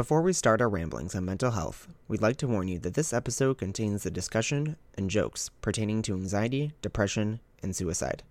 [0.00, 3.12] Before we start our ramblings on mental health, we'd like to warn you that this
[3.12, 8.22] episode contains the discussion and jokes pertaining to anxiety, depression, and suicide.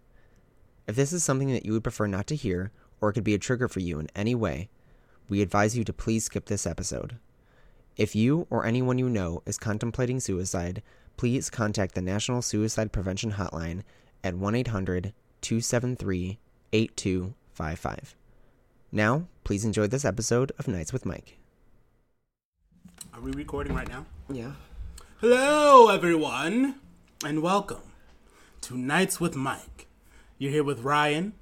[0.88, 3.36] If this is something that you would prefer not to hear, or it could be
[3.36, 4.68] a trigger for you in any way,
[5.30, 7.18] we advise you to please skip this episode.
[7.96, 10.82] If you or anyone you know is contemplating suicide,
[11.18, 13.84] please contact the National Suicide Prevention Hotline
[14.24, 16.40] at 1 800 273
[16.74, 18.16] 8255.
[18.92, 21.39] Now, please enjoy this episode of Nights with Mike.
[23.14, 24.06] Are we recording right now?
[24.32, 24.52] Yeah.
[25.22, 26.76] Hello, everyone,
[27.26, 27.82] and welcome
[28.62, 29.88] to Nights with Mike.
[30.38, 31.34] You're here with Ryan,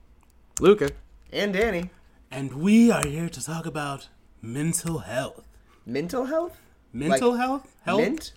[0.59, 0.91] Luca.
[1.31, 1.89] And Danny.
[2.31, 4.07] and we are here to talk about
[4.41, 5.45] mental health.
[5.85, 6.57] Mental health?
[6.93, 7.75] Mental Like health?
[7.83, 8.01] Health?
[8.01, 8.31] Mint?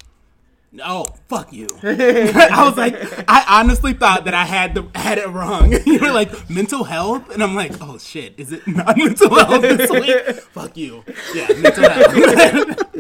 [0.85, 1.67] Oh, fuck you.
[1.83, 2.95] I was like,
[3.29, 5.73] I honestly thought that I had the had it wrong.
[5.87, 7.29] you were like, mental health?
[7.31, 10.37] And I'm like, oh shit, is it not mental health this week?
[10.53, 11.03] fuck you.
[11.35, 12.97] Yeah, mental health.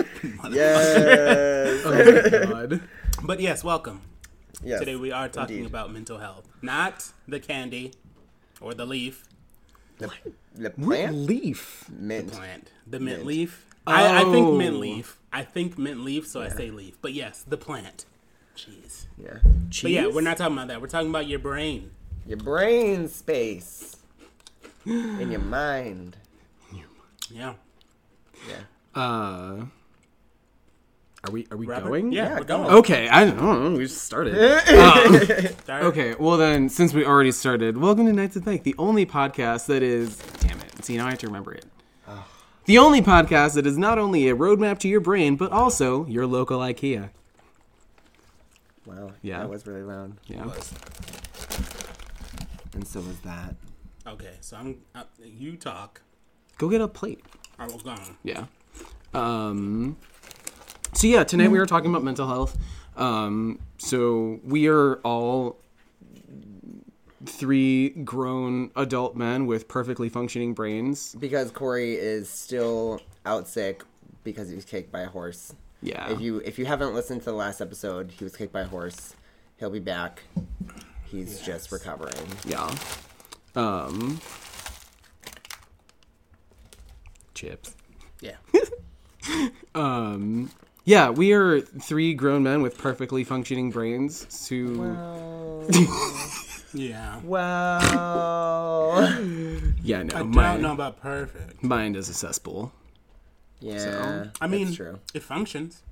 [0.50, 1.82] Yes.
[1.86, 2.80] Oh God.
[3.22, 4.02] but yes, welcome.
[4.64, 4.80] yes.
[4.80, 5.68] Today we are talking indeed.
[5.70, 6.48] about mental health.
[6.62, 7.92] Not the candy
[8.60, 9.24] or the leaf,
[9.98, 10.10] The,
[10.56, 11.16] the What plant?
[11.18, 11.84] leaf?
[11.88, 12.32] Mint.
[12.32, 12.68] plant.
[12.84, 13.64] The mint, leaf.
[13.86, 14.78] I, I think mint Oh.
[14.80, 15.18] leaf.
[15.32, 16.98] I think mint leaf, so I say leaf.
[17.00, 18.06] But yes, the plant.
[18.56, 19.06] Jeez.
[19.16, 19.38] Yeah.
[19.70, 19.82] Cheese.
[19.82, 20.80] But yeah, we're not talking about that.
[20.80, 21.92] We're talking about your brain.
[22.26, 23.96] Your brain space.
[24.84, 26.16] In your mind.
[27.30, 27.54] Yeah.
[28.48, 29.00] Yeah.
[29.00, 29.66] Uh,
[31.22, 31.88] are we are we Robert?
[31.88, 32.12] going?
[32.12, 32.70] Yeah, Yeah, we're going.
[32.70, 33.78] Okay, I don't know.
[33.78, 34.34] We just started.
[35.70, 39.06] Um, okay, well then, since we already started, welcome to Nights of Mike, the only
[39.06, 40.16] podcast that is.
[40.40, 40.84] Damn it!
[40.84, 41.66] See now I have to remember it.
[42.70, 46.24] The only podcast that is not only a roadmap to your brain, but also your
[46.24, 47.10] local IKEA.
[48.86, 49.10] Wow.
[49.22, 49.40] Yeah.
[49.40, 50.16] That was really loud.
[50.28, 50.44] Yeah.
[52.72, 53.56] And so was that.
[54.06, 54.82] Okay, so I'm.
[54.94, 56.02] Uh, you talk.
[56.58, 57.24] Go get a plate.
[57.58, 58.16] I was gone.
[58.22, 58.44] Yeah.
[59.14, 59.96] Um.
[60.92, 62.56] So yeah, tonight we are talking about mental health.
[62.96, 63.58] Um.
[63.78, 65.58] So we are all
[67.26, 71.14] three grown adult men with perfectly functioning brains.
[71.18, 73.82] Because Corey is still out sick
[74.24, 75.54] because he was kicked by a horse.
[75.82, 76.10] Yeah.
[76.10, 78.66] If you if you haven't listened to the last episode, he was kicked by a
[78.66, 79.14] horse.
[79.58, 80.22] He'll be back.
[81.04, 82.26] He's just recovering.
[82.46, 82.74] Yeah.
[83.54, 84.20] Um.
[87.34, 87.74] Chips.
[88.20, 88.36] Yeah.
[89.74, 90.50] Um.
[90.84, 94.48] Yeah, we are three grown men with perfectly functioning brains.
[94.48, 94.96] Who?
[96.72, 97.20] Yeah.
[97.24, 99.02] Well.
[99.82, 100.14] yeah, no.
[100.16, 100.18] I
[100.52, 101.62] don't know about perfect.
[101.62, 102.72] mind is a cesspool.
[103.60, 104.26] Yeah.
[104.40, 104.98] I mean, that's true.
[105.14, 105.82] it functions.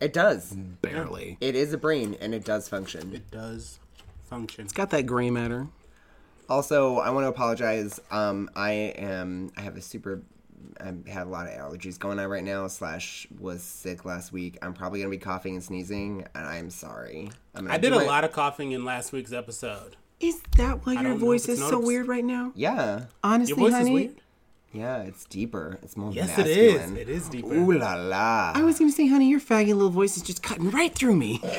[0.00, 0.52] It does.
[0.82, 1.36] Barely.
[1.40, 3.14] It is a brain and it does function.
[3.14, 3.80] It does
[4.24, 4.64] function.
[4.64, 5.66] It's got that gray matter.
[6.48, 8.00] Also, I want to apologize.
[8.10, 9.50] Um, I am.
[9.56, 10.22] I have a super.
[10.80, 12.66] I have a lot of allergies going on right now.
[12.66, 14.58] Slash was sick last week.
[14.62, 17.30] I'm probably gonna be coughing and sneezing, and I'm sorry.
[17.54, 19.96] I'm I did a my- lot of coughing in last week's episode.
[20.20, 22.52] Is that why don't your voice if is so weird right now?
[22.54, 24.20] Yeah, Honestly, Your voice honey, is weird.
[24.72, 25.02] yeah.
[25.02, 25.78] It's deeper.
[25.82, 26.50] It's more Yes, masculine.
[26.52, 26.90] it is.
[26.92, 27.54] It is deeper.
[27.54, 28.52] Ooh la la.
[28.54, 31.40] I was gonna say, honey, your faggy little voice is just cutting right through me.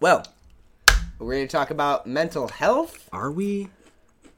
[0.00, 0.24] Well,
[1.20, 3.08] we're gonna talk about mental health.
[3.12, 3.68] Are we?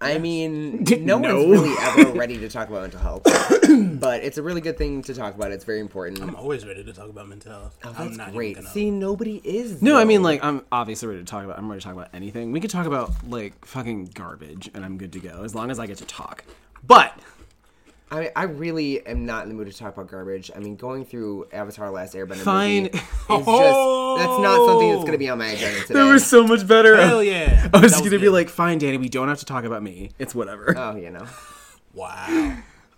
[0.04, 1.34] I mean, no, No.
[1.36, 3.22] one's really ever ready to talk about mental health,
[4.00, 5.50] but it's a really good thing to talk about.
[5.52, 6.20] It's very important.
[6.22, 7.78] I'm always ready to talk about mental health.
[7.84, 8.56] Oh, I'm that's not great.
[8.56, 9.80] Gonna, See, nobody is.
[9.82, 11.58] No, I mean like I'm obviously ready to talk about.
[11.58, 12.52] I'm ready to talk about anything.
[12.52, 15.78] We could talk about like fucking garbage, and I'm good to go as long as
[15.78, 16.44] I get to talk.
[16.86, 17.18] But
[18.10, 20.50] I, I really am not in the mood to talk about garbage.
[20.54, 22.82] I mean, going through Avatar: Last Airbender Fine.
[22.84, 25.94] movie is just that's not something that's going to be on my agenda today.
[25.94, 26.96] that was so much better.
[26.96, 27.68] Hell yeah.
[27.72, 30.10] I was That gonna be like, fine, Danny, we don't have to talk about me.
[30.18, 30.74] It's whatever.
[30.76, 31.26] oh, you know,
[31.94, 32.26] wow.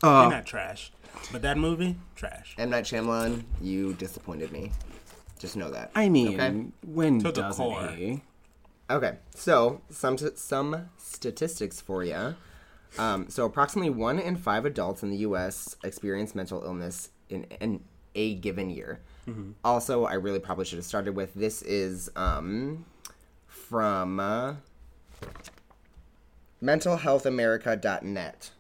[0.02, 0.92] Uh, You're not trash.
[1.32, 2.54] But that movie, trash.
[2.58, 4.72] M Night Shyamalan, you disappointed me.
[5.38, 5.90] Just know that.
[5.94, 6.66] I mean, Okay.
[6.86, 7.88] when To doesn't core.
[7.88, 8.22] he?
[8.90, 12.34] Okay, so some some statistics for you.
[12.98, 15.76] Um, so approximately one in five adults in the U.S.
[15.84, 17.80] experience mental illness in, in
[18.14, 19.00] a given year.
[19.64, 22.84] Also, I really probably should have started with this is um,
[23.48, 24.54] from uh,
[26.62, 28.50] mentalhealthamerica.net.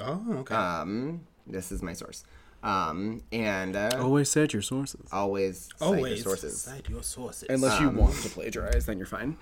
[0.00, 0.54] Oh, okay.
[0.54, 2.24] Um, this is my source.
[2.62, 5.06] Um, and uh, Always cite your sources.
[5.12, 6.60] always cite your Always sources.
[6.62, 7.46] cite your sources.
[7.50, 9.36] Unless you want to plagiarize, then you're fine.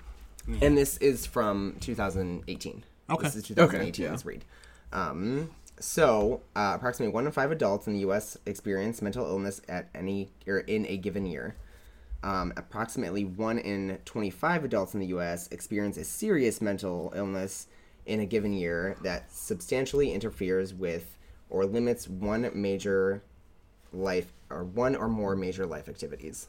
[0.61, 2.83] And this is from 2018.
[3.13, 3.23] Okay.
[3.23, 4.03] This is 2018.
[4.05, 4.11] yeah.
[4.11, 4.43] Let's read.
[4.91, 5.49] Um,
[5.79, 8.37] so, uh, approximately one in five adults in the U.S.
[8.45, 11.55] experience mental illness at any or in a given year.
[12.23, 15.47] Um, approximately one in 25 adults in the U.S.
[15.51, 17.67] experience a serious mental illness
[18.05, 21.17] in a given year that substantially interferes with
[21.49, 23.21] or limits one major
[23.91, 26.47] life or one or more major life activities.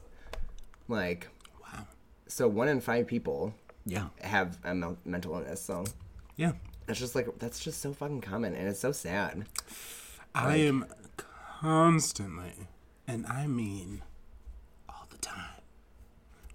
[0.86, 1.28] Like,
[1.62, 1.86] Wow.
[2.28, 4.08] so one in five people Yeah.
[4.20, 4.74] have a
[5.04, 5.60] mental illness.
[5.60, 5.84] So
[6.36, 6.52] Yeah.
[6.88, 9.44] it's just like that's just so fucking common, and it's so sad.
[10.34, 10.86] I am
[11.60, 12.68] constantly,
[13.06, 14.02] and I mean
[14.88, 15.62] all the time,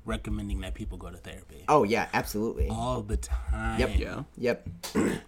[0.05, 1.63] recommending that people go to therapy.
[1.67, 2.67] Oh yeah, absolutely.
[2.69, 3.79] All the time.
[3.79, 3.89] Yep.
[3.97, 4.23] Yeah.
[4.37, 4.69] Yep.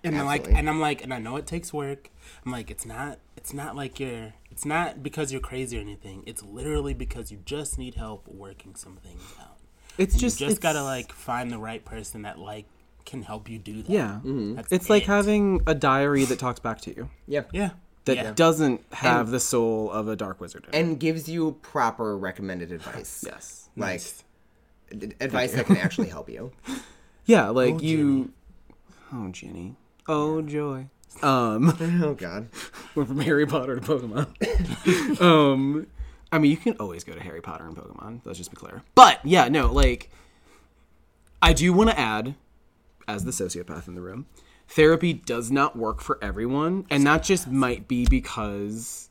[0.03, 2.09] And I'm like, and I'm like, and I know it takes work.
[2.45, 6.23] I'm like, it's not, it's not like you're, it's not because you're crazy or anything.
[6.25, 9.57] It's literally because you just need help working some things out.
[9.97, 12.65] It's You just just it's- gotta like find the right person that like
[13.05, 13.89] can help you do that.
[13.91, 14.19] Yeah.
[14.23, 17.09] That's It's like having a diary that talks back to you.
[17.27, 17.43] Yeah.
[17.51, 17.71] yeah,
[18.05, 18.31] That yeah.
[18.33, 20.65] doesn't have the soul of a dark wizard.
[20.65, 20.79] In it.
[20.79, 23.23] And gives you proper recommended advice.
[23.27, 23.69] yes.
[23.77, 24.23] Like Nice.
[25.19, 26.51] advice that can actually help you.
[27.25, 28.31] Yeah, like Oh, you.
[29.13, 29.75] Oh, Jenny.
[30.07, 30.87] Oh, joy.
[31.21, 32.49] Um, Oh God.
[32.95, 35.21] went from Harry Potter to Pokemon.
[35.21, 35.87] um,
[36.31, 38.21] I mean, you can always go to Harry Potter and Pokemon.
[38.25, 38.81] Let's just be clear.
[38.95, 40.09] But yeah, no, like,
[41.43, 42.33] I do want to add,
[43.07, 44.25] as the sociopath in the room,
[44.67, 49.09] therapy does not work for everyone, and that just might be because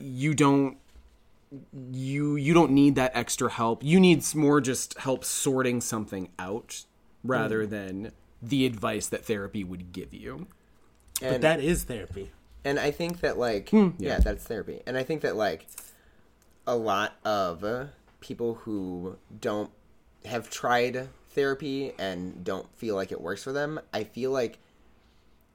[0.00, 0.78] you don't
[1.92, 3.82] you you don't need that extra help.
[3.84, 6.84] You need more just help sorting something out
[7.22, 8.12] rather than
[8.42, 10.46] the advice that therapy would give you.
[11.20, 12.30] but that is therapy.
[12.64, 14.18] And I think that like Hmm, yeah.
[14.18, 14.82] that's therapy.
[14.86, 15.66] And I think that like
[16.66, 17.64] a lot of
[18.20, 19.70] people who don't
[20.24, 24.58] have tried therapy and don't feel like it works for them, I feel like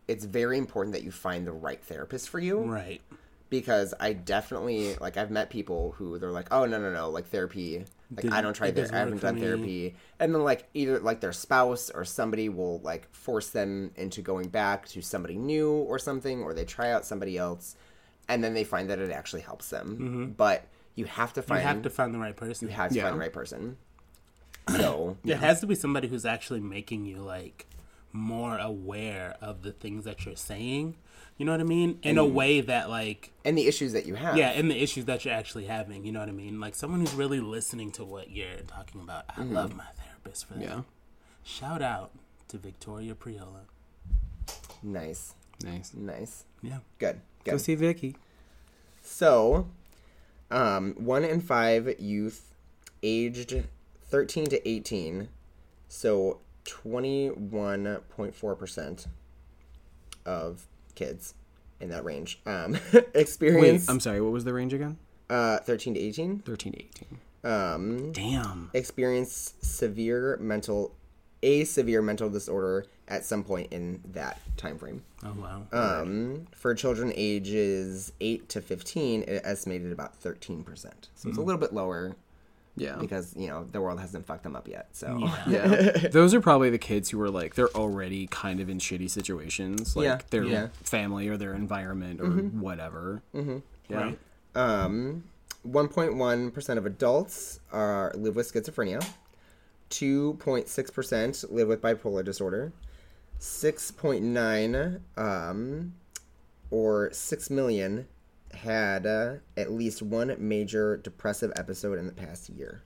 [0.07, 3.01] it's very important that you find the right therapist for you Right.
[3.49, 7.27] because I definitely like I've met people who they're like, "Oh, no, no, no, like
[7.27, 10.67] therapy like I Didn't- don't try it I haven't done me." therapy." And then like
[10.73, 15.37] either like their spouse or somebody will like force them into going back to somebody
[15.37, 17.75] new or something or they try out somebody else
[18.27, 20.33] and then they find that it actually helps them.
[20.35, 20.65] But
[20.95, 21.51] you have to Mm-hmm.
[21.53, 22.67] You find have to find the right person.
[22.67, 23.03] you have to Yeah.
[23.03, 23.77] find the right person.
[24.77, 27.65] So, It has to be somebody who's actually making you like
[28.11, 30.95] more aware of the things that you're saying.
[31.37, 31.99] You know what I mean?
[32.03, 34.35] In a way that like and the issues that you have.
[34.35, 36.03] yeah, and the issues that you're actually having.
[36.05, 36.59] You know what I mean?
[36.59, 39.23] Like someone who's really listening to what you're talking about.
[39.37, 40.63] I love my therapist for that.
[40.63, 40.81] Yeah.
[41.43, 42.11] Shout out
[42.49, 43.61] to Victoria Priola.
[44.83, 45.33] Nice.
[45.63, 45.93] Nice.
[45.93, 46.43] Nice.
[46.61, 46.79] Yeah.
[46.97, 47.21] Good.
[47.45, 48.17] Go see Vicky.
[49.01, 49.69] So,
[50.51, 52.53] um, one in five youth
[53.01, 53.63] aged
[54.09, 55.29] 13 to 18,
[55.87, 59.07] so 21.4%
[60.25, 61.33] of kids
[61.79, 64.19] in that range um, Wait, experience I'm sorry.
[64.21, 64.97] What was the range again?
[65.29, 67.19] uh, 13 to 18 Thirteen to eighteen.
[67.43, 68.69] um, Damn.
[68.73, 70.93] experience severe mental
[71.41, 75.01] a severe mental disorder at some point in that time frame.
[75.23, 75.63] Oh wow.
[75.71, 80.65] Um, for children ages 8 to 15, it estimated about 13%.
[81.15, 82.17] So it's a little bit lower
[82.79, 82.95] Yeah.
[82.95, 84.87] because, you know, the world hasn't fucked them up yet.
[84.93, 86.07] So, Yeah.
[86.11, 89.95] Those are probably the kids who are like they're already kind of in shitty situations,
[89.95, 90.67] like Yeah, their yeah.
[90.83, 93.21] family or their environment or whatever.
[93.35, 93.57] Mm-hmm.
[93.89, 93.97] Yeah.
[93.97, 94.19] Right.
[94.55, 95.23] um,
[95.67, 99.05] 1.1% of adults are live with schizophrenia.
[99.89, 102.71] 2.6% live with bipolar disorder.
[103.39, 105.93] 6.9 um,
[106.71, 108.07] or 6 million
[108.53, 112.83] had uh, at least one major depressive episode in the past year.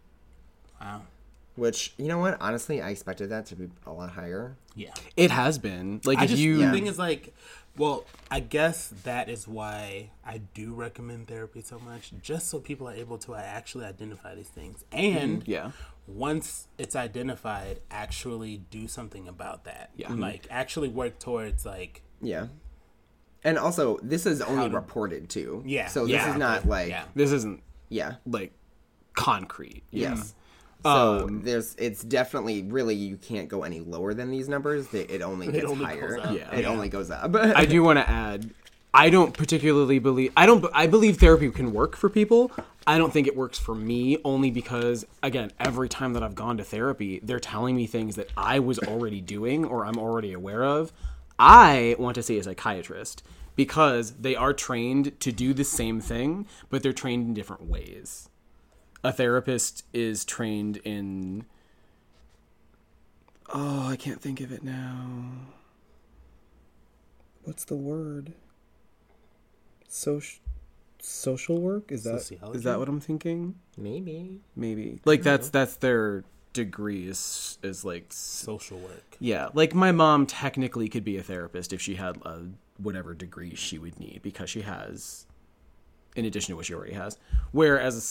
[0.79, 1.03] Wow.
[1.55, 2.38] Which, you know what?
[2.41, 4.57] Honestly, I expected that to be a lot higher.
[4.75, 4.93] Yeah.
[5.15, 7.33] It has been like I if just you the thing is like,
[7.77, 12.89] well, I guess that is why I do recommend therapy so much, just so people
[12.89, 15.71] are able to actually identify these things, and yeah
[16.07, 19.91] once it's identified, actually do something about that.
[19.95, 20.11] Yeah.
[20.11, 22.47] like actually work towards like Yeah.
[23.43, 25.63] And also, this is only to- reported too.
[25.65, 25.88] Yeah.
[25.88, 26.31] So this Yeah.
[26.31, 27.05] is not like yeah.
[27.15, 28.15] this isn't yeah.
[28.25, 28.51] like
[29.13, 29.83] concrete.
[29.91, 30.33] Yes.
[30.85, 34.88] Um, So there's it's definitely really you can't go any lower than these numbers.
[34.88, 36.17] They- It only gets only higher.
[36.17, 36.35] goes up.
[36.35, 36.55] Yeah.
[36.55, 36.69] It Yeah.
[36.69, 37.35] only goes up.
[37.35, 38.50] I do want to add
[38.95, 42.51] I don't particularly believe I don't I believe therapy can work for people.
[42.85, 46.57] I don't think it works for me only because again, every time that I've gone
[46.57, 50.63] to therapy, they're telling me things that I was already doing or I'm already aware
[50.63, 50.91] of.
[51.45, 53.21] I want to see a psychiatrist
[53.57, 58.29] because they are trained to do the same thing, but they're trained in different ways.
[59.03, 61.43] A therapist is trained in
[63.53, 65.31] Oh, I can't think of it now.
[67.43, 68.31] What's the word?
[69.89, 70.39] Social
[71.00, 72.59] social work is that is Sociology?
[72.62, 73.55] that what I'm thinking?
[73.77, 74.39] Maybe.
[74.55, 76.23] Maybe like that's that's their
[76.53, 79.17] degree is is like social work.
[79.19, 82.41] yeah like my mom technically could be a therapist if she had a
[82.77, 85.25] whatever degree she would need because she has
[86.15, 87.17] in addition to what she already has
[87.51, 88.01] whereas a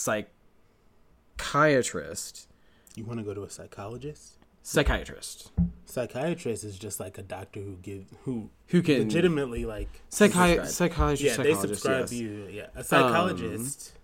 [1.39, 2.49] psychiatrist
[2.97, 4.35] You want to go to a psychologist?
[4.63, 5.51] psychiatrist
[5.87, 11.21] Psychiatrist is just like a doctor who give who Who can- legitimately like Psychi- psychiatrist
[11.39, 12.13] yeah they subscribe yes.
[12.13, 13.99] you yeah a psychologist um,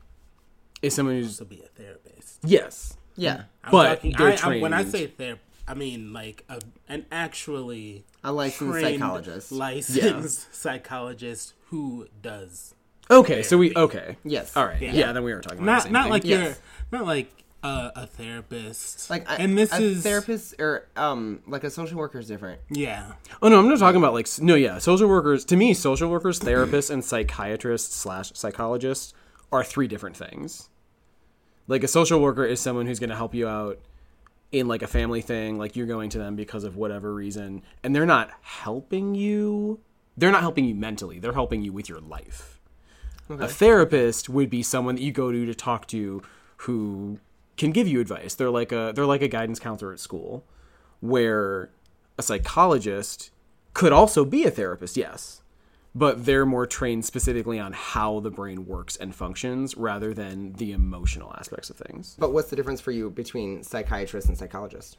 [0.83, 2.39] is someone who's to be a therapist.
[2.45, 3.43] yes Yeah.
[3.65, 8.05] I'm But talking, I, I'm- when I say therapist, I mean like a, an actually
[8.25, 9.53] A licensed trained, psychologist.
[9.53, 12.75] licensed psychologist who does
[13.11, 14.57] okay so we okay Yes.
[14.57, 15.13] all right yeah, Yeah.
[15.13, 16.11] then we were talking about the not same not thing.
[16.13, 16.61] like Yes.
[16.91, 17.31] you're not like
[17.63, 21.99] a, a therapist Like, I, and this a is therapist or um, like a social
[21.99, 22.61] worker is different.
[22.71, 25.45] yeah Oh no, I'm not talking about like no, yeah, social workers.
[25.47, 29.13] To me, social workers, therapists, and psychiatrists slash psychologists
[29.53, 30.69] are three different things.
[31.69, 33.79] Like a social worker is someone who's going to help you out
[34.51, 37.95] in like a family thing, like you're going to them because of whatever reason, and
[37.95, 39.79] they're not helping you.
[40.17, 41.19] They're not helping you mentally.
[41.19, 42.59] They're helping you with your life.
[43.31, 46.23] A therapist would be someone that you go to to talk to
[46.59, 47.19] who
[47.59, 48.35] can give you advice.
[48.35, 50.45] They're like a they're like a guidance counselor at school
[51.01, 51.71] where
[52.17, 53.31] a psychologist
[53.75, 55.43] could also be a therapist, yes,
[55.95, 60.73] but they're more trained specifically on how the brain works and functions rather than the
[60.73, 62.17] emotional aspects of things.
[62.19, 64.99] But what's the difference for you between psychiatrist and psychologist?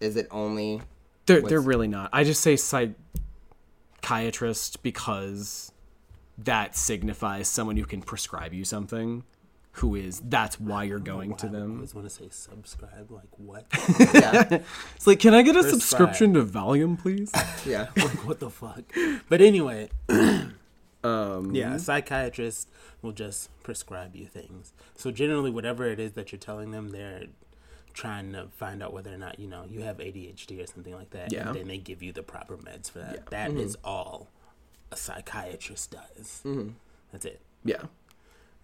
[0.00, 0.82] Is it only
[1.26, 2.10] They're they're really not.
[2.12, 2.56] I just say
[4.02, 5.72] psychiatrist because
[6.38, 9.24] that signifies someone who can prescribe you something.
[9.74, 11.54] Who is that's why you're going to them.
[11.54, 11.74] I them.
[11.76, 13.66] always want to say subscribe like what
[14.14, 14.58] yeah
[14.96, 15.80] It's like, can I get a Prescribe.
[15.80, 17.30] subscription to Valium, please?
[17.66, 18.82] yeah like what the fuck
[19.28, 19.88] but anyway
[21.04, 22.68] um, yeah a psychiatrist
[23.02, 27.24] will just prescribe you things so generally whatever it is that you're telling them they're
[27.94, 31.10] trying to find out whether or not you know you have ADHD or something like
[31.10, 31.48] that Yeah.
[31.48, 34.28] and then they give you the proper meds for that That is all
[34.92, 36.42] a psychiatrist does
[37.12, 37.82] that's it yeah.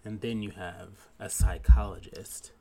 [0.07, 2.51] And then you have a psychologist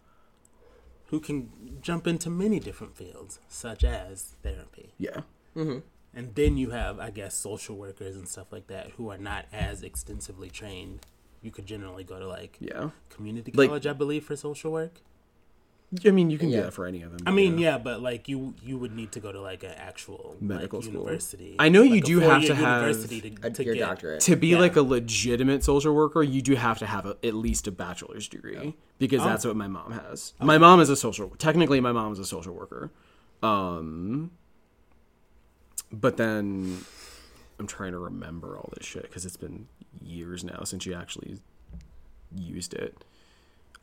[1.10, 5.20] who can jump into many different fields such as therapy Yeah.
[5.54, 5.78] Mm-hmm.
[6.14, 9.44] and then you have i guess social workers and stuff like that who are not
[9.52, 11.00] as extensively trained
[11.42, 12.90] you could generally go to like Yeah.
[13.10, 15.00] community Like- college i believe for social work
[16.04, 16.62] I mean, you can do Yeah.
[16.62, 17.20] that for any of them.
[17.26, 17.78] i mean yeah.
[17.78, 21.00] but like you you would need to go to like an actual Medical like, school.
[21.02, 23.80] university I know you like a do have to have to, a, to your get
[23.86, 24.20] doctorate.
[24.22, 24.58] to be Yeah.
[24.58, 28.26] like a legitimate social worker, you do have to have a, at least a bachelor's
[28.28, 29.24] degree because Oh.
[29.26, 30.34] that's what my mom has.
[30.40, 31.30] My mom is a social.
[31.38, 32.90] Technically, my mom is a social worker.
[33.42, 34.32] Um,
[35.92, 36.78] but then
[37.60, 39.68] I'm trying to remember all this shit because it's been
[40.02, 41.38] years now since she actually
[42.34, 43.04] used it.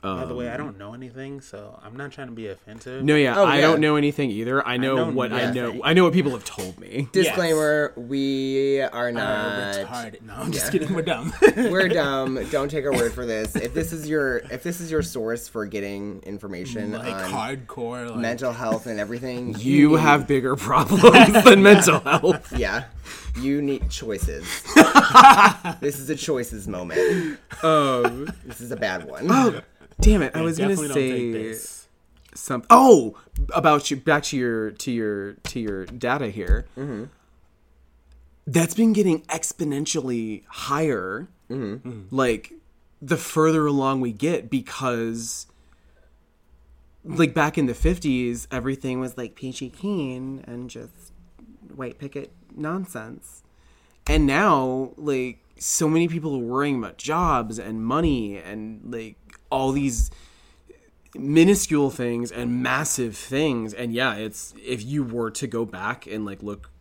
[0.03, 3.15] By the way i don't know anything so i'm not trying to be offensive No,
[3.15, 3.61] yeah, Oh, I yeah.
[3.61, 4.65] don't know anything either.
[4.67, 5.79] I know, know what I know.
[5.83, 7.07] I know what people have told me.
[7.13, 9.75] Disclaimer: We are uh, not.
[9.75, 12.39] retarded no i'm just kidding we're dumb We're dumb.
[12.51, 13.55] Don't take our word for this.
[13.55, 18.09] If this is your if this is your source for getting information like on hardcore
[18.09, 22.51] like mental health and everything, You need- have bigger problems than mental health.
[22.57, 22.85] yeah.
[23.39, 24.45] You need choices.
[25.81, 27.39] this is a choices moment.
[27.63, 29.27] Um, This is a bad one.
[30.03, 30.35] Damn it!
[30.35, 31.87] I was gonna definitely don't take say this.
[32.33, 32.67] something.
[32.69, 33.17] Oh,
[33.53, 33.97] about you.
[33.97, 36.65] Back to your to your to your data here.
[36.77, 37.05] Mm-hmm.
[38.45, 41.27] That's been getting exponentially higher.
[41.49, 42.03] Mm-hmm.
[42.11, 42.53] Like
[43.01, 45.47] the further along we get, because
[47.03, 51.11] like back in the fifties, everything was like peachy keen and just
[51.75, 53.43] white picket nonsense.
[54.05, 59.15] And now, like, so many people are worrying about jobs and money and like
[59.53, 60.09] all these
[61.13, 63.71] minuscule things and massive things.
[63.71, 66.71] And yeah, it's if you were to go back and like look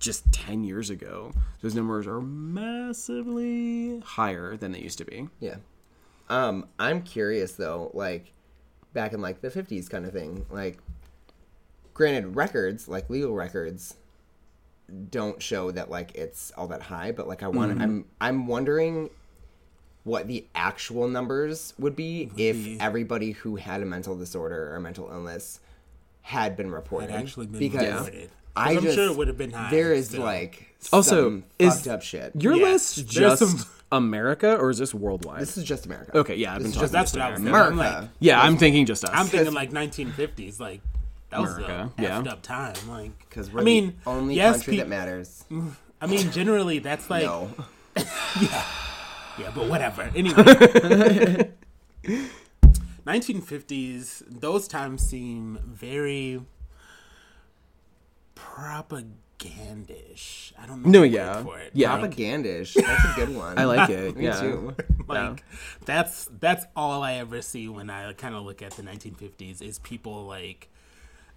[0.00, 5.28] just 10 years ago, those numbers are massively higher than they used to be.
[5.38, 5.56] Yeah.
[6.28, 8.32] Um, I'm curious though, like
[8.92, 10.44] back in like the 50s kind of thing.
[10.50, 10.78] Like,
[11.94, 13.94] granted, records like legal records
[15.10, 19.10] don't show that like it's all that high, but like I want, I'm I'm wondering
[20.06, 22.78] what the actual numbers would be if be.
[22.80, 25.58] everybody who had a mental disorder or mental illness
[26.22, 27.10] had been reported.
[27.10, 28.20] Had actually been because reported.
[28.22, 29.70] 'Cause I I'm just, sure it would have been high.
[29.70, 30.22] There is still.
[30.22, 32.32] like Also, some is- fucked up shit.
[32.36, 32.62] Your Yes,
[32.96, 35.40] list there's just some- America or is this worldwide?
[35.42, 36.16] this is just America.
[36.18, 37.66] okay, yeah, I've been This is talking just- that's just what I was America.
[37.66, 38.00] I'm America.
[38.02, 39.10] like, Yeah, I'm thinking just us.
[39.12, 40.80] I'm thinking like 1950s, like
[41.30, 42.20] that was America, a yeah.
[42.22, 42.74] effed up time.
[42.88, 45.44] Like, Because we're I mean, the only yes, country pe- that matters.
[46.00, 47.50] I mean, generally that's like, no.
[48.40, 48.64] yeah,
[49.54, 50.10] but whatever.
[50.14, 50.34] Anyway,
[53.06, 54.22] 1950s.
[54.28, 56.42] Those times seem very
[58.34, 60.52] propagandish.
[60.58, 60.90] I don't know.
[60.90, 61.42] No, yeah.
[61.42, 61.70] for it.
[61.72, 61.94] Yeah.
[61.94, 62.74] Like, Propagandish.
[62.74, 63.58] That's a good one.
[63.58, 64.16] I like it.
[64.16, 64.40] Me yeah.
[64.40, 64.74] too.
[65.08, 65.44] like
[65.84, 69.78] that's that's all I ever see when I kind of look at the 1950s is
[69.78, 70.68] people like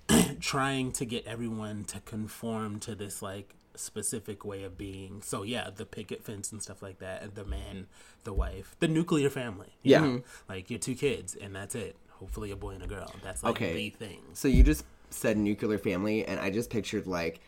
[0.39, 5.21] trying to get everyone to conform to this like specific way of being.
[5.21, 7.87] So yeah, the picket fence and stuff like that, and the man,
[8.23, 9.73] the wife, the nuclear family.
[9.83, 10.01] Yeah.
[10.01, 10.21] know?
[10.47, 11.95] like your two kids, and that's it.
[12.19, 13.13] Hopefully, a boy and a girl.
[13.23, 13.73] That's like Okay.
[13.73, 14.19] the thing.
[14.33, 17.39] So you just said nuclear family, and I just pictured like,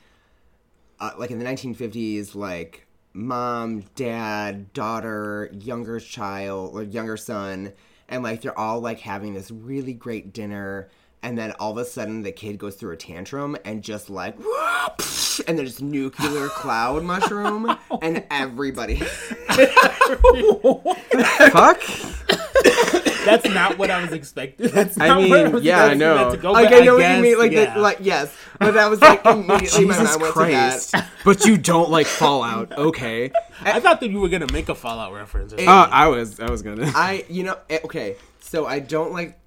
[1.00, 7.74] uh, like in the 1950s, like mom, dad, daughter, younger child, or younger son,
[8.08, 10.90] and like they're all like having this really great dinner.
[11.24, 14.36] And then all of a sudden, the kid goes through a tantrum and just like,
[15.48, 18.96] and there's nuclear cloud mushroom, and everybody.
[21.52, 21.82] Fuck.
[23.26, 24.70] That's not what I was expecting.
[24.70, 26.18] That's I mean, where I was yeah, I expecting know.
[26.18, 27.74] that to go, Like but I know what guess, you mean, like yeah.
[27.76, 30.90] the, like yes, but that was like immediately my Jesus mind went Christ.
[30.92, 31.10] to that.
[31.24, 32.72] but you don't like Fallout.
[32.76, 33.32] Okay.
[33.62, 35.54] I thought that you were gonna make a Fallout reference.
[35.54, 35.94] Or Oh, something.
[35.94, 36.40] I was.
[36.40, 36.92] I was gonna.
[36.96, 39.38] I, you know, eh, okay, so I don't like.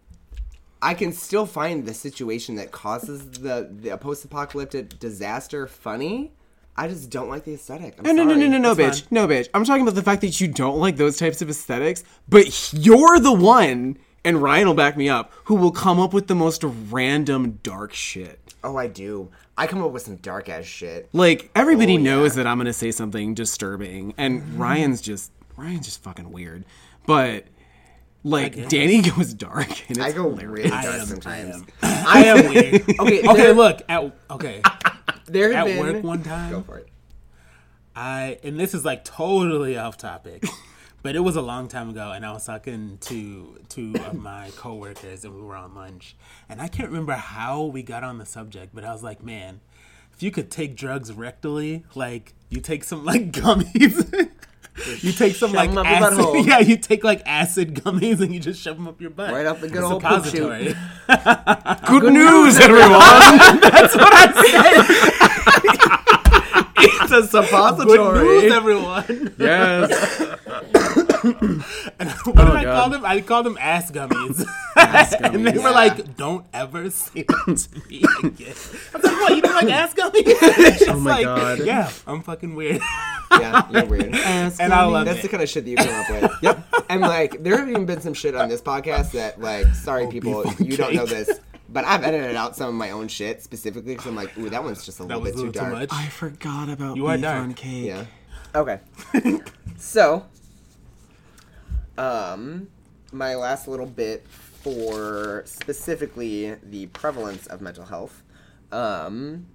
[0.85, 6.33] I can still find the situation that causes the the post-apocalyptic disaster funny.
[6.77, 7.95] I just don't like the aesthetic.
[7.99, 9.07] I'm No, no, no, no, no, no, bitch.
[9.11, 9.49] No, bitch.
[9.55, 13.19] I'm talking about the fact that you don't like those types of aesthetics, but you're
[13.21, 16.63] the one, and Ryan will back me up, who will come up with the most
[16.65, 18.55] random dark shit.
[18.65, 19.31] Oh, I do.
[19.57, 21.09] I come up with some dark ass shit.
[21.13, 26.03] Like everybody Oh, knows that I'm gonna say something disturbing, and Ryan's just Ryan's just
[26.03, 26.65] fucking weird.
[27.07, 27.45] But
[28.25, 30.65] like Danny goes dark, and it's I go hilarious.
[30.65, 31.57] really I dark am, I sometimes.
[31.57, 31.67] am.
[31.83, 32.83] I am weird.
[33.01, 33.83] Okay, okay, there- look.
[33.89, 34.63] At, okay,
[35.27, 36.51] There have at been work one time.
[36.51, 36.89] go time, for it.
[37.97, 40.45] I and this is like totally off topic,
[41.03, 44.51] but it was a long time ago, and I was talking to two of my
[44.57, 46.17] coworkers, and we were on lunch,
[46.49, 49.61] and I can't remember how we got on the subject, but I was like, man,
[50.13, 54.31] if you could take drugs rectally, like you take some like gummies.
[55.01, 56.59] You take some Shove like 'em up your acid, yeah.
[56.59, 59.61] You take like acid gummies and you just shove them up your butt, Right up
[59.61, 60.33] the good It's old poop chute.
[61.07, 62.01] suppository.
[62.01, 62.91] Good news, everyone.
[63.61, 64.85] That's what I said.
[66.77, 68.19] it's a suppository.
[68.21, 68.43] Good suppository.
[68.43, 69.35] news, everyone.
[69.39, 69.91] yes.
[71.33, 72.77] what did oh I God.
[72.77, 73.05] call them?
[73.05, 74.45] I called them ass gummies.
[74.77, 78.55] ass and they were like, "Don't ever say that to me again."
[78.95, 79.37] I was like, "What?
[79.37, 81.59] You don't like ass gummies?" oh my God.
[81.65, 82.81] Yeah, I'm fucking weird,
[83.31, 84.15] yeah, you're weird.
[84.15, 86.33] and I love That's the kind of shit that you come up with.
[86.43, 86.67] yep.
[86.89, 90.43] And like, there have even been some shit on this podcast that, like, sorry people,
[90.45, 93.43] beef on you don't know this, but I've edited out some of my own shit
[93.43, 95.53] specifically because I'm like, ooh, that one's just a That little bit a too little
[95.53, 95.73] too dark.
[95.73, 95.89] much.
[95.93, 97.43] I forgot about You are beef dark.
[97.43, 97.87] on cake.
[97.87, 98.05] Yeah.
[98.55, 98.79] Okay.
[99.77, 100.25] so,
[101.99, 102.69] um,
[103.13, 108.23] my last little bit for specifically the prevalence of mental health.
[108.73, 109.47] Um,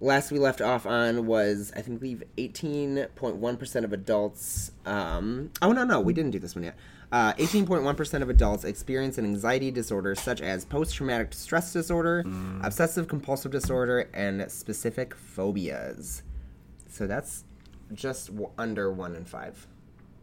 [0.00, 4.72] last we left off on was I think believe eighteen point one percent of adults.
[4.84, 6.76] Um, oh no no we didn't do this one yet.
[7.12, 12.24] Uh, 18.1% of adults experience an anxiety disorder such as post-traumatic stress disorder,
[12.64, 16.24] obsessive compulsive disorder, and specific phobias.
[16.88, 17.44] So that's
[17.92, 19.68] just w- under one in five.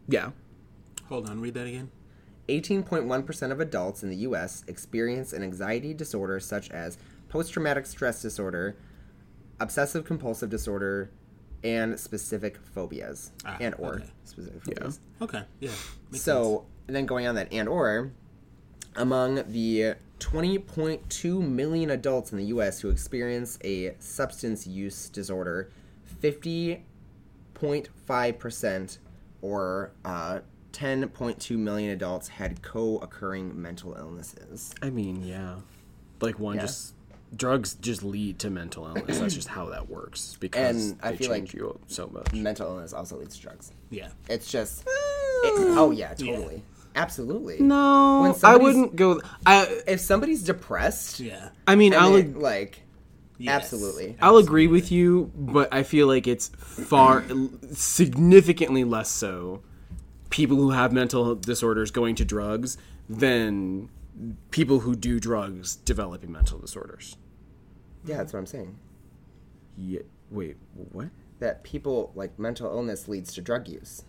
[0.10, 0.32] Yeah.
[1.12, 1.92] Hold on, read that again.
[2.48, 6.98] 18.1% of adults in the US experience an anxiety disorder such as
[7.28, 8.78] post traumatic stress disorder,
[9.60, 11.12] obsessive compulsive disorder,
[11.66, 13.34] and specific phobias.
[13.46, 14.06] Ah, and or okay.
[14.24, 15.02] specific phobias.
[15.22, 15.72] Okay, yeah.
[16.14, 18.14] So, and then going on that and or,
[18.96, 25.70] among the 20.2 million adults in the US who experience a substance use disorder,
[26.22, 28.98] 50.5%
[29.42, 30.40] or uh,
[30.74, 34.74] 10.2 million adults had co occurring mental illnesses.
[34.82, 35.56] I mean, yeah.
[36.22, 36.62] Like one Yeah.
[36.64, 36.94] just
[37.36, 39.20] drugs just lead to mental illness.
[39.20, 42.34] That's just how that works because And I feel change like- you so much.
[42.34, 43.72] Mental illness also leads to drugs.
[43.90, 44.82] yeah, It's just.
[44.82, 46.64] it- oh, yeah, totally.
[46.94, 47.60] Absolutely.
[47.62, 49.22] No, I wouldn't go.
[49.46, 52.82] I If somebody's depressed, yeah, I mean, I'll ag- like,
[53.38, 53.64] Yes.
[53.64, 54.18] absolutely.
[54.22, 57.24] I'll agree with you, but I feel like it's far
[57.72, 59.62] significantly less so
[60.32, 63.90] people who have mental disorders going to drugs than
[64.50, 67.16] people who do drugs developing mental disorders.
[68.04, 68.78] Yeah, that's what I'm saying.
[69.78, 70.02] Yeah.
[70.32, 70.58] Wait.
[70.92, 71.10] What?
[71.42, 74.04] that people like mental illness leads to drug use.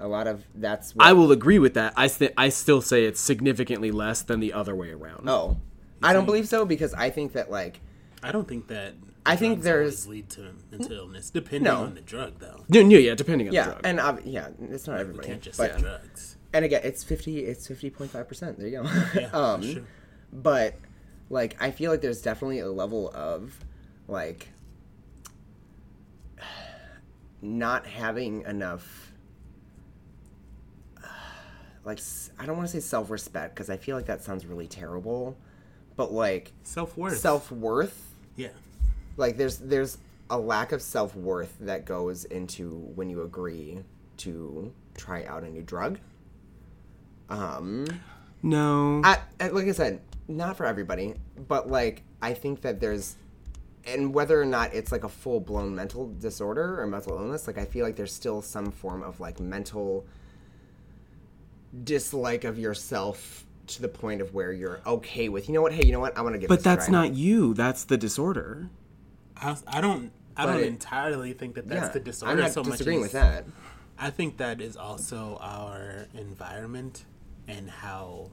[0.00, 1.92] A lot of that's what, I will agree with that.
[1.96, 5.28] I st- I still say it's significantly less than the other way around.
[5.28, 5.60] oh,
[6.02, 7.80] I don't believe so because I think that like
[8.20, 8.94] I don't think that.
[9.24, 11.82] I think there's- lead to mental illness, depending No.
[11.84, 12.64] on the drug, though.
[12.68, 13.80] No, no, yeah, depending on yeah, the drug.
[13.86, 16.36] and ob- yeah, it's not We everybody, can't just but say drugs.
[16.52, 18.58] and again, it's fifty, it's fifty point five percent.
[18.58, 18.90] There you go.
[19.14, 19.86] Yeah, um, that's true.
[20.32, 20.74] but
[21.30, 23.64] like I feel like there's definitely a level of
[24.08, 24.48] like
[27.40, 29.12] not having enough
[31.84, 31.98] like
[32.38, 35.36] I don't want to say self-respect because I feel like that sounds really terrible,
[35.96, 37.18] but like Self worth.
[37.18, 38.48] self-worth Yeah.
[39.16, 39.98] Like there's there's
[40.30, 43.78] a lack of self-worth that goes into when you agree
[44.18, 45.98] to try out a new drug.
[47.28, 47.86] Um
[48.42, 49.00] No.
[49.04, 51.14] I, I- like I said, not for everybody,
[51.48, 53.16] but like I think that there's,
[53.84, 57.58] and whether or not it's like a full blown mental disorder or mental illness, like
[57.58, 60.06] I feel like there's still some form of like mental
[61.84, 65.72] dislike of yourself to the point of where you're okay with, you know what?
[65.72, 66.16] Hey, you know what?
[66.16, 66.48] I want to give.
[66.48, 67.54] but that's not you.
[67.54, 68.68] That's the disorder.
[69.42, 70.12] I, I don't.
[70.36, 72.80] I But don't it- entirely think that that's Yeah, the disorder I'm not so much.
[72.80, 73.44] as- with that.
[73.98, 77.04] I think that is also our environment
[77.46, 78.30] and how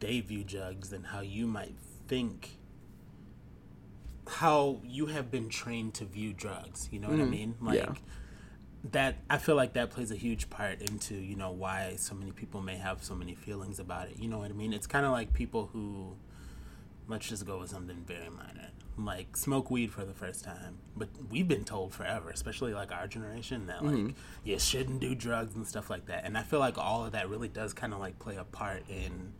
[0.00, 1.74] they view drugs and how you might
[2.06, 2.58] think
[4.28, 6.88] how you have been trained to view drugs.
[6.92, 7.30] You know what I mm-hmm.
[7.30, 7.54] mean?
[7.60, 7.94] Like Yeah.
[8.92, 12.32] that I feel like that plays a huge part into, you know, why so many
[12.32, 14.18] people may have so many feelings about it.
[14.18, 14.72] You know what I mean?
[14.72, 16.16] It's kind of like people who
[17.08, 21.08] let's just go with something very minor like smoke weed for the first time but
[21.30, 24.10] we've been told forever especially like our generation that like mm-hmm.
[24.44, 27.28] you shouldn't do drugs and stuff like that and i feel like all of that
[27.28, 29.32] really does kind of like play a part in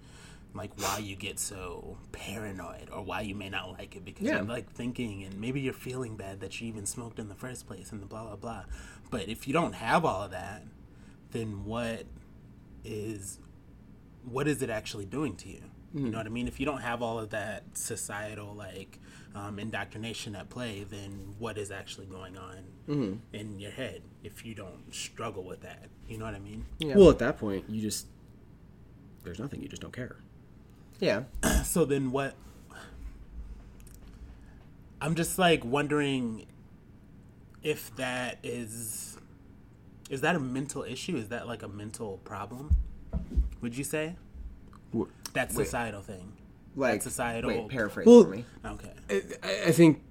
[0.54, 4.37] like why you get so paranoid or why you may not like it because Yeah.
[4.37, 7.66] you're like thinking and maybe you're feeling bad that you even smoked in the first
[7.66, 8.64] place and the blah blah blah
[9.11, 10.62] but if you don't have all of that
[11.33, 12.04] then what
[12.85, 13.40] is
[14.24, 15.62] what is it actually doing to you?
[15.94, 16.46] You know what I mean?
[16.46, 18.98] If you don't have all of that societal like
[19.35, 24.55] um, indoctrination at play, then what is actually going on in your head if you
[24.55, 25.88] don't struggle with that?
[26.09, 26.66] You know what I mean?
[26.81, 28.07] Well, at that point, you just
[29.24, 29.62] there's nothing.
[29.62, 30.16] You just don't care.
[31.01, 31.24] Yeah.
[31.64, 32.35] So then what?
[35.01, 36.46] I'm just like wondering
[37.62, 39.16] if that is
[40.11, 41.16] is that a mental issue?
[41.16, 42.77] Is that like a mental problem?
[43.61, 44.16] Would you say
[44.96, 46.32] Wh- that societal thing?
[46.76, 48.44] Like societal- Wait, paraphrase Well- for me.
[48.64, 48.92] Okay.
[49.10, 50.02] I, I think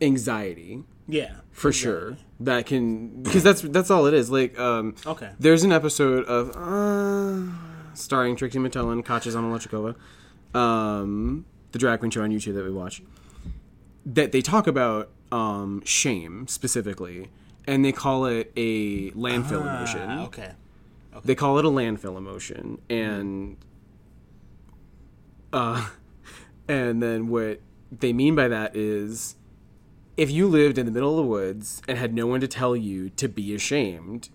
[0.00, 1.36] anxiety Yeah.
[1.52, 4.30] for sure that can because that's that's all it is.
[4.30, 5.30] Like, um, Okay.
[5.38, 7.50] there's an episode of uh,
[7.94, 9.94] starring Trixie Mattel and Katya Zamolodchikova,
[10.54, 13.02] um, the drag queen show on YouTube that we watch.
[14.04, 17.28] That they talk about um, shame specifically,
[17.66, 20.02] and they call it a landfill emotion.
[20.08, 20.52] Ah, okay.
[21.24, 23.56] They call it a landfill emotion, and
[25.56, 25.86] uh,
[26.68, 29.36] and then what they mean by that is,
[30.16, 32.74] if you lived in the middle of the woods and had no one to tell
[32.76, 34.28] you to be ashamed,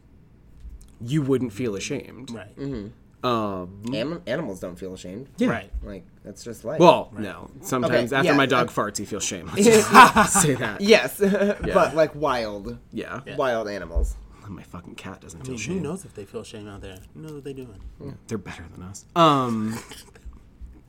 [1.04, 2.32] you wouldn't feel ashamed.
[2.32, 2.92] Right.
[3.24, 5.28] Um, Anim- animals don't feel ashamed.
[5.38, 5.50] yeah.
[5.50, 5.72] Right.
[5.84, 6.80] Like that's just life.
[6.80, 7.52] Well, no.
[7.62, 9.46] Sometimes Okay, after yeah, my dog uh, farts, he feels shame.
[9.56, 10.82] Let's just say that.
[10.82, 13.20] yes, but like wild, Yeah.
[13.38, 14.16] wild animals.
[14.48, 15.78] My fucking cat doesn't I feel mean, shame.
[15.78, 16.98] who knows if they feel shame out there?
[17.14, 17.80] Who knows what they're doing?
[18.28, 19.06] They're better than us.
[19.16, 19.78] Um,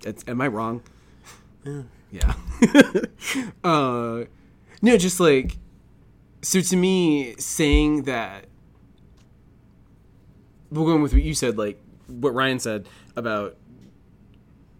[0.04, 0.82] it's, am I wrong?
[2.10, 2.34] Yeah.
[3.64, 4.24] uh,
[4.82, 5.56] no, just like
[6.42, 8.46] so to me, saying that.
[10.70, 13.56] We're going with what you said, like what Ryan said about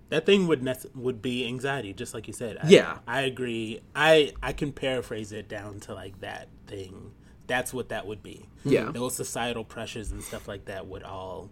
[0.09, 2.59] That thing would nece- would be anxiety, just like you said.
[2.63, 2.99] I, Yeah.
[3.07, 3.81] I agree.
[3.95, 7.13] I I can paraphrase it down to like that thing.
[7.47, 8.49] That's what that would be.
[8.65, 8.91] Yeah.
[8.91, 11.51] Those societal pressures and stuff like that would all,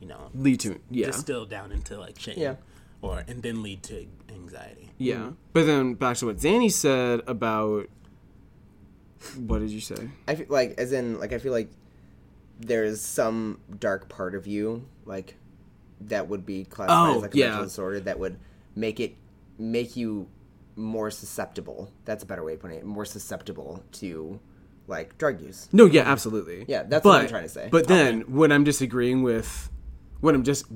[0.00, 2.38] you know, lead to yeah, distill down into like shame.
[2.38, 2.54] Yeah.
[3.00, 4.90] Or and then lead to anxiety.
[4.98, 5.30] yeah.
[5.52, 7.88] But then back to what Zanny said about
[9.36, 10.08] what did you say?
[10.26, 11.70] I feel like, as in, like I feel like
[12.60, 15.36] there's some dark part of you, like
[16.00, 17.48] that would be classified Oh, as like a yeah.
[17.48, 18.38] mental disorder that would
[18.76, 19.16] make it
[19.58, 20.28] make you
[20.76, 21.90] more susceptible.
[22.04, 22.84] That's a better way of putting it.
[22.84, 24.38] More susceptible to
[24.86, 25.68] like drug use.
[25.72, 26.64] No, yeah, absolutely.
[26.68, 27.68] Yeah, that's but, what I'm trying to say.
[27.70, 29.70] But then what I'm disagreeing with,
[30.20, 30.66] what I'm just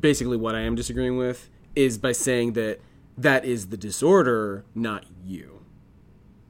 [0.00, 2.80] basically what I am disagreeing with is by saying that
[3.16, 5.64] that is the disorder, not you.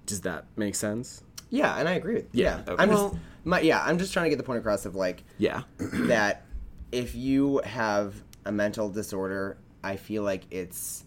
[0.06, 1.22] Does that make sense?
[1.50, 2.28] Yeah, and I agree with.
[2.32, 2.82] Yeah, Yeah, okay.
[2.82, 3.82] I'm just my yeah.
[3.84, 5.62] I'm just trying to get the point across of like Yeah.
[5.78, 6.44] that
[6.90, 11.04] if you have a mental disorder, I feel like it's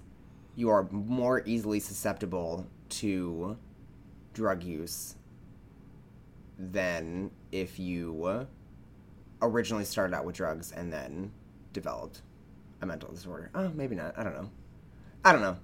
[0.55, 3.57] you are more easily susceptible to
[4.33, 5.15] drug use
[6.57, 8.47] than if you
[9.41, 11.31] originally started out with drugs and then
[11.73, 12.21] developed
[12.85, 13.49] a mental disorder.
[13.53, 14.17] Oh, maybe not.
[14.17, 14.49] I don't know.
[15.23, 15.57] I don't know.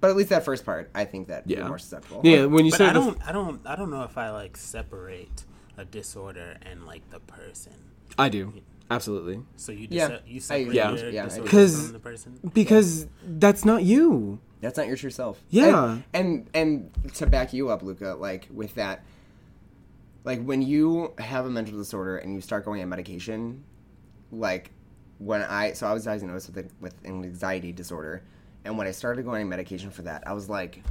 [0.00, 1.58] But at least that first part, I think that Yeah.
[1.58, 2.22] you're more susceptible.
[2.24, 4.56] Yeah, when you But said I don't I don't I don't know if I like
[4.56, 5.44] separate
[5.78, 7.72] a disorder and like the person.
[8.18, 8.52] I do.
[8.90, 9.42] Absolutely.
[9.56, 11.56] So you Yeah, dis- you I- separate yeah, your yeah, I disorder do.
[11.56, 12.40] 'Cause- from the person.
[12.52, 14.40] Because that's not you.
[14.60, 15.42] That's not your true self.
[15.50, 15.98] Yeah.
[16.12, 19.04] And and, and to back you up, Luca, like with that,
[20.24, 23.64] like when you have a mental disorder and you start going on medication,
[24.30, 24.70] like
[25.24, 28.22] when I so I was diagnosed with with an anxiety disorder,
[28.64, 30.82] and when I started going on medication for that, I was like,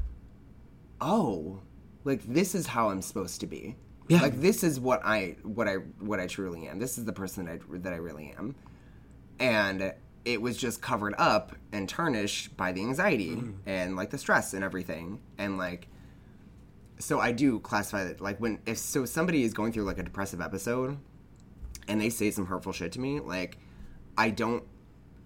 [0.99, 1.59] oh,
[2.03, 3.75] like this is how I'm supposed to be.
[4.07, 4.21] Yeah.
[4.21, 6.79] Like this is what I what I what I truly am.
[6.79, 8.55] This is the person that I, that I really am,
[9.39, 13.51] and it was just covered up and tarnished by the anxiety mm-hmm.
[13.65, 15.87] and like the stress and everything and like
[16.99, 20.03] so I do classify that like when if so somebody is going through like a
[20.03, 20.99] depressive episode
[21.87, 23.57] and they say some hurtful shit to me, like
[24.17, 24.63] I don't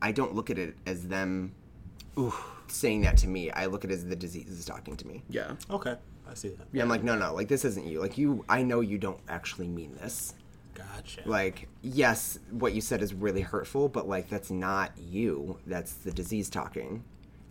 [0.01, 1.53] I don't look at it as them
[2.67, 3.51] saying that to me.
[3.51, 5.23] I look at it as the disease is talking to me.
[5.29, 5.55] Yeah.
[5.69, 5.95] Okay,
[6.29, 6.67] I see that.
[6.71, 6.83] Yeah.
[6.83, 7.99] I'm like, no, no, like this isn't you.
[8.01, 10.33] Like you I know you don't actually mean this.
[10.75, 11.21] Gotcha.
[11.25, 15.57] Like, yes, what you said is really hurtful, but like that's not you.
[15.65, 17.03] That's the disease talking.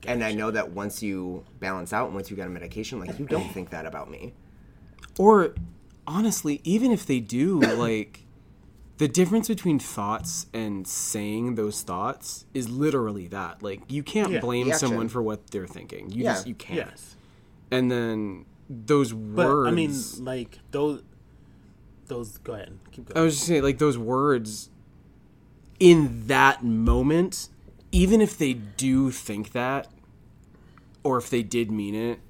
[0.06, 3.18] And I know that once you balance out, and once you get a medication, like
[3.18, 4.34] you don't think that about me.
[5.18, 5.54] Or
[6.06, 8.23] honestly, even if they do, like
[9.04, 13.62] the difference between thoughts and saying those thoughts is literally that.
[13.62, 16.08] Like you can't Yeah, blame someone for what they're thinking.
[16.10, 16.32] You Yeah.
[16.32, 16.88] just you can't.
[16.88, 17.16] yes,
[17.70, 21.02] And then those but words I mean, like those.
[22.06, 22.38] Those.
[22.38, 22.78] Go ahead.
[22.92, 23.18] Keep going.
[23.18, 24.70] I was just saying, like those words
[25.78, 27.50] in that moment,
[27.92, 29.88] even if they do think that,
[31.02, 32.20] or if they did mean it,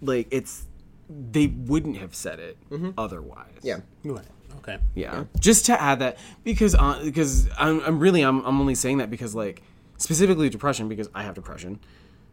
[0.00, 0.66] like it's
[1.10, 2.90] they wouldn't have said it mm-hmm.
[2.96, 3.58] otherwise.
[3.64, 3.80] Yeah.
[4.04, 4.24] Right.
[4.58, 4.78] Okay.
[4.94, 5.24] yeah.
[5.38, 9.10] Just to add that because uh, because I'm, I'm really I'm I'm only saying that
[9.10, 9.62] because like
[9.98, 11.80] specifically depression because I have depression,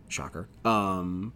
[0.07, 0.47] shocker.
[0.65, 1.34] Um.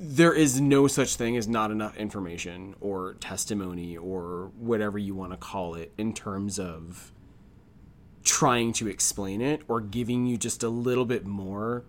[0.00, 5.32] there is no such thing as not enough information or testimony or whatever you want
[5.32, 7.12] to call it in terms of
[8.24, 11.84] trying to explain it or giving you just a little bit more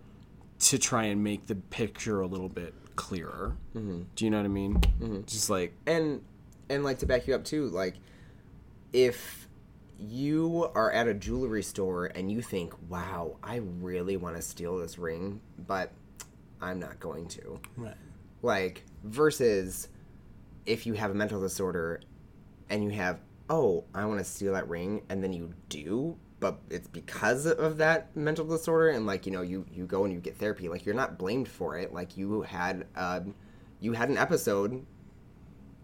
[0.58, 3.56] to try and make the picture a little bit clearer.
[3.74, 4.02] Mm-hmm.
[4.14, 5.24] Do you know what I mean?
[5.26, 6.20] Just like and
[6.68, 7.94] and like to back you up too like
[8.92, 9.48] if
[9.98, 14.78] you are at a jewelry store and you think wow i really want to steal
[14.78, 15.92] this ring but
[16.60, 17.94] i'm not going to Right.
[18.42, 19.88] like versus
[20.64, 22.00] if you have a mental disorder
[22.70, 23.18] and you have
[23.50, 27.78] oh i want to steal that ring and then you do but it's because of
[27.78, 30.84] that mental disorder and like you know you you go and you get therapy like
[30.84, 33.34] you're not blamed for it like you had um
[33.80, 34.84] you had an episode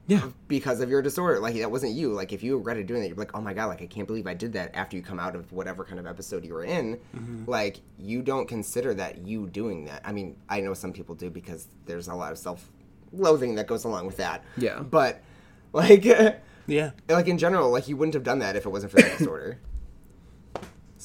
[0.07, 0.29] yeah.
[0.49, 1.41] because of your disorder.
[1.41, 2.13] Like that wasn't you.
[2.13, 4.27] Like if you regretted doing that, you're like, oh my god, like I can't believe
[4.27, 6.99] I did that after you come out of whatever kind of episode you were in.
[7.47, 10.03] Like you don't consider that you doing that.
[10.05, 13.85] I mean, I know some people do because there's a lot of self-loathing that goes
[13.85, 14.45] along with that.
[14.57, 14.81] Yeah.
[14.81, 15.23] But
[15.73, 16.05] like,
[16.69, 16.91] Yeah.
[17.09, 19.59] like in general, like you wouldn't have done that if it wasn't for that disorder.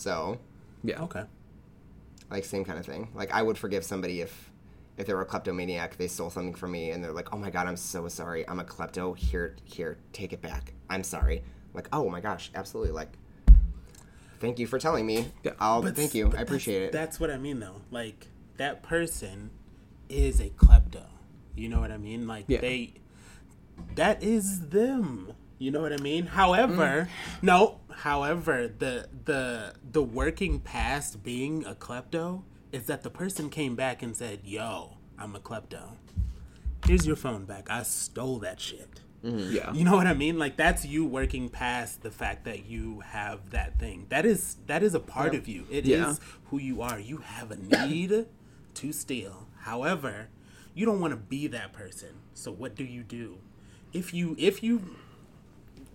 [0.02, 0.40] So,
[0.84, 1.04] Yeah.
[1.04, 1.24] Okay.
[2.32, 3.10] like same kind of thing.
[3.14, 4.50] Like I would forgive somebody if
[4.98, 7.50] if they were a kleptomaniac, they stole something from me, and they're like, "Oh my
[7.50, 8.48] god, I'm so sorry.
[8.48, 9.16] I'm a klepto.
[9.18, 10.74] Here, here, take it back.
[10.90, 12.92] I'm sorry." Like, oh my gosh, absolutely.
[12.92, 13.14] Like,
[14.40, 15.32] thank you for telling me.
[15.44, 15.52] Yeah.
[15.60, 16.34] I'll But thank you.
[16.38, 16.92] I appreciate it.
[16.92, 17.82] that's, That's what I mean, though.
[17.92, 19.52] Like that person
[20.10, 21.06] is a klepto.
[21.56, 22.28] You know what I mean?
[22.28, 22.60] Like Yeah.
[22.62, 22.94] they,
[23.96, 25.34] that is them.
[25.62, 26.26] You know what I mean?
[26.26, 27.44] However, mm.
[27.44, 27.82] no.
[27.92, 34.02] However, the the the working past being a klepto is that the person came back
[34.02, 35.98] and said, "Yo, I'm a klepto.
[36.88, 37.70] Here's your phone back.
[37.70, 39.56] I stole that shit." Mm-hmm.
[39.56, 39.72] Yeah.
[39.72, 40.40] You know what I mean?
[40.40, 44.08] Like that's you working past the fact that you have that thing.
[44.10, 45.68] That is that is a part of you.
[45.70, 46.16] It is Yeah.
[46.46, 47.00] who you are.
[47.00, 48.26] You have a need
[48.74, 49.48] to steal.
[49.60, 50.30] However,
[50.74, 52.16] you don't want to be that person.
[52.34, 53.38] So what do you do?
[53.94, 54.96] If you if you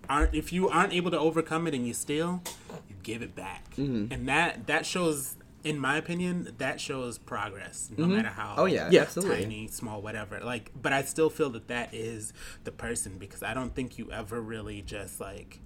[0.08, 2.42] aren't if you aren't able to overcome it and you steal,
[2.88, 3.70] you give it back.
[3.76, 4.12] Mm-hmm.
[4.12, 8.88] And that that shows in my opinion, that shows progress, no matter how Oh, yeah,
[8.88, 9.00] Yeah.
[9.02, 9.42] absolutely.
[9.42, 10.38] tiny, small, whatever.
[10.38, 14.12] Like, but I still feel that that is the person because I don't think you
[14.12, 15.58] ever really just like,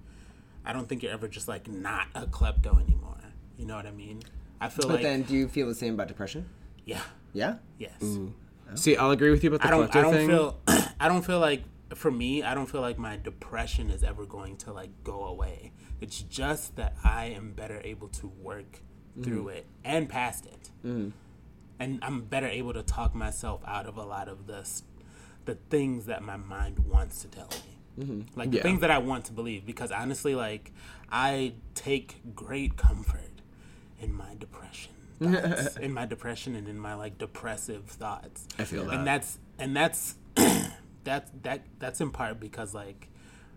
[0.65, 3.17] I don't think you're ever just like not a klepto anymore.
[3.59, 4.23] You know what I mean?
[4.59, 6.49] I feel But like, then, do you feel the same about depression?
[6.83, 7.01] yeah,
[7.33, 7.57] Yeah.
[7.77, 8.01] yes.
[8.73, 9.95] See, I'll agree with you about the I don't.
[9.95, 10.27] I don't thing.
[10.29, 10.57] feel.
[10.99, 11.61] I don't feel like
[11.97, 12.43] for me.
[12.43, 15.71] I don't feel like my depression is ever going to like go away.
[15.99, 18.81] It's just that I am better able to work
[19.17, 19.23] mm.
[19.23, 21.11] through it and past it, mm.
[21.79, 24.67] and I'm better able to talk myself out of a lot of the
[25.45, 27.71] the things that my mind wants to tell me.
[27.99, 28.39] Mm-hmm.
[28.39, 30.71] Like the things that I want to believe, because honestly, like
[31.11, 33.41] I take great comfort
[33.99, 38.47] in my depression, thoughts, in my depression, and in my like depressive thoughts.
[38.57, 38.93] I feel that.
[38.93, 40.15] and that's and that's
[41.03, 43.09] that's that that's in part because like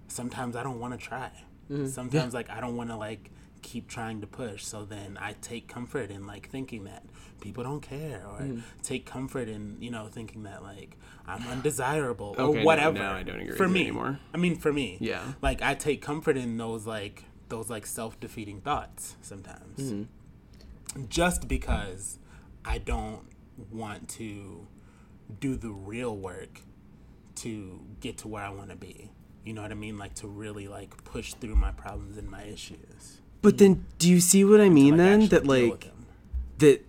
[0.09, 1.31] sometimes I don't want to try.
[1.87, 3.31] Sometimes like I don't want to like
[3.63, 4.65] keep trying to push.
[4.65, 7.03] So then I take comfort in like thinking that
[7.41, 8.63] people don't care, or Mm.
[8.83, 12.99] take comfort in you know thinking that like I'm undesirable Okay, or no, whatever.
[12.99, 14.19] now I don't agree for with you me anymore.
[14.35, 15.23] I mean, for me, Yeah.
[15.41, 21.05] Like I take comfort in those like those like self defeating thoughts sometimes, Mm-hmm.
[21.09, 22.19] just because
[22.65, 23.21] I don't
[23.71, 24.67] want to
[25.41, 26.61] do the real work
[27.37, 29.11] to get to where I want to be.
[29.44, 29.99] You know what I mean?
[29.99, 33.20] Like to really like push through my problems and my issues.
[33.42, 34.97] But then, do you see what I mean?
[34.97, 35.90] Like, then that like
[36.59, 36.85] that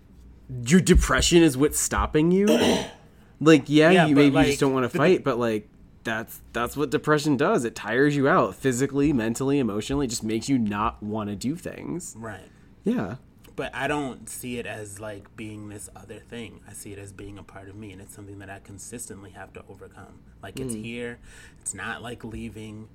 [0.64, 2.46] your depression is what's stopping you.
[3.40, 5.68] like, yeah, Yeah, you maybe you just don't want to fight, but like
[6.04, 7.64] that's that's what depression does.
[7.64, 10.06] It tires you out physically, mentally, emotionally.
[10.06, 12.14] It just makes you not want to do things.
[12.16, 12.48] right.
[12.84, 13.16] Yeah.
[13.56, 16.60] But I don't see it as like being this other thing.
[16.68, 19.30] I see it as being a part of me, and it's something that I consistently
[19.30, 20.20] have to overcome.
[20.42, 20.82] Like it's hmm.
[20.82, 21.18] here,
[21.60, 22.88] it's not like leaving,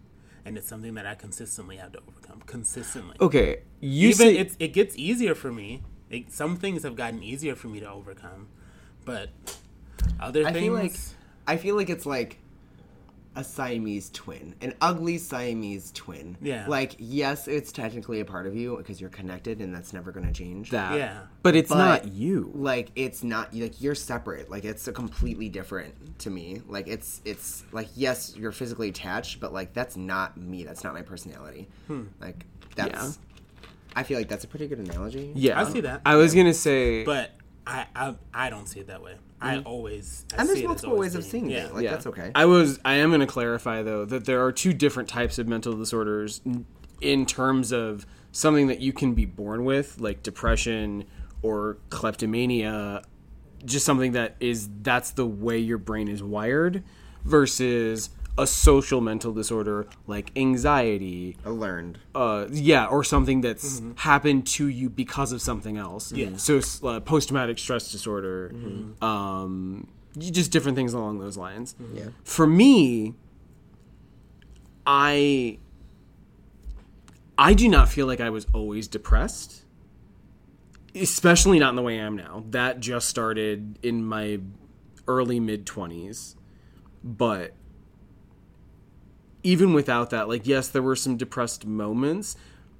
[0.46, 2.44] and it's something that I consistently have to overcome.
[2.46, 3.16] Consistently.
[3.20, 3.62] Okay.
[3.80, 5.82] You Even say it's it gets easier for me.
[6.12, 8.48] It, some things have gotten easier for me to overcome,
[9.04, 9.30] but
[10.20, 10.64] other I things.
[10.64, 10.94] feel like
[11.48, 12.38] I feel like it's like
[13.36, 16.38] a Siamese twin, an ugly Siamese twin.
[16.42, 16.66] Yeah.
[16.68, 20.26] Like yes, it's technically a part of you because you're connected, and that's never going
[20.28, 20.70] to change.
[20.72, 20.98] that.
[20.98, 21.22] Yeah.
[21.42, 22.52] But it's But, not you.
[22.54, 24.50] Like it's not like you're separate.
[24.50, 26.62] Like it's a completely different to me.
[26.68, 30.64] Like it's it's like yes, you're physically attached, but like that's not me.
[30.64, 31.70] That's not my personality.
[31.88, 32.04] Hmm.
[32.20, 33.18] Like that's.
[33.96, 35.32] I feel like that's a pretty good analogy.
[35.36, 35.60] Yeah.
[35.60, 36.02] I see that.
[36.06, 37.32] I was gonna say but
[37.68, 39.16] I, I I don't see it that way.
[39.42, 39.68] I mm-hmm.
[39.68, 41.66] always I And there's see it as multiple ways of being- seeing yeah.
[41.66, 41.74] it.
[41.74, 42.32] Like that's okay.
[42.36, 42.80] I was.
[42.86, 46.42] I am going to clarify though that there are two different types of mental disorders
[47.02, 51.06] in terms of something that you can be born with, like depression
[51.42, 53.02] or kleptomania,
[53.66, 56.84] just something that is that's the way your brain is wired,
[57.26, 62.00] versus a social mental disorder like anxiety, I learned.
[62.16, 66.12] uh, yeah, or something that's happened to you because of something else.
[66.14, 66.38] Yeah.
[66.38, 68.54] So uh, post traumatic stress disorder,
[69.02, 71.76] um, y- just different things along those lines.
[71.94, 72.06] Yeah.
[72.24, 73.14] For me,
[74.86, 75.60] I
[77.38, 79.64] I do not feel like I was always depressed,
[80.96, 82.44] especially not in the way I am now.
[82.50, 84.40] That just started in my
[85.08, 86.36] early mid twenties,
[87.04, 87.54] but
[89.44, 92.36] even without that, like, yes, there were some depressed moments,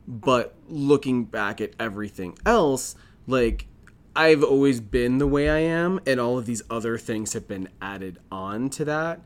[0.08, 2.96] but looking back at everything else,
[3.28, 3.68] like,
[4.16, 7.70] I've always been the way I am, and all of these other things have been
[7.82, 9.22] added on to that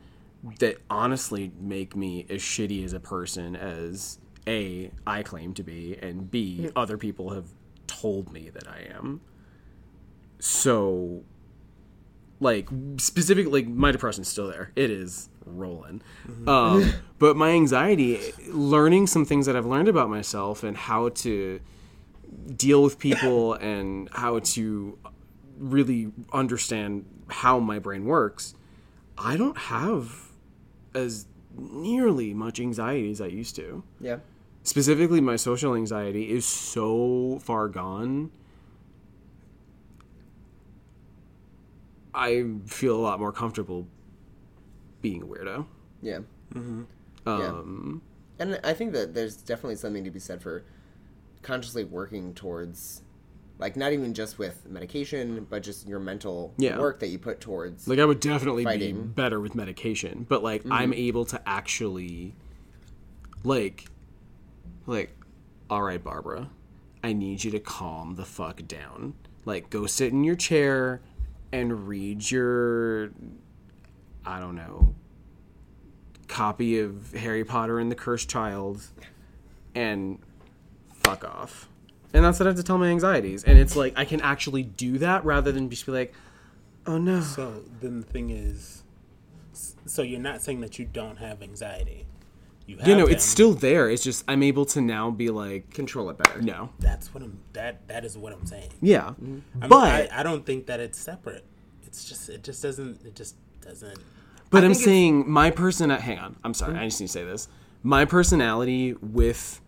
[0.59, 5.97] that honestly make me as shitty as a person as A, I claim to be,
[6.01, 7.45] and B, other people have
[7.87, 9.21] told me that I am.
[10.39, 11.23] So,
[12.39, 14.71] like specifically like my depression's still there.
[14.75, 16.01] It is rolling.
[16.47, 21.59] Um, but my anxiety learning some things that i've learned about myself and how to
[22.55, 24.97] deal with people and how to
[25.57, 28.53] really understand how my brain works
[29.17, 30.29] i don't have
[30.93, 31.25] as
[31.57, 33.83] nearly much anxiety as i used to.
[34.01, 34.17] Yeah.
[34.63, 38.31] specifically my social anxiety is so far gone.
[42.13, 43.87] I feel a lot more comfortable
[45.05, 45.65] being a weirdo
[46.01, 46.19] Yeah.
[47.27, 48.01] um
[48.39, 50.63] And I think that there's definitely something to be said for
[51.41, 53.01] consciously working towards,
[53.59, 56.79] like, not even just with medication, but just your mental Yeah.
[56.79, 57.87] work that you put towards.
[57.87, 62.33] like i would definitely be better with medication but like i'm able to actually
[63.43, 63.85] like
[64.87, 65.11] like
[65.69, 66.49] all right barbara
[67.03, 69.13] i need you to calm the fuck down
[69.45, 71.01] like go sit in your chair
[71.51, 73.11] and read your
[74.25, 74.93] i don't know
[76.27, 78.81] copy of harry potter and the cursed child
[79.75, 80.17] and
[80.93, 81.67] fuck off
[82.13, 84.63] and that's what i have to tell my anxieties and it's like i can actually
[84.63, 86.13] do that rather than just be like
[86.87, 88.83] oh no So then the thing is,
[89.85, 92.05] so you're not saying that you don't have anxiety.
[92.67, 93.13] You have you know them.
[93.13, 96.41] it's still there it's just i'm able to now be like Control it better.
[96.41, 97.39] no That's what I'm.
[97.53, 98.69] That that is what I'm saying.
[98.81, 101.45] yeah I mean, but I, I don't think that it's separate.
[101.85, 103.35] It's just it just doesn't it just
[103.65, 103.99] doesn't.
[104.49, 106.87] but I i'm saying my person hang on i'm sorry i mm-hmm.
[106.87, 107.47] just need to say this
[107.83, 109.59] my personality with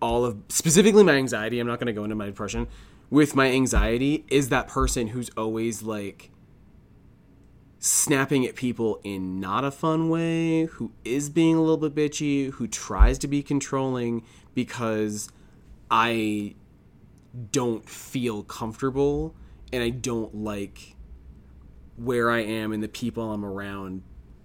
[0.00, 2.66] all of specifically my anxiety i'm not going to go into my depression
[3.10, 6.30] with my anxiety is that person who's always like
[7.78, 12.52] snapping at people in not a fun way, who is being a little bit bitchy,
[12.52, 14.24] who tries to be controlling
[14.54, 15.28] because
[15.90, 16.54] I
[17.50, 19.34] don't feel comfortable
[19.72, 20.91] and I don't like
[21.96, 24.02] where I am and the people I'm around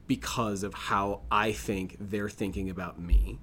[0.07, 3.39] because of how I think they're thinking about me.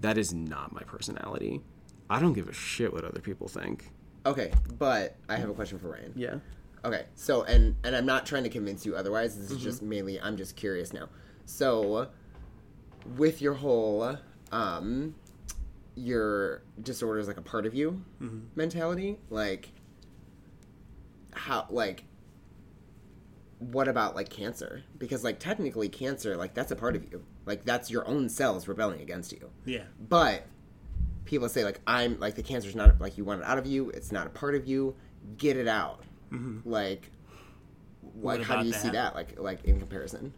[0.00, 1.60] That is not my personality.
[2.08, 3.90] I don't give a shit what other people think.
[4.24, 6.12] Okay, but I have a question for Ryan.
[6.14, 6.36] Yeah.
[6.84, 9.36] Okay, so and and I'm not trying to convince you otherwise.
[9.36, 9.64] This is Mm-hmm.
[9.64, 11.08] just mainly I'm just curious now.
[11.46, 12.08] So,
[13.16, 14.16] with your whole
[14.52, 15.14] um,
[15.96, 18.38] your disorder is like a part of you Mm-hmm.
[18.54, 19.70] mentality, like
[21.32, 22.04] how like
[23.60, 24.82] what about like cancer?
[24.98, 27.24] Because like technically cancer, like that's a part of you.
[27.46, 29.50] Like that's your own cells rebelling against you.
[29.64, 29.84] Yeah.
[30.08, 30.46] But
[31.26, 33.90] people say like I'm like the cancer's not like you want it out of you.
[33.90, 34.96] It's not a part of you.
[35.36, 36.02] Get it out.
[36.64, 37.10] Like,
[38.00, 39.14] What like how do you see that?
[39.14, 39.14] that?
[39.14, 40.32] Like like in comparison?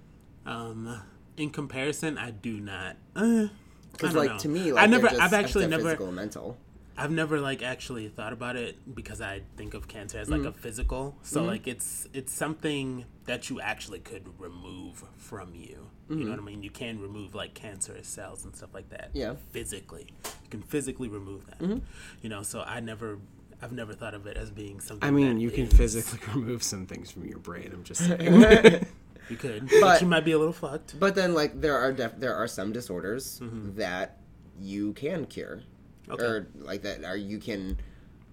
[0.44, 1.00] Um,
[1.36, 2.96] in comparison, I do not.
[3.14, 3.46] Uh,
[3.92, 4.38] Because don't like know.
[4.38, 5.08] to me, like I never.
[5.08, 5.84] I've actually never.
[5.84, 6.56] physical and mental.
[6.96, 10.48] I've never like actually thought about it because I think of cancer as like Mm-hmm.
[10.48, 11.16] a physical.
[11.22, 15.88] So like it's it's something that you actually could remove from you.
[16.10, 16.62] You know what I mean?
[16.62, 19.08] You can remove like cancerous cells and stuff like that.
[19.10, 19.18] Mm-hmm.
[19.18, 19.26] Yeah.
[19.30, 19.50] Mm-hmm.
[19.52, 20.06] Physically,
[20.44, 21.80] you can physically remove that.
[22.20, 23.18] You know, so I never.
[23.64, 25.08] I've never thought of it as being something.
[25.08, 27.70] I mean, that you can physically remove some things from your brain.
[27.72, 28.86] I'm just saying.
[29.30, 30.98] You could, But- but you might be a little fucked.
[30.98, 33.40] But then like there are def- there are some disorders
[33.76, 34.18] that
[34.60, 35.62] you can cure,
[36.10, 36.24] Okay.
[36.24, 37.78] or like that are you can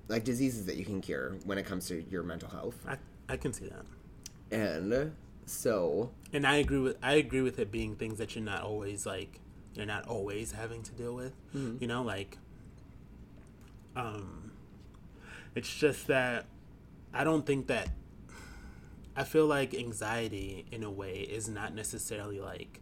[0.08, 2.78] like diseases that you can cure when it comes to your mental health.
[2.88, 2.98] I
[3.28, 3.86] I can see that.
[4.52, 5.14] And
[5.46, 9.06] so and I agree with I agree with it being things that you're not always
[9.06, 9.40] like
[9.76, 11.34] you're not always having to deal with.
[11.54, 12.38] You know, like
[13.96, 14.52] um
[15.56, 16.46] it's just that
[17.14, 17.90] I don't think that
[19.16, 22.80] I feel like anxiety in a way is not necessarily like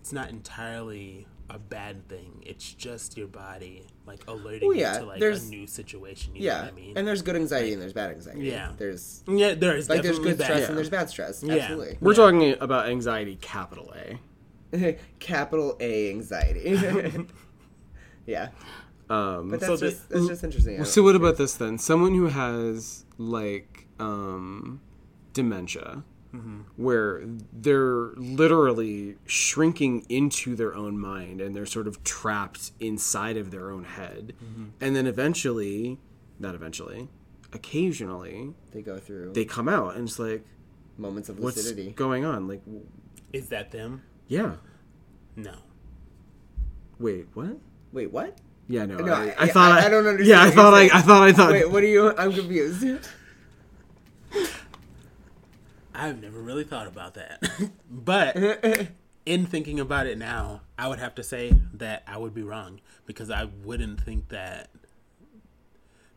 [0.00, 2.42] it's not entirely a bad thing.
[2.46, 6.34] It's just your body like alerting Well, yeah, you to like a new situation.
[6.34, 6.92] You yeah, know what I mean?
[6.98, 8.40] and there's good anxiety and there's bad anxiety.
[8.40, 8.72] Yeah.
[8.78, 10.44] there's yeah, there is like there's good bad.
[10.44, 11.42] stress and there's bad stress.
[11.42, 11.54] Yeah.
[11.54, 11.98] Absolutely.
[12.00, 14.18] We're talking about anxiety, capital A.
[15.18, 16.70] Capital A anxiety.
[18.26, 18.48] yeah,
[19.10, 20.80] Um, but that's So the- just that's just interesting.
[20.80, 21.76] I so what about this then?
[21.78, 24.80] Someone who has like um,
[25.34, 26.04] dementia,
[26.76, 27.22] where
[27.52, 33.70] they're literally shrinking into their own mind and they're sort of trapped inside of their
[33.70, 34.64] own head, mm-hmm.
[34.80, 35.98] and then eventually,
[36.38, 37.08] not eventually,
[37.52, 40.42] occasionally they go through they come out and it's like,
[40.96, 41.90] moments of what's lucidity.
[41.92, 42.48] going on?
[42.48, 42.62] Like,
[43.32, 44.02] Is that them?
[44.26, 44.54] yeah,
[45.36, 45.54] No.
[46.98, 47.58] wait, what?
[47.92, 48.38] Wait, what?
[48.68, 50.84] Yeah, no, No, I, I- I thought I- I don't understand Yeah, I thought I.
[50.84, 51.50] I thought I thought.
[51.52, 52.16] Wait, what are you?
[52.16, 52.86] I'm confused.
[55.94, 57.42] I've never really thought about that.
[57.90, 58.36] but
[59.26, 62.80] in thinking about it now, I would have to say that I would be wrong
[63.06, 64.70] because I wouldn't think that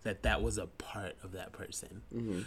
[0.04, 2.02] that that was a part of that person.
[2.14, 2.42] Mm-hmm.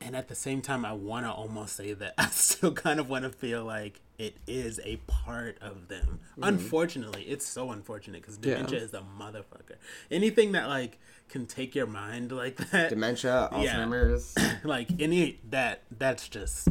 [0.00, 3.08] And at the same time, I want to almost say that I still kind of
[3.08, 6.20] want to feel like it is a part of them.
[6.32, 6.44] Mm-hmm.
[6.44, 9.76] Unfortunately, it's so unfortunate because dementia is a motherfucker.
[10.10, 10.98] Anything that like
[11.28, 13.58] can take your mind like that, Dementia, Yeah.
[13.76, 14.34] Alzheimer's.
[14.64, 16.68] like any that that's just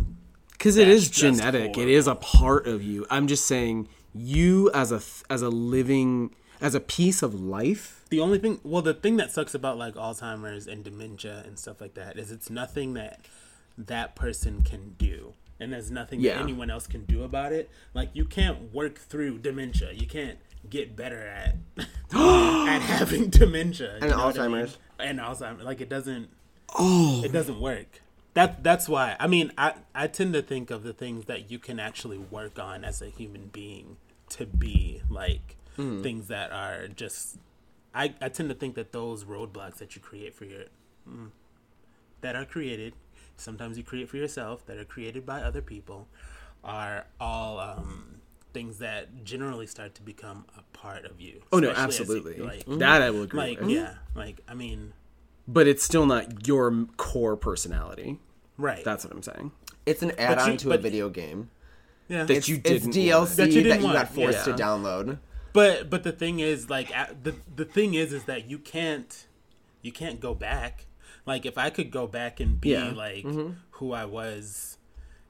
[0.52, 1.94] because it That's is just genetic it horrible.
[1.94, 6.74] is a part of you i'm just saying you as a as a living as
[6.74, 10.66] a piece of life the only thing well the thing that sucks about like alzheimer's
[10.68, 13.26] and dementia and stuff like that is it's nothing that
[13.78, 16.36] that person can do and there's nothing Yeah.
[16.36, 20.38] that anyone else can do about it like you can't work through dementia you can't
[20.70, 21.56] get better at
[22.14, 24.58] at having dementia And what I mean?
[24.66, 24.78] Alzheimer's.
[25.00, 26.30] and alzheimer's like it doesn't
[26.78, 28.02] oh it doesn't work
[28.34, 31.60] that that's why i mean i i tend to think of the things that you
[31.60, 33.98] can actually work on as a human being
[34.30, 37.38] to be like things that are just
[37.96, 40.64] I, I tend to think that those roadblocks that you create for your
[41.08, 41.30] mm,
[42.22, 42.94] that are created
[43.38, 46.08] sometimes you create for yourself that are created by other people
[46.64, 48.16] are all um,
[48.54, 52.04] things that generally start to become a part of you oh no especially as you-
[52.04, 53.70] absolutely like that i will agree like with.
[53.70, 54.94] yeah like i mean
[55.48, 58.20] but it's still not your core personality
[58.58, 59.52] right that's what i'm saying
[59.86, 61.50] It's an add-on you- to a video game.
[62.08, 63.30] yeah that It's, you didn't DLC want.
[63.32, 64.56] That that you you, didn't got forced yeah.
[64.56, 65.18] to download.
[65.54, 66.90] But but the thing is, like,
[67.24, 69.28] the the thing is, is that you can't
[69.82, 70.86] you can't go back.
[71.26, 72.92] Like, if I could go back and be Yeah.
[72.92, 73.52] like Mm-hmm.
[73.78, 74.78] who I was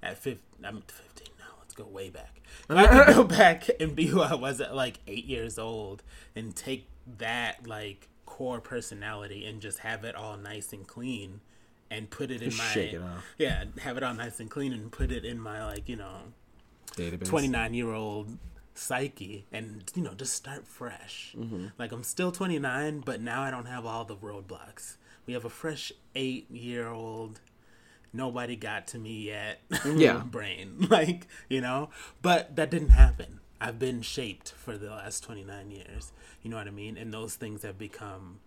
[0.01, 1.55] at 15, I'm 15 now.
[1.59, 2.39] Let's go way back.
[2.69, 6.03] If I could go back and be who I was at like eight years old
[6.35, 6.87] and take
[7.17, 11.41] that like core personality and just have it all nice and clean
[11.91, 13.23] and put it in Just my shake it off.
[13.37, 16.17] yeah, have it all nice and clean and put it in my like you know
[16.95, 17.25] database.
[17.27, 18.37] 29 year old
[18.75, 21.35] psyche and you know just start fresh.
[21.37, 21.67] Mm-hmm.
[21.77, 24.95] Like i'm still 29 but now i don't have all the roadblocks.
[25.25, 27.39] We have a fresh eight year old
[28.13, 29.97] nobody got to me yet mm-hmm.
[29.97, 30.17] Yeah.
[30.25, 31.89] brain like you know
[32.21, 36.11] but that didn't happen I've been shaped for the last 29 years.
[36.41, 36.97] You know what I mean?
[36.97, 38.39] And those things have become,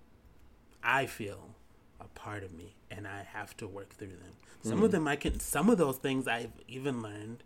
[0.83, 1.55] I feel,
[1.99, 4.35] a part of me, and I have to work through them.
[4.63, 4.93] Some of mm.
[4.93, 7.45] them I can, some of those things I've even learned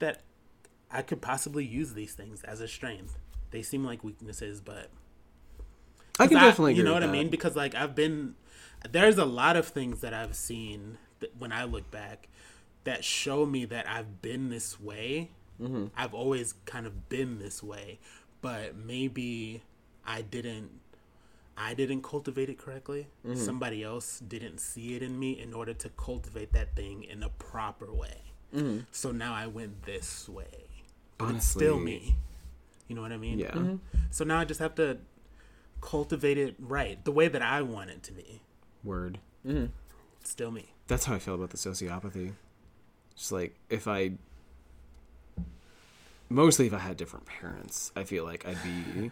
[0.00, 0.22] that
[0.90, 3.16] I could possibly use these things as a strength.
[3.52, 4.90] They seem like weaknesses, but
[6.18, 7.12] I can I- definitely agree you know with what I that.
[7.12, 7.28] mean?
[7.28, 8.34] Because like I've been,
[8.92, 12.28] there's a lot of things that I've seen that when I look back
[12.84, 15.30] that show me that I've been this way.
[15.60, 15.86] Mm-hmm.
[15.96, 17.98] I've always kind of been this way,
[18.42, 19.62] but maybe
[20.06, 20.70] I didn't.
[21.58, 23.06] I didn't cultivate it correctly.
[23.26, 23.42] Mm-hmm.
[23.42, 27.30] Somebody else didn't see it in me in order to cultivate that thing in a
[27.30, 28.20] proper way.
[28.92, 30.66] So now I went this way.
[31.16, 31.84] But it's still Mm-hmm.
[31.84, 32.16] Me.
[32.88, 33.38] You know what I mean?
[33.38, 33.54] Yeah.
[34.10, 34.98] So now I just have to
[35.80, 38.42] cultivate it right, the way that I want it to be.
[38.86, 39.18] Word.
[39.46, 39.66] Mm-hmm.
[40.20, 40.66] It's still me.
[40.86, 42.32] That's how I feel about the sociopathy.
[43.16, 44.12] Just like if I
[46.28, 49.10] mostly if I had different parents, I feel like I'd be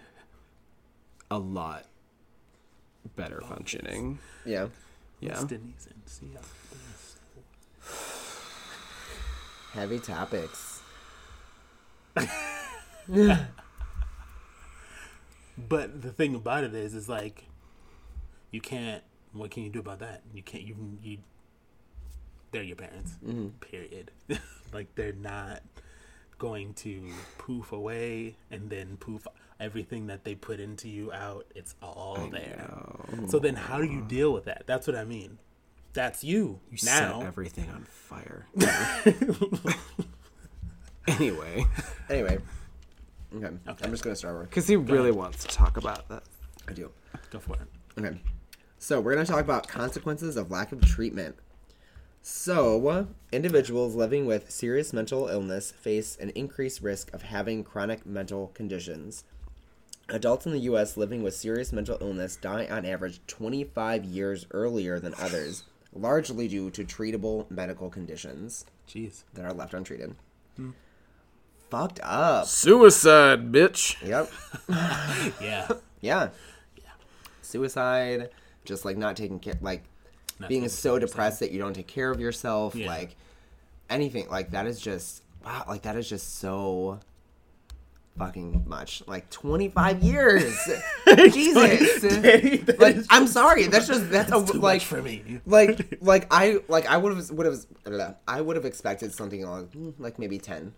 [1.31, 1.87] a lot
[3.17, 4.19] better functioning.
[4.47, 4.69] Yeah.
[5.21, 5.31] Yeah.
[5.31, 7.17] Destinies and see how things-
[9.73, 10.81] Heavy topics.
[15.57, 17.45] But the thing about it is, is like,
[18.51, 19.03] you can't.
[19.35, 20.23] What can you do about that?
[20.33, 20.65] You can't.
[20.65, 21.19] You you.
[22.53, 23.17] They're your parents.
[23.25, 23.49] Mm-hmm.
[23.61, 24.11] Period.
[24.73, 25.63] like they're not
[26.39, 27.03] going to
[27.39, 29.27] poof away and then poof
[29.59, 31.47] everything that they put into you out.
[31.55, 32.71] It's all there.
[33.29, 34.65] So then, how do you deal with that?
[34.67, 35.39] That's what I mean.
[35.95, 37.21] That's you, You now.
[37.21, 38.47] set everything on fire.
[41.07, 41.67] anyway,
[42.11, 42.39] Anyway.
[43.37, 43.47] Okay.
[43.67, 46.23] I'm just gonna start because he really wants to talk about that.
[46.69, 46.91] I do.
[47.31, 48.01] Go for it.
[48.01, 48.17] Okay.
[48.85, 51.37] So we're going to talk about consequences of lack of treatment.
[52.21, 58.49] So, individuals living with serious mental illness face an increased risk of having chronic mental
[58.49, 59.25] conditions.
[60.11, 60.99] Adults in the U.S.
[60.99, 65.65] living with serious mental illness die on average 25 years earlier than others,
[65.95, 69.25] largely due to treatable medical conditions Jeez.
[69.33, 70.15] that are left untreated.
[70.59, 70.73] Hmm.
[71.71, 72.45] Fucked up.
[72.45, 73.97] Suicide, bitch.
[74.07, 74.31] Yep.
[75.41, 75.69] Yeah.
[76.03, 76.29] Yeah.
[76.77, 76.93] Yeah.
[77.41, 78.29] Suicide,
[78.65, 79.83] just like not taking care, like
[80.41, 82.89] Not being so depressed that you don't take care of yourself, Yeah.
[82.89, 83.17] like
[83.91, 87.01] anything like that is just wow, like that is just so
[88.19, 89.03] fucking much.
[89.07, 90.57] Like 25 years.
[91.07, 92.79] Jesus.
[92.79, 95.41] like I'm sorry, that's just that's a, Too like for me.
[95.47, 99.67] like like I like I would have would have I would have expected something along
[99.67, 100.73] hmm, like maybe 10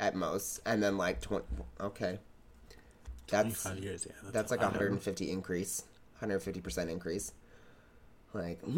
[0.00, 1.44] at most and then like 20
[1.80, 2.18] okay.
[3.30, 4.30] That's 25 years, yeah.
[4.32, 5.84] that's like a a 150 increase,
[6.20, 7.32] 150 percent increase.
[8.34, 8.60] Like,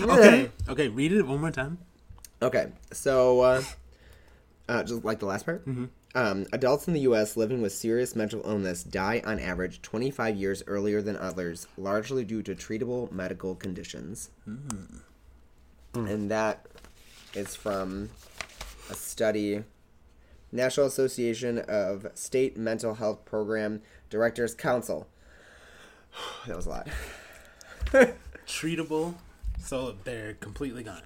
[0.00, 0.50] Okay.
[0.68, 0.88] Okay.
[0.88, 1.78] Read it one more time.
[2.42, 3.62] okay, so uh,
[4.68, 5.66] uh, just like the last part.
[6.14, 7.36] Um, adults in the U.S.
[7.36, 12.42] living with serious mental illness die on average 25 years earlier than others, largely due
[12.42, 14.30] to treatable medical conditions.
[15.94, 16.66] And that
[17.34, 18.08] is from
[18.90, 19.64] a study,
[20.52, 25.06] National Association of State Mental Health Program Directors Council.
[26.46, 26.88] that was a lot.
[28.46, 29.14] Treatable,
[29.60, 31.02] so they're completely gone.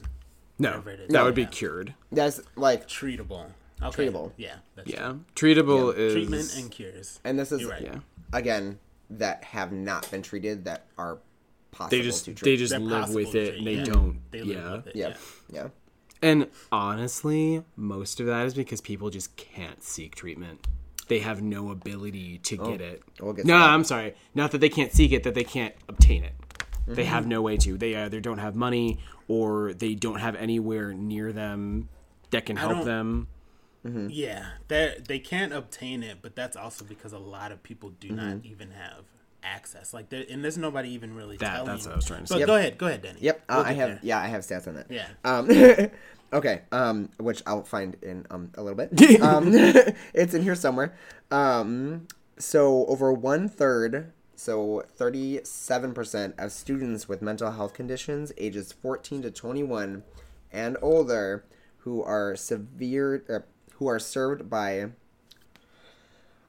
[0.58, 1.08] No, Whatever it is.
[1.08, 1.48] that would be Yeah.
[1.48, 1.94] cured.
[2.12, 3.46] That's like, Treatable.
[3.82, 4.06] Okay.
[4.08, 4.32] Treatable.
[4.36, 4.56] Yeah.
[4.76, 6.04] That's Yeah, treatable true.
[6.04, 7.18] is Treatment and cures.
[7.24, 7.80] and this is right.
[7.80, 8.00] yeah.
[8.32, 8.78] again
[9.08, 11.18] that have not been treated that are
[11.70, 12.56] possible They just to they treat.
[12.58, 13.84] just They're live possible with it and they yeah.
[13.84, 14.20] don't.
[14.30, 14.72] They live yeah.
[14.76, 14.96] with it.
[14.96, 15.14] yeah,
[15.50, 15.68] yeah.
[16.22, 20.66] And honestly, most of that is because people just can't seek treatment.
[21.08, 23.02] They have no ability to get it.
[23.20, 23.70] we'll get no, that.
[23.70, 24.14] I'm sorry.
[24.34, 26.32] Not that they can't seek it, that they can't obtain it.
[26.86, 27.10] They Mm-hmm.
[27.12, 27.76] have no way to.
[27.76, 28.98] They either don't have money
[29.28, 31.88] or they don't have anywhere near them
[32.30, 33.28] that can help don't- them.
[34.10, 34.44] Yeah.
[34.68, 38.26] They they can't obtain it, but that's also because a lot of people do not
[38.36, 38.46] Mm-hmm.
[38.52, 39.04] even have
[39.42, 39.92] access.
[39.94, 41.66] Like, there, and there's nobody even really That- telling.
[41.68, 42.34] that's what I was trying to say.
[42.34, 42.46] But say.
[42.46, 42.78] go ahead.
[42.78, 43.20] Go ahead, Danny.
[43.20, 43.88] Yep, uh, We'll I have.
[43.88, 44.00] there.
[44.02, 44.86] Yeah, I have stats on that.
[44.90, 45.06] Yeah.
[45.24, 45.48] Um,
[46.32, 46.62] okay.
[46.72, 49.20] Um, which I'll find in um a little bit.
[49.22, 49.48] um,
[50.14, 50.94] it's in here somewhere.
[51.30, 52.06] Um,
[52.38, 59.22] so over one third, so thirty-seven percent of students with mental health conditions, ages fourteen
[59.22, 60.02] to twenty-one,
[60.52, 61.44] and older,
[61.78, 63.40] who are severe, uh,
[63.74, 64.86] who are served by.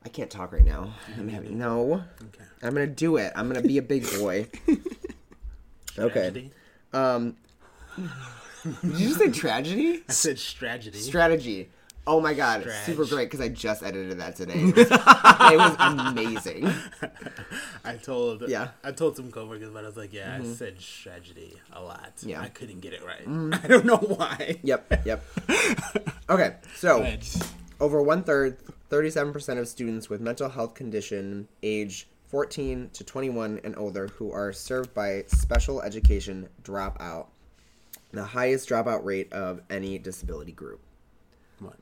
[0.03, 0.93] I can't talk right now.
[1.17, 2.03] I'm having no.
[2.21, 2.43] Okay.
[2.63, 3.31] I'm gonna do it.
[3.35, 4.47] I'm gonna be a big boy.
[5.99, 6.49] okay.
[6.93, 7.35] Um,
[8.81, 10.03] did you say tragedy?
[10.09, 10.97] I said strategy.
[10.99, 11.69] Strategy.
[12.07, 12.83] Oh my god, Trash.
[12.83, 14.53] super great because I just edited that today.
[14.55, 14.89] It was,
[15.51, 16.67] it was amazing.
[17.85, 18.69] I told Yeah.
[18.83, 22.11] I told some coworkers, but I was like, yeah, I said tragedy a lot.
[22.23, 22.41] Yeah.
[22.41, 23.21] I couldn't get it right.
[23.63, 24.57] I don't know why.
[24.63, 25.23] Yep, yep.
[26.27, 27.07] Okay, so
[27.79, 28.57] over one third,
[28.91, 34.51] 37% of students with mental health condition age 14 to 21 and older who are
[34.51, 37.29] served by special education drop out.
[38.11, 40.81] The highest dropout rate of any disability group.
[41.59, 41.77] what?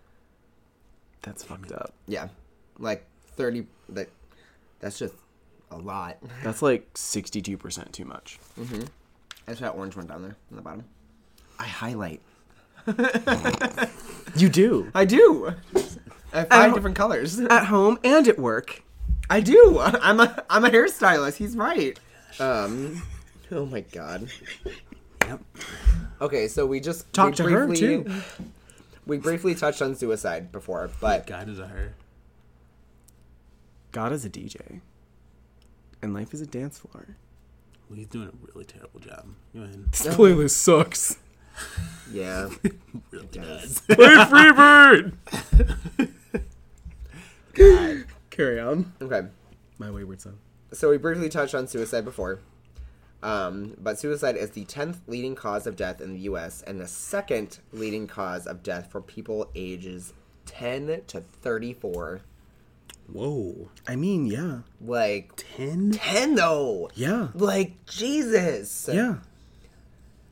[1.23, 1.93] That's fucked up.
[2.07, 2.27] Yeah,
[2.77, 3.05] like
[3.35, 3.65] 30.
[3.89, 4.09] That
[4.79, 5.15] that's just
[5.71, 6.17] a lot.
[6.43, 8.39] That's like 62% too much.
[8.59, 8.87] Mhm.
[9.47, 10.85] That's that orange one down there on the bottom.
[11.57, 12.21] I highlight.
[14.35, 14.91] You do.
[14.93, 15.55] I do.
[16.33, 17.39] I have five different colors.
[17.49, 18.83] At home and at work.
[19.29, 19.79] I do.
[19.83, 21.37] I'm a I'm a hairstylist.
[21.37, 21.99] He's right.
[22.39, 23.01] Um.
[23.51, 24.29] Oh my god.
[25.27, 25.41] Yep.
[26.21, 28.11] Okay, so we just talked we to her, briefly- too.
[29.05, 31.95] We briefly touched on suicide before, but God is a her.
[33.91, 34.81] God is a DJ.
[36.01, 37.17] And life is a dance floor.
[37.89, 39.25] Well, he's doing a really terrible job.
[39.55, 39.91] Go ahead.
[39.91, 41.17] This playlist sucks.
[42.11, 42.49] yeah.
[43.11, 43.79] Really does.
[43.81, 45.13] Play Freebird!
[48.29, 48.93] Carry on.
[49.01, 49.27] Okay.
[49.77, 50.37] My wayward son.
[50.71, 52.39] So we briefly touched on suicide before.
[53.21, 56.87] Um, but suicide is the 10th leading cause of death in the US and the
[56.87, 60.13] second leading cause of death for people ages
[60.45, 62.21] 10 to 34.
[63.11, 63.69] Whoa.
[63.87, 64.59] I mean, yeah.
[64.79, 65.91] Like Ten?
[65.91, 66.89] 10 though.
[66.93, 67.29] Yeah.
[67.33, 68.89] Like Jesus.
[68.91, 69.15] Yeah.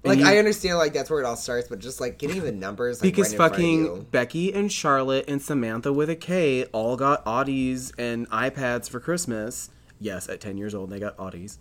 [0.07, 2.51] Like you- I understand like that's where it all starts, but just like getting the
[2.51, 4.07] numbers like, Because right in front of fucking you.
[4.11, 9.69] Becky and Charlotte and Samantha with a K all got Audis and iPads for Christmas.
[9.99, 11.57] Yes, at 10 years old, they got Audis.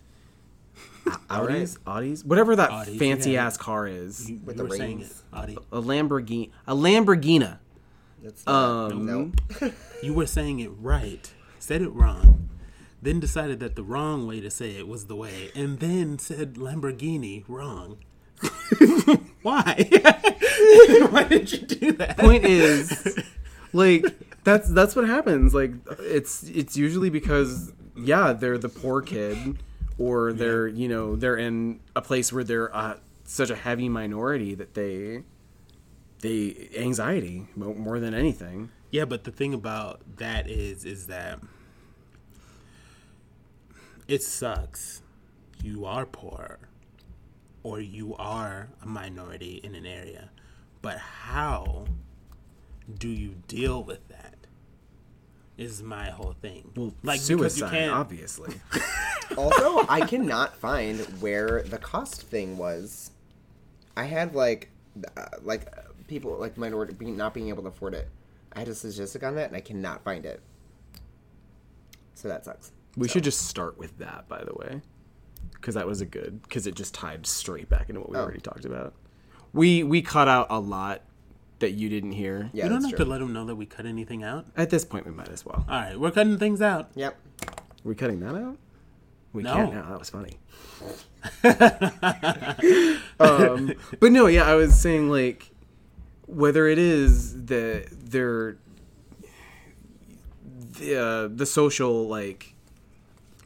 [1.30, 1.78] Audis?
[1.86, 2.24] Audis?
[2.24, 3.47] Whatever that Audis, fancy yeah.
[3.47, 4.28] ass car is.
[4.30, 5.59] You, With you the were saying it, rings.
[5.72, 6.51] A Lamborghini.
[6.66, 7.59] A Lamborghini.
[8.22, 9.70] That's not, Um, no.
[10.03, 12.49] You were saying it right, said it wrong,
[13.01, 16.55] then decided that the wrong way to say it was the way, and then said
[16.55, 17.99] Lamborghini wrong.
[19.43, 19.89] Why?
[21.11, 22.16] Why did you do that?
[22.16, 23.18] The point is
[23.72, 24.05] like
[24.45, 29.59] that's that's what happens like it's it's usually because yeah they're the poor kid
[29.99, 34.55] or they're you know they're in a place where they're uh, such a heavy minority
[34.55, 35.22] that they
[36.20, 41.41] they anxiety more than anything Yeah, but the thing about that is, is that
[44.09, 45.03] it sucks.
[45.62, 46.59] You are poor,
[47.67, 50.31] or you are a minority in an area,
[50.83, 51.85] but how
[52.97, 54.35] do you deal with that?
[55.59, 56.71] Is my whole thing.
[56.77, 58.55] well because suicide obviously
[59.37, 63.11] also, I cannot find where the cost thing was.
[63.97, 64.71] I had like,
[65.17, 68.09] uh, like uh, people like minority being, not being able to afford it.
[68.53, 70.41] I had a statistic on that, and I cannot find it.
[72.14, 72.71] So that sucks.
[72.97, 74.83] we should just start with that by the way
[75.55, 78.20] because that was a good because it just tied straight back into what we Oh.
[78.22, 78.94] already talked about
[79.53, 81.03] we we cut out a lot
[81.59, 83.05] that you didn't hear Yeah, you don't have true.
[83.05, 84.44] to let them know that we cut anything out.
[84.57, 86.90] at this point we might as well All right, we're cutting things out.
[86.94, 87.16] Yep.
[87.84, 88.59] we cutting that out
[89.32, 89.55] we No.
[89.55, 90.38] can't now that was funny
[93.18, 95.51] um, but no yeah i was saying like
[96.26, 98.57] whether it is the their
[100.78, 102.55] the, uh, the social like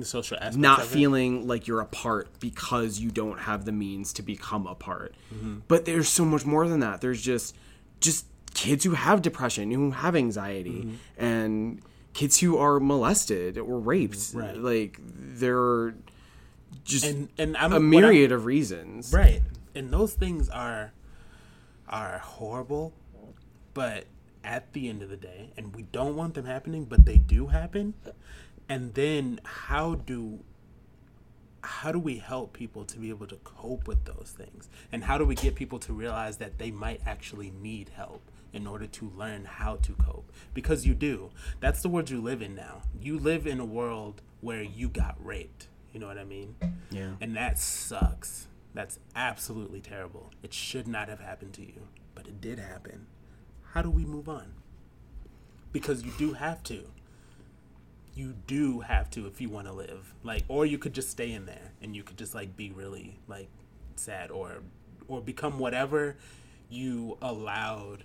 [0.00, 0.56] The social aspect.
[0.56, 4.74] not feeling like you're a part because you don't have the means to become a
[4.74, 5.14] part.
[5.34, 5.60] Mm-hmm.
[5.68, 7.00] But there's so much more than that.
[7.00, 7.54] There's just
[8.00, 10.70] just kids who have depression, who have anxiety,
[11.18, 11.24] Mm-hmm.
[11.24, 11.82] and
[12.12, 14.30] kids who are molested or raped.
[14.34, 14.56] Right.
[14.56, 15.94] Like they're
[16.84, 19.12] just and and I'm a myriad of reasons.
[19.12, 19.42] Right.
[19.74, 20.92] And those things are
[21.88, 22.92] are horrible,
[23.74, 24.06] but
[24.42, 27.48] at the end of the day, and we don't want them happening, but they do
[27.48, 27.92] happen.
[28.70, 30.44] And then how do
[31.62, 34.70] how do we help people to be able to cope with those things?
[34.92, 38.66] And how do we get people to realize that they might actually need help in
[38.66, 40.32] order to learn how to cope?
[40.54, 41.30] Because you do.
[41.58, 42.82] That's the world you live in now.
[42.98, 45.66] You live in a world where you got raped.
[45.92, 46.54] You know what I mean?
[46.90, 47.10] Yeah.
[47.20, 48.46] And that sucks.
[48.72, 50.30] That's absolutely terrible.
[50.42, 53.06] It should not have happened to you, but it did happen.
[53.72, 54.52] How do we move on?
[55.72, 56.84] Because you do have to.
[58.14, 60.14] You do have to if you want to live.
[60.22, 63.18] Like or you could just stay in there and you could just like be really
[63.28, 63.48] like
[63.96, 64.62] sad or
[65.08, 66.16] or become whatever
[66.68, 68.04] you allowed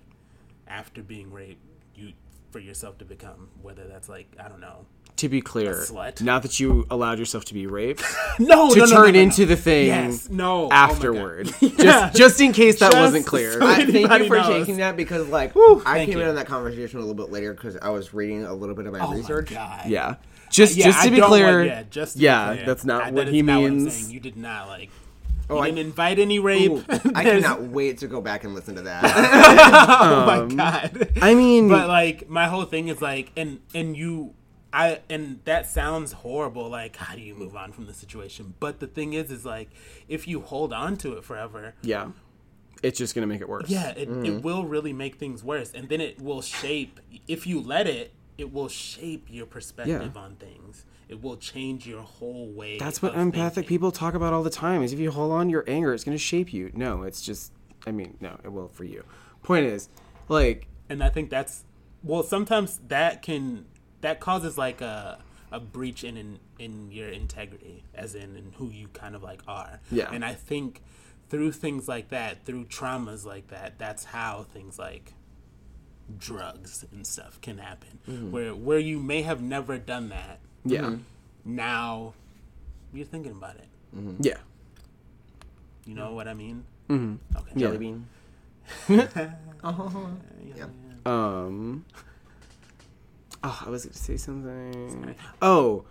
[0.67, 1.61] after being raped
[1.95, 2.13] you
[2.51, 4.85] for yourself to become, whether that's like I don't know,
[5.17, 5.85] to be clear,
[6.21, 8.03] not that you allowed yourself to be raped,
[8.39, 11.51] no, to no, no, turn no, into the thing Yes, no, oh afterward.
[11.61, 11.71] God.
[11.77, 13.53] Just just in case that Just wasn't clear.
[13.53, 14.47] so- I, thank you for knows.
[14.47, 15.53] taking that because, like,
[15.85, 16.21] I came you.
[16.21, 18.85] in on that conversation a little bit later because I was reading a little bit
[18.87, 19.51] of my Oh research.
[19.51, 19.85] my god.
[19.87, 20.15] yeah.
[20.49, 22.65] Just Yeah, just to I be clear, yeah, just yeah, clear.
[22.65, 23.93] that's not I- what that he means.
[23.95, 24.11] saying.
[24.13, 24.89] You did not like.
[25.49, 26.71] Oh, I- didn't invite any rape.
[26.71, 29.03] Ooh, I cannot wait to go back and listen to that.
[29.05, 30.97] oh my god.
[31.01, 34.33] Um, I mean, but like my whole thing is like and and you
[34.75, 38.81] I and that sounds horrible like how do you move on from the situation but
[38.81, 39.69] the thing is is like
[40.09, 42.09] if you hold on to it forever yeah,
[42.83, 43.69] it's just gonna make it worse.
[43.69, 44.41] yeah it, it mm.
[44.41, 48.51] will really make things worse and then it will shape if you let it it
[48.51, 50.21] will shape your perspective Yeah.
[50.21, 53.69] on things it will change your whole way That's what empathic thinking.
[53.69, 54.81] people talk about all the time.
[54.81, 56.71] Is if you hold on to your anger, it's going to shape you.
[56.73, 57.51] No, it's just.
[57.85, 59.03] I mean, no, it will for you.
[59.43, 59.87] Point is,
[60.29, 61.63] like, and I think that's
[62.03, 62.23] well.
[62.23, 63.65] Sometimes that can
[64.05, 65.17] that causes like a
[65.51, 69.41] a breach in in, in your integrity, as in in who you kind of like
[69.47, 69.79] are.
[69.91, 70.11] Yeah.
[70.11, 70.83] And I think
[71.29, 75.13] through things like that, through traumas like that, that's how things like
[76.19, 78.29] drugs and stuff can happen.
[78.31, 80.97] Where where you may have never done that, yeah,
[81.43, 82.13] now
[82.93, 83.69] you're thinking about it.
[84.19, 84.37] yeah.
[85.87, 86.63] You know what I mean?
[86.89, 87.37] Mm-hmm.
[87.37, 87.59] Okay.
[87.59, 88.07] Jelly bean.
[91.07, 91.85] Um.
[93.47, 95.15] Oh, I was going to say something.
[95.41, 95.85] Oh,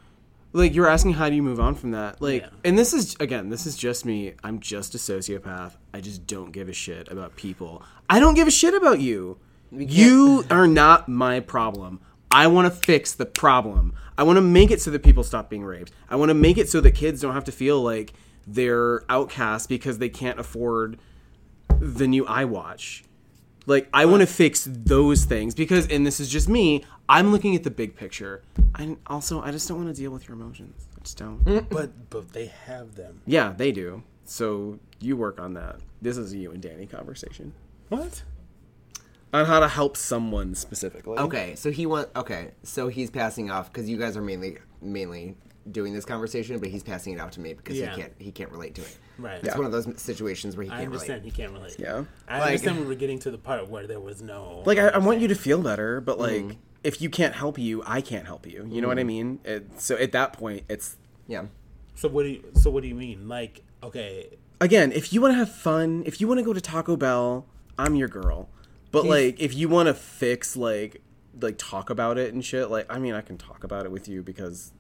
[0.53, 2.21] like you're asking how do you move on from that?
[2.21, 2.49] Like, Yeah.
[2.65, 4.35] and this is again, this is just me.
[4.43, 5.77] I'm just a sociopath.
[5.93, 7.83] I just don't give a shit about people.
[8.11, 9.39] I don't give a shit about you.
[9.71, 12.01] You are not my problem.
[12.31, 13.95] I want to fix the problem.
[14.19, 15.93] I want to make it so that people stop being raped.
[16.11, 18.13] I want to make it so that kids don't have to feel like
[18.47, 20.99] they're outcasts because they can't afford
[21.81, 23.03] the new iWatch.
[23.67, 26.85] Like I want to fix those things because, and this is just me.
[27.09, 28.43] I'm looking at the big picture.
[28.75, 30.87] I also I just don't want to deal with your emotions.
[30.97, 31.43] I just don't.
[31.71, 33.23] But but they have them.
[33.27, 34.03] Yeah, they do.
[34.25, 35.77] So you work on that.
[36.03, 37.53] This is a you and Danny conversation
[37.89, 38.23] What?
[39.33, 41.19] on how to help someone specifically.
[41.19, 42.09] Okay, so he want.
[42.17, 45.37] Okay, so he's passing off because you guys are mainly mainly
[45.71, 47.95] doing this conversation, but he's passing it off to me because Yeah.
[47.95, 48.99] he can't he can't relate to it.
[49.19, 49.43] Right.
[49.43, 51.33] It's one of those situations where he I can't I understand relate.
[51.37, 51.77] he can't relate.
[51.79, 52.05] Yeah.
[52.27, 54.89] I Like- understand we were getting to the part where there was no Like I,
[54.89, 56.59] I want you to feel better, but like mm-hmm.
[56.83, 58.67] if you can't help you, I can't help you.
[58.69, 59.09] You know what I mm-hmm.
[59.09, 59.41] mean?
[59.45, 60.97] It, so at that point, it's
[61.29, 61.47] Yeah.
[61.95, 63.29] So what do you so what do you mean?
[63.29, 66.61] Like, okay, again, if you want to have fun, if you want to go to
[66.61, 67.47] Taco Bell,
[67.79, 68.49] I'm your girl.
[68.91, 71.03] But like, if you want to fix like
[71.41, 74.09] like talk about it and shit, like I mean, I can talk about it with
[74.09, 74.73] you because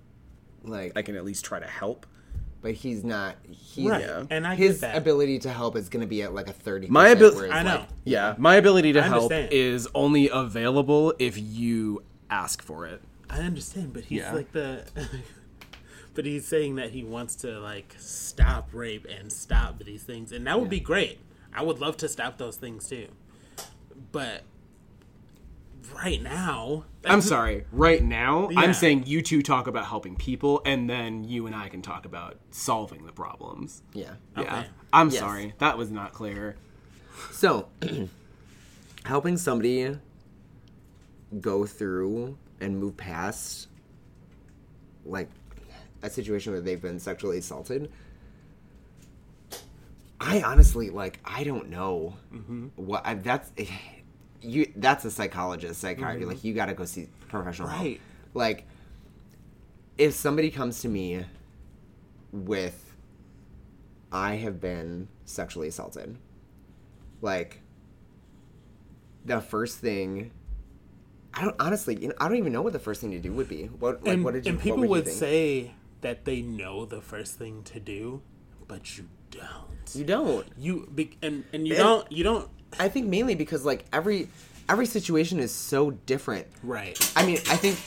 [0.62, 2.06] Like, I can at least try to help.
[2.64, 3.36] But he's not.
[3.50, 4.00] He's right.
[4.00, 4.24] Yeah.
[4.30, 4.96] And I his get that.
[4.96, 6.86] ability to help is going to be at like a thirty.
[6.88, 7.84] My abil- I know.
[8.04, 9.52] Yeah, my ability to I help understand.
[9.52, 13.02] is only available if you ask for it.
[13.28, 14.32] I understand, but he's Yeah.
[14.32, 14.82] like the
[16.14, 20.46] but he's saying that he wants to like stop rape and stop these things and
[20.46, 21.18] that would be great.
[21.54, 23.08] I would love to stop those things too.
[24.10, 24.40] But
[25.92, 27.64] right now, I'm sorry.
[27.72, 28.60] Right now, Yeah.
[28.60, 32.06] I'm saying you two talk about helping people, and then you and I can talk
[32.06, 33.82] about solving the problems.
[33.92, 34.14] Yeah.
[34.36, 34.42] Yeah.
[34.42, 34.66] Okay.
[34.92, 35.20] I'm Yes.
[35.20, 35.54] sorry.
[35.58, 36.56] That was not clear.
[37.32, 37.68] So,
[39.04, 39.98] helping somebody
[41.40, 43.68] go through and move past
[45.04, 45.28] like
[46.02, 47.90] a situation where they've been sexually assaulted.
[50.20, 52.68] I honestly like I don't know mm-hmm.
[52.76, 53.50] what I, that's
[54.44, 56.28] you that's a psychologist psychiatrist mm-hmm.
[56.28, 57.82] like you got to go see professional help.
[57.82, 58.00] Right.
[58.34, 58.66] like
[59.98, 61.24] if somebody comes to me
[62.32, 62.94] with
[64.12, 66.16] I have been sexually assaulted
[67.20, 67.60] like
[69.24, 70.30] the first thing
[71.32, 73.32] I don't honestly you know I don't even know what the first thing to do
[73.32, 75.72] would be what like and, what did you and people would, would say
[76.04, 78.20] that they know the first thing to do,
[78.68, 79.94] but you don't.
[79.94, 83.64] you don't You be, and and you And- don't you don't I think mainly because
[83.64, 84.28] like every
[84.68, 86.98] every situation is so different right.
[87.16, 87.78] I mean I think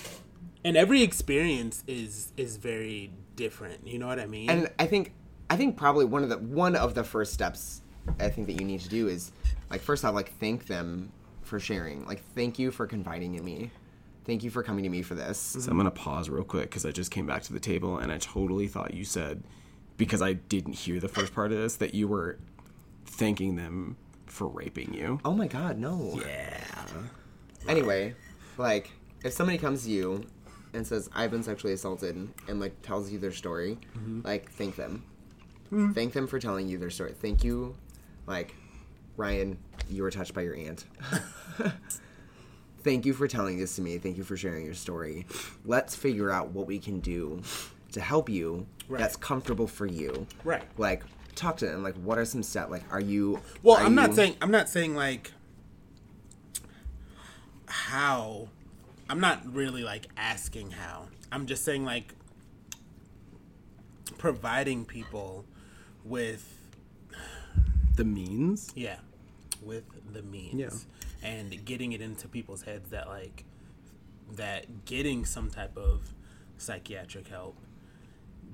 [0.64, 3.88] And every experience is is very different.
[3.88, 4.50] You know what I mean?
[4.50, 5.14] and I think
[5.50, 7.82] I think probably one of the one of the first steps
[8.20, 9.32] I think that you need to do is
[9.70, 11.12] like first off like thank them
[11.44, 13.72] for sharing like thank you for confiding in me
[14.26, 16.86] thank you for coming to me for this So I'm gonna pause real quick because
[16.86, 19.44] I just came back to the table and I totally thought you said
[19.96, 22.38] because I didn't hear the first part of this that you were
[23.06, 23.96] thanking them
[24.38, 25.20] for raping you.
[25.26, 26.64] oh my god no Yeah.
[27.68, 28.14] anyway
[28.58, 28.92] like
[29.24, 30.24] if somebody comes to you
[30.74, 32.16] and says I've been sexually assaulted
[32.48, 34.22] and like tells you their story mm-hmm.
[34.24, 35.04] like thank them
[35.72, 35.92] mm-hmm.
[35.94, 37.76] thank them for telling you their story thank you
[38.28, 38.54] like
[39.18, 39.58] Ryan
[39.90, 40.86] you were touched by your aunt
[42.84, 43.98] thank you for telling this to me.
[43.98, 45.26] Thank you for sharing your story.
[45.66, 47.42] Let's figure out what we can do
[47.92, 49.00] to help you Right.
[49.00, 50.26] that's comfortable for you.
[50.46, 50.64] Right.
[50.78, 51.04] Like
[51.38, 51.84] talk to them.
[51.84, 52.70] Like what are some steps?
[52.72, 55.32] Like are you Well, are I'm not saying I'm not saying like
[57.68, 58.50] how.
[59.10, 61.08] I'm not really like asking how.
[61.32, 62.14] I'm just saying like
[64.18, 65.46] providing people
[66.04, 66.54] with
[67.96, 68.72] The means.
[68.76, 68.98] yeah,
[69.62, 69.84] with
[70.14, 70.70] the means Yeah.
[71.30, 73.44] and getting it into people's heads that like
[74.36, 76.14] that getting some type of
[76.58, 77.56] psychiatric help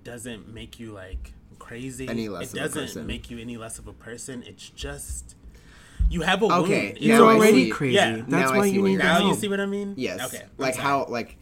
[0.04, 1.34] doesn't make you like
[1.64, 2.08] crazy.
[2.08, 3.08] Any less it of doesn't person.
[3.08, 4.44] make you any less of a person.
[4.46, 5.36] It's just
[6.10, 6.70] you have a Okay, wound.
[6.72, 7.96] now It's You're I already see- crazy.
[7.96, 8.16] yeah.
[8.18, 9.30] That's Now why you what need you're now saying.
[9.30, 9.94] you see what I mean?
[9.98, 10.34] Yes.
[10.34, 10.46] Okay.
[10.58, 11.38] Like how like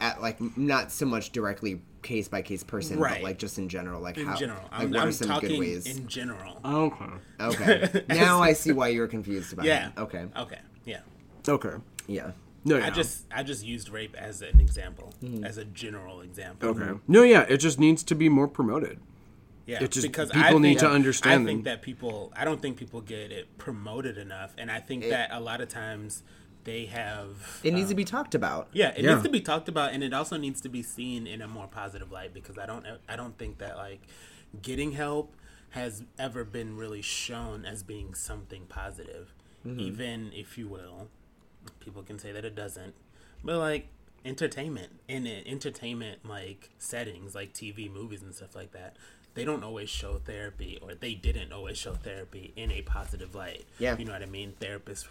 [0.00, 3.14] at like not so much directly case by case person, Right.
[3.14, 4.00] but like just in general.
[4.00, 4.60] Like in how general.
[4.72, 5.86] like I'm, what I'm are some talking good ways?
[5.86, 6.60] in general.
[6.64, 7.04] Okay.
[7.40, 8.04] Okay.
[8.08, 9.88] now I see why you're confused about yeah.
[9.88, 9.98] it.
[10.00, 10.26] Okay.
[10.36, 10.58] Okay.
[10.84, 11.00] Yeah.
[11.48, 11.74] Okay.
[12.06, 12.32] Yeah.
[12.66, 12.86] No, yeah.
[12.86, 15.44] I just I just used rape as an example, Mm-hmm.
[15.44, 16.70] as a general example.
[16.70, 16.98] Okay.
[17.06, 17.42] No, yeah.
[17.42, 18.98] It just needs to be more promoted.
[19.66, 21.72] Yeah, It just- because people I need think, to understand I think them.
[21.72, 25.40] that people, I don't think people get it promoted enough, and I think that a
[25.40, 26.22] lot of times
[26.64, 27.60] they have.
[27.62, 28.68] It needs um, to be talked about.
[28.72, 29.12] Yeah, it Yeah.
[29.14, 31.66] needs to be talked about, and it also needs to be seen in a more
[31.66, 34.02] positive light because I don't, I don't think that like
[34.60, 35.34] getting help
[35.70, 39.34] has ever been really shown as being something positive,
[39.66, 39.80] Mm-hmm.
[39.80, 41.08] even if you will.
[41.80, 42.94] People can say that it doesn't,
[43.42, 43.88] but like
[44.26, 48.96] entertainment in it, entertainment like settings, like TV, movies, and stuff like that.
[49.34, 53.64] They don't always show therapy, or they didn't always show therapy in a positive light.
[53.78, 53.96] Yeah.
[53.98, 54.54] you know what I mean.
[54.60, 55.06] Therapists,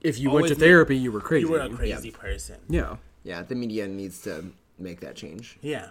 [0.00, 1.46] If you went to make- therapy, you were crazy.
[1.46, 2.60] you were a crazy person.
[2.68, 2.96] Yeah.
[3.24, 3.42] Yeah.
[3.42, 5.58] The media needs to make that change.
[5.60, 5.90] Yeah,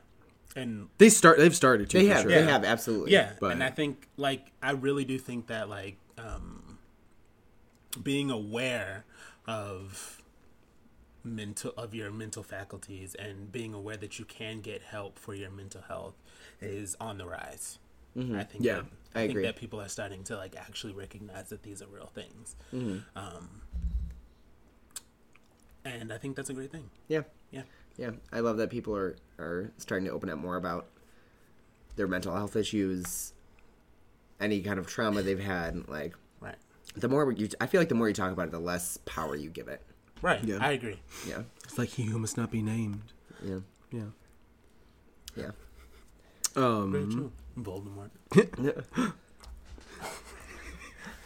[0.56, 1.38] and They start.
[1.40, 1.98] They've started to.
[1.98, 2.22] They have.
[2.22, 2.32] Sure.
[2.32, 3.12] They have absolutely.
[3.12, 6.78] Yeah, But- and I think like I really do think that like um
[8.02, 9.04] being aware
[9.46, 10.22] of
[11.24, 15.50] mental of your mental faculties and being aware that you can get help for your
[15.50, 16.14] mental health
[16.62, 17.80] is on the rise.
[18.18, 19.44] I think Yeah, that, I I, think agree.
[19.44, 22.56] that people are starting to like actually recognize that these are real things.
[23.16, 23.62] Um
[25.86, 26.90] and I think that's a great thing.
[27.08, 27.22] Yeah.
[27.52, 27.62] Yeah.
[27.96, 28.12] Yeah.
[28.32, 30.88] I love that people are are starting to open up more about
[31.96, 33.34] their mental health issues,
[34.40, 35.88] any kind of trauma they've had.
[35.88, 36.56] Like Right.
[36.96, 39.36] the more you, I feel like the more you talk about it, the less power
[39.36, 39.82] you give it.
[40.22, 40.44] Right.
[40.44, 40.58] Yeah.
[40.60, 41.00] I agree.
[41.28, 41.44] Yeah.
[41.64, 43.14] It's like he who must not be named.
[43.44, 43.60] Yeah.
[43.92, 44.02] Yeah.
[45.36, 45.52] Yeah.
[46.58, 47.32] Um.
[47.58, 48.10] Voldemort.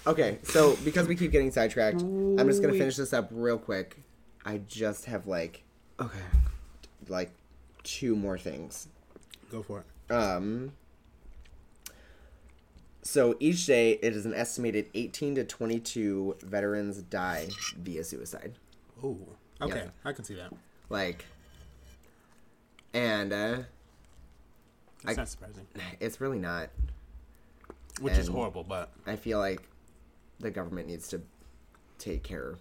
[0.07, 3.97] Okay, so because we keep getting sidetracked, I'm just gonna finish this up real quick.
[4.43, 5.63] I just have like
[5.99, 6.17] Okay.
[7.07, 7.29] like
[7.84, 8.88] two more things.
[9.51, 10.11] Go for it.
[10.13, 10.71] Um.
[13.03, 18.53] So each day, it is an estimated 18 to 22 veterans die via suicide.
[19.03, 19.19] Oh.
[19.61, 19.84] Okay.
[19.86, 19.89] Yeah.
[20.03, 20.51] I can see that.
[20.89, 21.25] Like,
[22.93, 23.57] and uh,
[25.04, 25.66] It's I- not surprising.
[25.99, 26.70] it's really not.
[27.99, 29.62] Which is horrible, but I feel like
[30.39, 31.22] the government needs to
[31.99, 32.56] take care.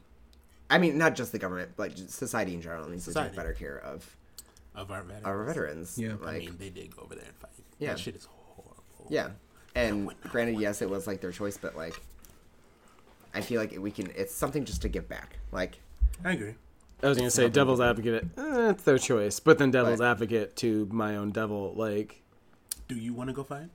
[0.69, 3.79] I mean, not just the government, but society in general needs to take better care
[3.79, 4.17] of
[4.75, 5.25] of our veterans.
[5.27, 5.99] our veterans.
[5.99, 6.15] Yeah.
[6.25, 7.51] I mean, they did go over there and fight.
[7.79, 7.91] Yeah.
[7.91, 8.77] That shit is horrible.
[9.09, 9.31] yeah.
[9.75, 12.01] And granted, yes, it was like their choice, but like,
[13.35, 14.11] I feel like we can.
[14.17, 15.39] It's something just to give back.
[15.53, 15.79] Like,
[16.25, 16.55] I agree.
[17.03, 18.25] I was gonna say devil's advocate.
[18.37, 20.11] Eh, it's their choice, but then devil's Right.
[20.11, 21.73] advocate to my own devil.
[21.75, 22.21] Like,
[22.91, 23.69] Do you want to go fight?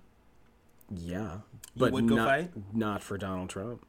[0.93, 1.38] yeah,
[1.78, 2.51] but would go not fight?
[2.74, 3.86] not for Donald Trump.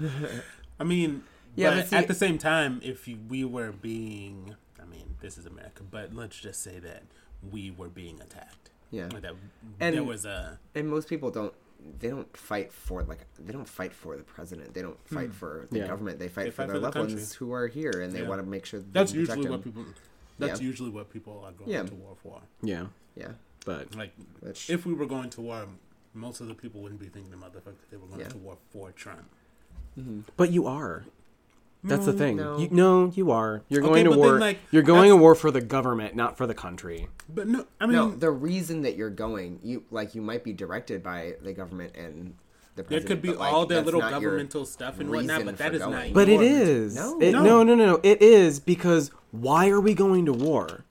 [0.80, 1.24] I mean,
[1.56, 5.36] Yeah, but but see- at the same time, if we were being, I mean, this
[5.36, 7.02] is America, but let's just say that
[7.50, 8.70] we were being attacked.
[8.92, 9.08] Yeah.
[9.12, 9.34] Or that
[9.80, 11.52] And- there was a and most people don't.
[11.98, 14.74] They don't fight for like they don't fight for the president.
[14.74, 15.32] They don't fight hmm.
[15.32, 15.88] for the Yeah.
[15.88, 16.20] government.
[16.20, 17.14] They fight They for fight their for loved country.
[17.16, 18.28] ones who are here, and they Yeah.
[18.28, 19.72] want to make sure that that's they can protect usually what them.
[19.72, 19.92] people.
[20.38, 20.66] That's Yeah.
[20.66, 21.82] usually what people are going Yeah.
[21.82, 22.42] to war for.
[22.62, 22.86] Yeah,
[23.16, 23.32] Yeah,
[23.66, 25.66] but Like, which if we were going to war,
[26.14, 28.28] most of the people wouldn't be thinking about the fact that they were going Yeah.
[28.28, 29.26] to war for Trump.
[29.98, 30.20] Mm-hmm.
[30.38, 31.04] but you are.
[31.84, 32.36] That's the mm, thing.
[32.36, 32.58] no.
[32.58, 33.62] You, no, you are.
[33.68, 34.38] You're Okay, going to but then, war.
[34.40, 37.08] like, you're going to war for the government, not for the country.
[37.32, 40.52] But no, I mean, no, the reason that you're going, you like you might be
[40.52, 42.34] directed by the government and
[42.74, 43.08] the president.
[43.08, 45.74] there could be but, like, all their little governmental stuff and whatnot, reason but that
[45.74, 46.12] is for is not.
[46.12, 46.96] But it your- is.
[46.96, 47.20] No.
[47.20, 47.42] It- No.
[47.42, 48.00] no, no, no, no.
[48.02, 50.84] It is because why are we going to war?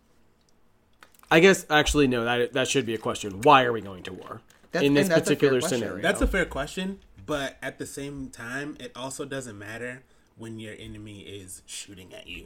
[1.36, 2.24] I guess actually no.
[2.24, 3.42] That that should be a question.
[3.42, 6.02] Why are we going to war That's- in this and that's a fair particular scenario?
[6.02, 10.04] That's a fair question, but at the same time, it also doesn't matter
[10.38, 12.46] when your enemy is shooting at you.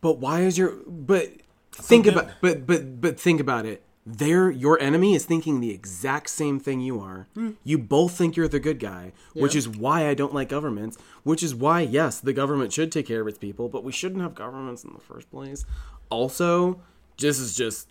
[0.00, 1.32] But why is your but
[1.72, 3.82] think then- about but but but think about it.
[4.08, 7.26] They're your enemy is thinking the exact same thing you are.
[7.34, 7.50] Hmm.
[7.64, 10.96] You both think you're the good guy, which is why I don't like governments.
[11.24, 14.22] Which is why, yes, the government should take care of its people, but we shouldn't
[14.22, 15.64] have governments in the first place.
[16.08, 16.80] Also,
[17.18, 17.88] this is just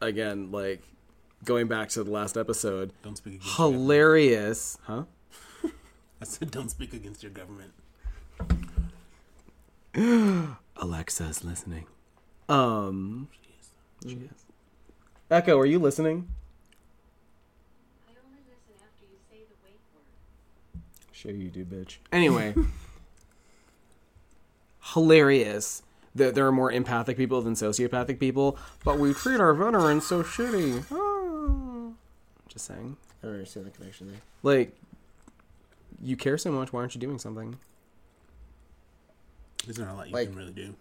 [0.00, 0.82] again like
[1.44, 2.92] going back to the last episode.
[3.02, 3.70] Don't speak against your.
[3.70, 5.04] Hilarious, huh?
[6.20, 7.72] I said don't speak against your government.
[10.76, 11.86] Alexa's listening.
[12.48, 13.28] Um,
[14.06, 14.44] she is.
[15.30, 16.28] Echo, are you listening?
[18.06, 20.82] I only listen after you say the wake word.
[21.12, 21.98] Sure you do, bitch.
[22.12, 22.54] Anyway,
[24.94, 25.82] hilarious
[26.18, 30.22] that there are more empathic people than sociopathic people, but we treat our veterans so
[30.22, 30.84] shitty.
[30.92, 31.92] Ah.
[32.48, 32.96] Just saying.
[33.22, 34.20] I don't understand the connection there.
[34.42, 34.76] Like,
[36.02, 37.58] you care so much, why aren't you doing something?
[39.64, 40.74] There's not a lot you Like- can really do.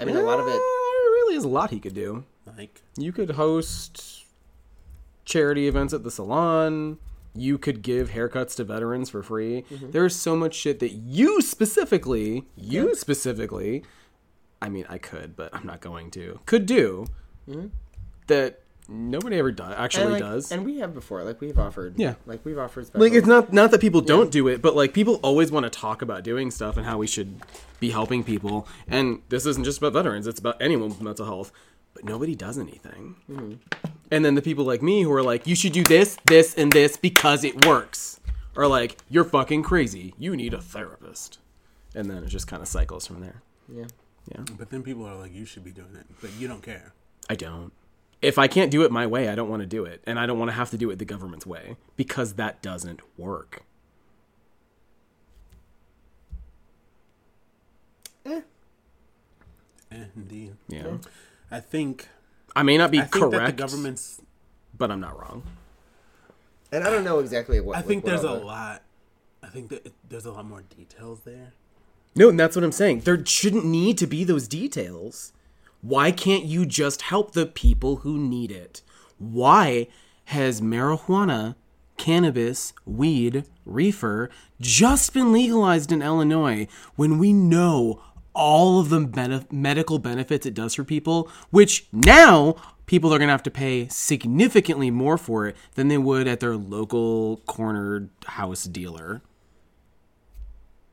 [0.00, 0.54] I mean, a lot of Eh, it.
[0.54, 2.24] There really is a lot he could do.
[2.56, 4.24] Like You could host
[5.24, 6.98] charity events at the salon.
[7.34, 9.64] You could give haircuts to veterans for free.
[9.70, 13.84] There's so much shit that you specifically, you specifically,
[14.62, 17.06] I mean, I could, but I'm not going to, could do
[17.46, 17.66] hmm?
[18.28, 20.52] that nobody ever does, actually and, like, does.
[20.52, 21.98] And we have before, like we've offered.
[21.98, 22.14] Yeah.
[22.26, 22.86] Like we've offered.
[22.86, 25.64] Special, like it's not not that people don't do it, but like people always want
[25.64, 27.40] to talk about doing stuff and how we should
[27.80, 28.68] be helping people.
[28.86, 31.50] And this isn't just about veterans; it's about anyone with mental health.
[31.94, 33.16] But nobody does anything.
[33.28, 33.54] Mm-hmm.
[34.12, 36.70] And then the people like me who are like, "You should do this, this, and
[36.70, 38.20] this because it works,"
[38.56, 40.14] are like, "You're fucking crazy.
[40.18, 41.40] You need a therapist."
[41.96, 43.42] And then it just kind of cycles from there.
[43.68, 43.86] Yeah.
[44.30, 46.06] Yeah, but then people are like, you should be doing it.
[46.20, 46.92] But you don't care.
[47.28, 47.72] I don't.
[48.20, 50.26] If I can't do it my way, I don't want to do it, and I
[50.26, 53.64] don't want to have to do it the government's way because that doesn't work.
[59.94, 60.56] Eh, indeed.
[60.68, 60.98] Yeah.
[61.50, 62.08] I think
[62.54, 64.20] I may not be I think correct, that the government's
[64.76, 65.42] but I'm not wrong.
[66.70, 67.76] And I don't know exactly what.
[67.76, 68.82] I like, think what there's a all lot.
[69.42, 71.52] I think that it, there's a lot more details there.
[72.14, 73.00] No, and that's what I'm saying.
[73.00, 75.32] There shouldn't need to be those details.
[75.80, 78.82] Why can't you just help the people who need it?
[79.18, 79.88] Why
[80.26, 81.56] has marijuana,
[81.96, 88.02] cannabis, weed, reefer just been legalized in Illinois when we know
[88.34, 92.56] all of the bene- medical benefits it does for people, which now
[92.86, 96.40] people are going to have to pay significantly more for it than they would at
[96.40, 99.22] their local cornered house dealer?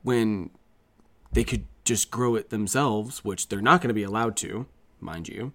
[0.02, 0.50] When
[1.32, 4.68] they could just grow it themselves, which they're not going to be allowed to,
[5.00, 5.54] mind you,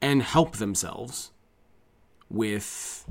[0.00, 1.32] and help themselves
[2.30, 3.08] with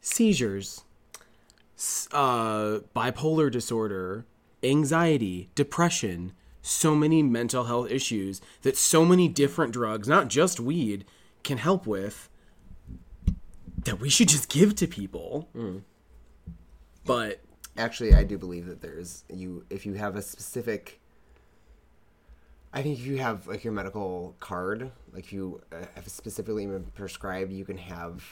[0.00, 0.84] seizures,
[2.12, 4.26] uh, bipolar disorder,
[4.62, 11.04] anxiety, depression, so many mental health issues that so many different drugs, not just weed,
[11.42, 12.28] can help with
[13.84, 15.48] that we should just give to people.
[17.04, 17.40] But
[17.76, 21.00] Actually, I do believe that there's you if you have a specific.
[22.74, 26.66] I think if you have like your medical card, like if you uh, have specifically
[26.66, 28.24] been prescribed, you can have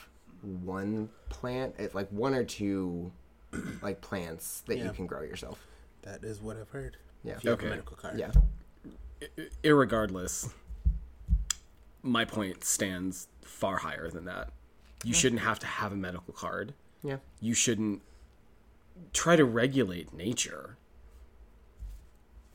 [0.43, 3.12] one plant, like one or two,
[3.82, 5.66] like plants that you can grow yourself.
[6.03, 6.97] That is what I've heard.
[7.22, 7.34] Yeah.
[7.36, 7.66] If you have Okay.
[7.66, 8.18] a medical card.
[8.18, 8.30] Yeah.
[9.62, 10.51] irregardless,
[12.03, 14.51] my point stands far higher than that.
[15.05, 16.72] You shouldn't have to have a medical card.
[17.03, 17.16] Yeah.
[17.41, 18.01] You shouldn't
[19.12, 20.76] try to regulate nature.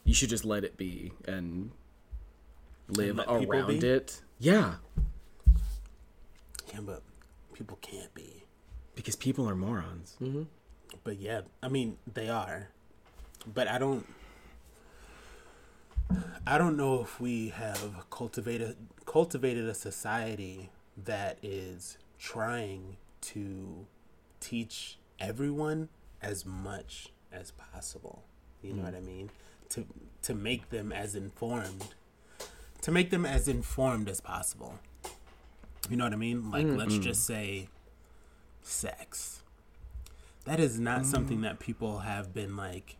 [0.04, 1.72] You should just let it be and
[2.88, 4.22] live people around it.
[4.40, 4.76] Yeah,
[6.74, 7.02] Yeah, but
[7.54, 8.44] people can't be.
[8.96, 10.16] because people are morons.
[10.22, 10.44] Mm-hmm.
[11.04, 12.70] But yeah, I mean they are.
[13.52, 14.06] But I don't
[16.46, 18.76] I don't know if we have cultivated
[19.06, 23.88] cultivated a society that is trying to
[24.40, 25.90] teach everyone
[26.26, 28.24] as much as possible.
[28.62, 28.86] You know mm.
[28.86, 29.30] what I mean?
[29.70, 29.86] To
[30.24, 31.94] to make them as informed
[32.82, 34.76] to make them as informed as possible.
[35.90, 36.52] You know what I mean?
[36.52, 37.70] Like let's just say
[38.62, 39.42] sex.
[40.46, 41.12] That is not mm-hmm.
[41.12, 42.98] something that people have been like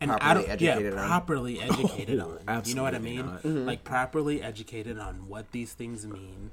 [0.00, 1.08] and I Properly don't, educated yeah, on.
[1.08, 2.38] properly educated on.
[2.64, 3.26] You know what I absolutely mean?
[3.26, 3.42] not.
[3.42, 3.66] Mm-hmm.
[3.66, 6.50] Like properly educated on what these things mean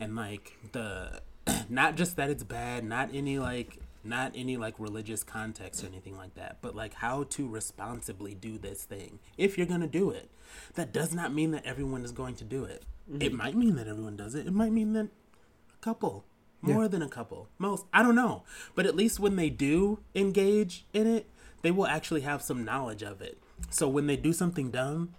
[0.00, 1.20] and like the
[1.68, 6.16] not just that it's bad, not any like not any like religious context or anything
[6.16, 10.10] like that, but like how to responsibly do this thing if you're going to do
[10.10, 10.30] it.
[10.74, 12.84] That does not mean that everyone is going to do it.
[13.10, 13.22] Mm-hmm.
[13.22, 14.46] It might mean that everyone does it.
[14.46, 16.24] It might mean that a couple,
[16.60, 18.44] more than a couple, most, I don't know.
[18.74, 21.28] But at least when they do engage in it,
[21.62, 23.38] they will actually have some knowledge of it.
[23.70, 25.14] So when they do something dumb,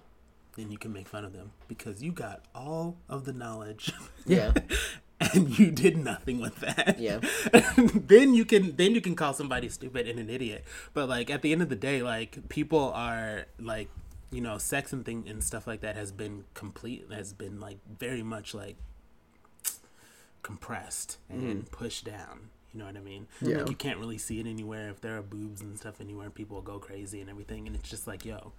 [0.55, 3.93] then you can make fun of them because you got all of the knowledge.
[4.25, 4.53] Yeah.
[5.33, 6.97] and you did nothing with that.
[6.99, 7.19] Yeah.
[7.93, 10.63] then you can then you can call somebody stupid and an idiot.
[10.93, 13.89] But like at the end of the day, like people are like
[14.31, 17.79] you know, sex and thing and stuff like that has been complete has been like
[17.99, 18.75] very much like
[20.43, 21.75] compressed and mm-hmm.
[21.75, 22.49] pushed down.
[22.73, 23.27] You know what I mean?
[23.41, 23.57] Yeah.
[23.57, 24.89] Like you can't really see it anywhere.
[24.89, 27.65] If there are boobs and stuff anywhere, people will go crazy and everything.
[27.65, 28.53] And it's just like, yo,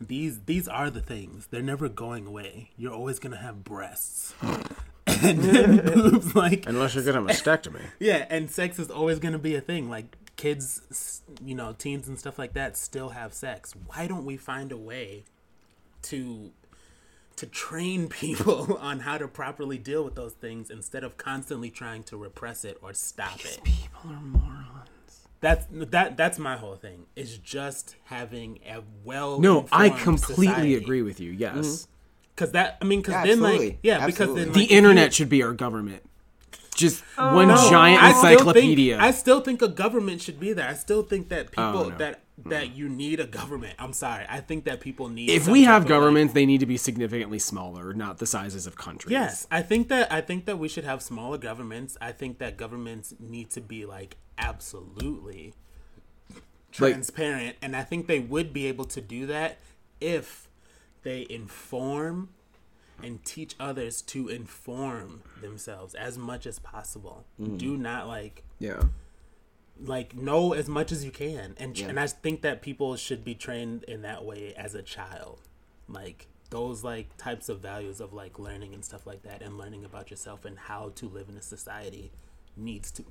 [0.00, 1.48] these these are the things.
[1.48, 2.70] They're never going away.
[2.76, 4.34] You're always gonna have breasts.
[5.22, 7.82] and then boobs like Unless you're gonna mastectomy.
[7.98, 9.88] yeah, and sex is always going to be a thing.
[9.90, 13.74] Like kids, you know, teens and stuff like that still have sex.
[13.86, 15.24] Why don't we find a way
[16.02, 16.50] to
[17.36, 22.02] to train people on how to properly deal with those things instead of constantly trying
[22.04, 23.60] to repress it or stop it?
[23.64, 25.26] People are morons.
[25.40, 27.06] That's that that's my whole thing.
[27.16, 31.32] Is just having a well No, I completely agree with you.
[31.32, 31.54] Yes.
[31.56, 31.90] Mm-hmm.
[32.40, 33.78] Because that I mean, because Yeah, then like absolutely.
[33.82, 34.44] yeah, because Absolutely.
[34.44, 36.02] then The like, if you- internet should be our government.
[36.74, 38.98] Just oh, one No, giant I still think- encyclopedia.
[38.98, 40.66] I still think a government should be there.
[40.66, 41.96] I still think that oh, people Oh, no.
[41.98, 42.76] that that mm.
[42.76, 43.74] you need a government.
[43.78, 44.24] I'm sorry.
[44.26, 45.28] I think that people need.
[45.28, 48.66] if we have of, like- governments, they need to be significantly smaller, not the sizes
[48.66, 49.12] of countries.
[49.12, 51.98] yes, I think that I think that we should have smaller governments.
[52.00, 55.52] I think that governments need to be like absolutely
[56.78, 59.58] Like- transparent, and I think they would be able to do that
[60.00, 60.48] if
[61.02, 62.30] they inform
[63.02, 67.24] and teach others to inform themselves as much as possible.
[67.40, 67.56] Mm-hmm.
[67.56, 68.82] Do not like Yeah.
[69.82, 71.88] like know as much as you can and Yeah.
[71.88, 75.40] and I think that people should be trained in that way as a child
[75.88, 79.84] like those like types of values of like learning and stuff like that and learning
[79.84, 82.12] about yourself and how to live in a society
[82.56, 83.04] needs to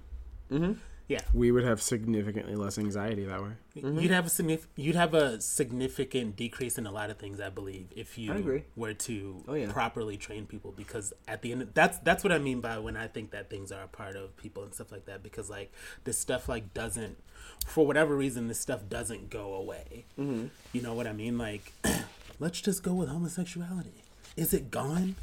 [1.10, 3.52] yeah We would have significantly less anxiety that way.
[3.76, 7.50] you'd have a signif- you'd have a significant decrease in a lot of things I
[7.50, 8.64] believe if you agree.
[8.78, 9.72] were to Oh, yeah.
[9.72, 12.96] properly train people because at the end of, that's that's what I mean by when
[12.96, 15.74] I think that things are a part of people and stuff like that because like
[16.06, 17.18] this stuff like doesn't
[17.66, 20.46] for whatever reason this stuff doesn't go away Mm-hmm.
[20.74, 21.74] you know what I mean like
[22.40, 24.04] let's just go with homosexuality
[24.38, 25.16] is it gone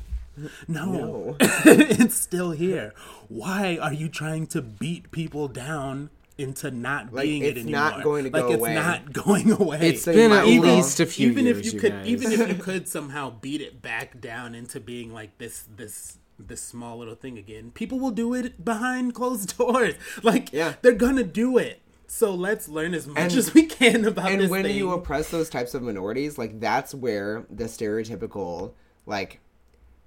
[0.69, 1.37] no, No.
[1.41, 2.93] it's still here.
[3.29, 7.61] Why are you trying to beat people down into not Like, being it anymore?
[7.63, 8.75] it's not going to like go it's away.
[8.75, 9.79] not going away.
[9.81, 12.07] It's Been at Even- least a few even years, if you, you could, guys.
[12.07, 16.61] even if you could somehow beat it back down into being like this, this, this
[16.61, 19.95] small little thing again, people will do it behind closed doors.
[20.23, 20.75] Like, Yeah.
[20.83, 21.81] they're gonna do it.
[22.09, 24.77] So let's learn as much And- as we can about and this when thing.
[24.77, 28.75] you oppress those types of minorities like that's where the stereotypical
[29.07, 29.41] like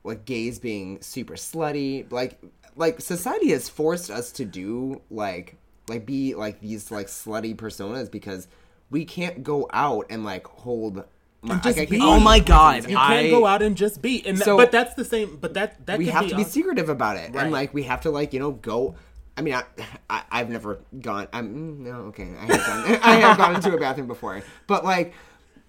[0.03, 2.39] like gays being super slutty like
[2.75, 5.55] like society has forced us to do like
[5.89, 8.47] like be like these like slutty personas because
[8.89, 11.03] we can't go out and like hold
[11.41, 11.99] my, just like, be.
[12.01, 14.21] Oh my God, you I- can't go out and just be.
[14.27, 15.37] And that- So- but that's the same.
[15.39, 16.51] But that that we have be to be us.
[16.51, 17.43] secretive about it Right.
[17.43, 18.95] and like we have to like you know go
[19.37, 19.63] i mean i,
[20.09, 23.73] I i've never gone i'm mm, no okay i have gone i have gone into
[23.73, 25.13] a bathroom before but like but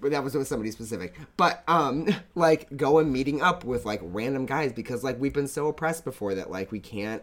[0.02, 4.46] that was with somebody specific but um like go and meeting up with like random
[4.46, 7.22] guys because like we've been so oppressed before that like we can't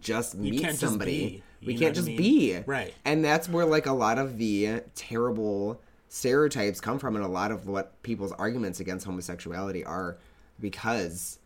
[0.00, 2.16] just meet can't just somebody be, we can't what I just mean?
[2.16, 2.94] be Right.
[3.04, 7.50] and that's where like a lot of the terrible stereotypes come from and a lot
[7.50, 10.18] of what people's arguments against homosexuality are
[10.60, 11.38] because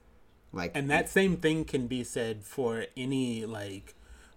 [0.52, 3.94] like And that same thing can be said for any like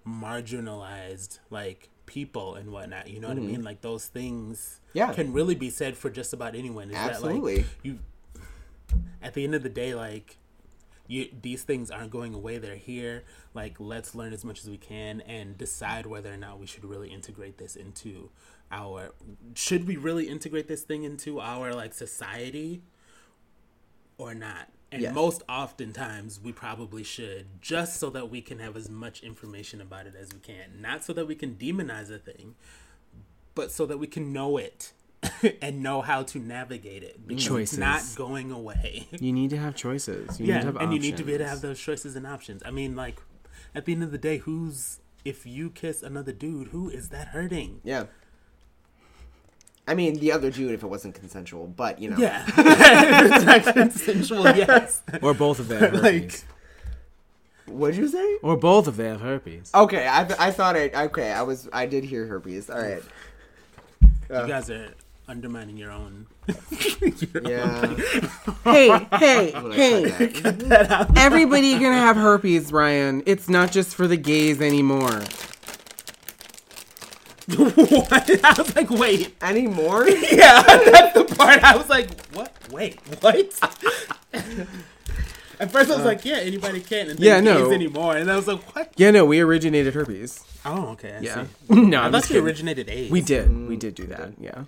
[0.08, 3.08] marginalized like people and whatnot.
[3.08, 3.64] You know what I mean?
[3.64, 4.98] Like those things Mm-hmm.
[4.98, 5.14] Yeah.
[5.14, 6.88] can really be said for just about anyone.
[6.90, 7.58] Is That, Absolutely.
[7.58, 8.00] like, you
[9.22, 10.38] at the end of the day, like
[11.08, 13.24] you these things aren't going away, they're here.
[13.54, 16.84] Like let's learn as much as we can and decide whether or not we should
[16.84, 18.30] really integrate this into
[18.72, 19.12] our
[19.54, 22.82] should we really integrate this thing into our like society
[24.18, 24.70] or not.
[24.92, 25.14] And Yes.
[25.14, 30.08] most oftentimes we probably should, just so that we can have as much information about
[30.08, 30.82] it as we can.
[30.82, 32.56] Not so that we can demonize a thing,
[33.54, 34.94] but so that we can know it
[35.62, 37.28] and know how to navigate it.
[37.28, 37.74] Because Choices.
[37.74, 39.08] it's not going away.
[39.20, 40.40] You need to have choices.
[40.40, 42.16] You yeah, need to have and you need to be able to have those choices
[42.16, 42.64] and options.
[42.66, 43.22] I mean, like,
[43.76, 47.28] at the end of the day, who's if you kiss another dude, who is that
[47.30, 47.82] hurting?
[47.84, 48.06] Yeah.
[49.90, 52.18] I mean, the other dude if it wasn't consensual, but you know.
[52.18, 54.44] Yeah, it's not consensual.
[54.56, 56.44] Yes, Or both of them have Like-
[57.66, 58.38] What'd you say?
[58.44, 59.72] Or both of them have herpes.
[59.74, 61.32] Okay, I, I thought I okay.
[61.32, 62.70] I was I did hear herpes.
[62.70, 63.02] All right.
[64.02, 64.46] you uh.
[64.48, 64.94] guys are
[65.28, 66.28] undermining your own.
[67.44, 67.96] Yeah.
[68.64, 70.28] Hey, hey, hey.
[70.30, 71.18] cut that.
[71.18, 73.24] Everybody gonna have herpes, Ryan.
[73.26, 75.22] It's not just for the gays anymore.
[77.58, 78.46] what?
[78.46, 79.36] I was like, wait.
[79.42, 80.08] Any more?
[80.32, 81.64] Yeah, that's the part.
[81.64, 82.54] I was like, what?
[82.72, 83.36] wait, what?
[85.62, 86.06] At first, I was uh.
[86.06, 87.10] like, yeah, anybody can.
[87.10, 87.72] And then Yeah, no.
[87.72, 88.16] anymore.
[88.16, 88.94] And I was like, what?
[88.96, 90.44] Yeah, no, we originated herpes.
[90.64, 91.16] Oh, okay.
[91.18, 91.46] I Yeah.
[91.70, 91.76] see.
[91.82, 92.44] no, I'm you kidding.
[92.44, 93.12] originated AIDS.
[93.12, 93.68] We did.
[93.68, 94.34] We did do that.
[94.40, 94.64] Yeah.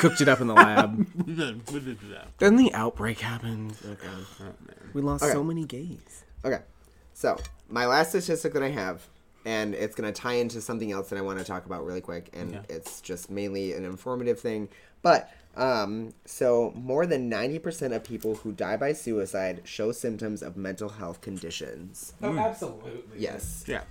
[0.00, 1.06] Cooked it up in the lab.
[2.38, 3.74] then the outbreak happened.
[3.86, 4.54] Oh, God.
[4.94, 5.32] We lost Okay.
[5.32, 6.24] so many gays.
[6.44, 6.60] Okay,
[7.12, 7.36] so
[7.68, 9.06] my last statistic that I have,
[9.44, 12.00] and it's going to tie into something else that I want to talk about really
[12.00, 12.60] quick, and Yeah.
[12.68, 14.68] it's just mainly an informative thing.
[15.02, 20.42] But um, so more than ninety percent of people who die by suicide show symptoms
[20.42, 22.12] of mental health conditions.
[22.22, 22.92] Oh, absolutely.
[23.16, 23.82] Yes, Yeah.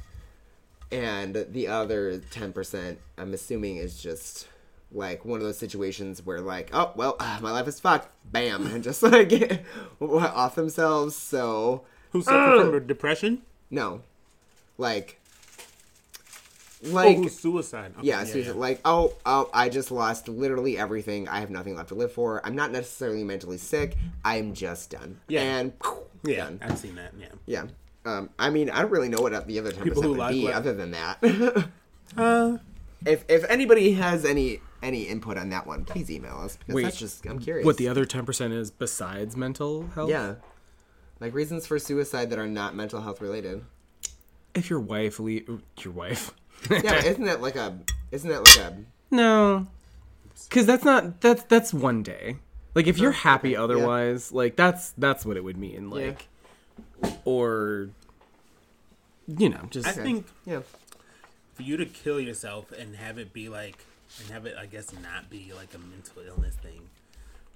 [0.91, 4.47] and the other ten percent, I'm assuming, is just
[4.91, 8.65] like one of those situations where like, oh well, ah, my life is fucked, bam,
[8.67, 9.63] and just like
[10.01, 11.15] off themselves.
[11.15, 13.41] So Who suffered from depression?
[13.69, 14.01] no,
[14.77, 15.19] like,
[16.83, 17.17] like.
[17.17, 17.93] oh, suicide.
[17.97, 21.27] Okay, yeah, so like, oh, oh, I just lost literally everything.
[21.27, 22.45] I have nothing left to live for.
[22.45, 23.97] I'm not necessarily mentally sick.
[24.23, 25.19] I'm just done.
[25.27, 25.41] Yeah.
[25.41, 25.73] and
[26.23, 26.59] yeah, done.
[26.61, 27.13] I've seen that.
[27.19, 27.27] Yeah.
[27.45, 27.65] Yeah.
[28.05, 30.51] Um, I mean, I don't really know what the other ten percent would like be,
[30.51, 31.69] other than that.
[32.15, 32.57] Uh,
[33.05, 36.83] if if anybody has any any input on that one, please email us because Wait,
[36.83, 37.65] that's just I'm curious.
[37.65, 40.09] What the other 10% is besides mental health?
[40.09, 40.35] Yeah,
[41.19, 43.63] like reasons for suicide that are not mental health related.
[44.55, 45.41] If your wife le-
[45.81, 46.33] your wife.
[46.69, 47.77] Yeah, isn't that like a
[48.11, 48.77] isn't that like a
[49.11, 49.67] No.
[50.49, 52.37] Cuz that's not that's that's one day.
[52.75, 56.27] Like if you're happy otherwise, like that's that's what it would mean like
[57.25, 57.89] or
[59.27, 60.61] you know, just I think yeah
[61.57, 63.83] for you to kill yourself and have it be like,
[64.21, 66.81] and have it, I guess, not be like a mental illness thing,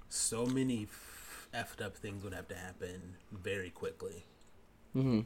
[0.08, 4.24] so many f- effed up things would have to happen very quickly.
[4.96, 5.20] Mm-hmm.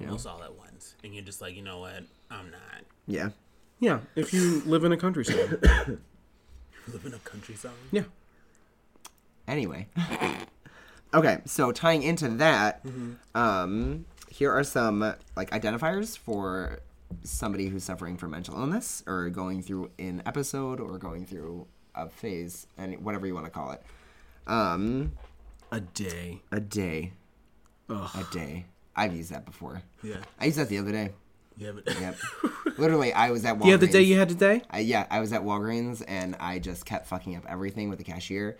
[0.00, 0.94] Almost all at once.
[1.04, 2.02] And you're just like, you know what?
[2.30, 2.84] I'm not.
[3.06, 3.30] yeah.
[3.78, 5.58] yeah, if you live in a countryside.
[5.62, 7.72] live in a countryside.
[7.90, 8.04] yeah.
[9.46, 9.88] Anyway.
[11.14, 12.84] okay, so tying into that,
[13.34, 16.78] um, here are some like identifiers for
[17.22, 22.08] somebody who's suffering from mental illness or going through an episode or going through a
[22.08, 23.82] phase and whatever you want to call it.
[24.46, 25.12] Um,
[25.70, 26.40] A day.
[26.50, 27.12] a day.
[27.90, 28.10] Ugh.
[28.14, 28.64] A day.
[28.94, 29.82] I've used that before.
[30.02, 30.16] Yeah.
[30.40, 31.10] I used that the other day.
[31.56, 32.16] Yeah, but Yep.
[32.78, 33.66] Literally, I was at Walgreens.
[33.66, 34.62] Yeah, the day you had today?
[34.70, 38.04] I, yeah, I was at Walgreens and I just kept fucking up everything with the
[38.04, 38.56] cashier.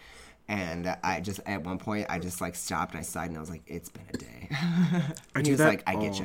[0.48, 3.40] And I just at one point I just like stopped and I sighed and I
[3.40, 4.48] was like, "It's been a day."
[5.36, 6.24] I do that like, "I get you."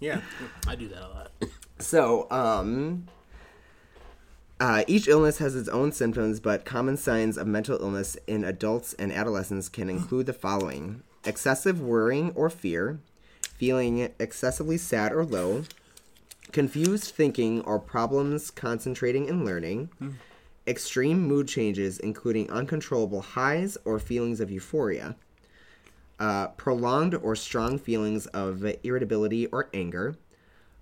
[0.06, 0.20] yeah,
[0.66, 1.30] I do that a lot.
[1.78, 3.06] So, um,
[4.60, 8.94] uh, each illness has its own symptoms, but common signs of mental illness in adults
[8.94, 13.00] and adolescents can include the following excessive worrying or fear,
[13.42, 15.64] feeling excessively sad or low,
[16.50, 19.90] confused thinking or problems concentrating and learning,
[20.66, 25.16] extreme mood changes, including uncontrollable highs or feelings of euphoria.
[26.20, 30.14] Uh, prolonged or strong feelings of irritability or anger,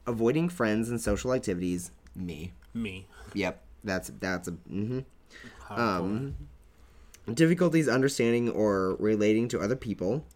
[0.07, 1.91] avoiding friends and social activities.
[2.15, 2.53] Me.
[2.75, 3.07] Me.
[3.35, 4.53] Yep, that's that's a.
[4.53, 5.01] Mm-hmm.
[5.71, 6.35] Um,
[7.33, 10.27] difficulties understanding or relating to other people.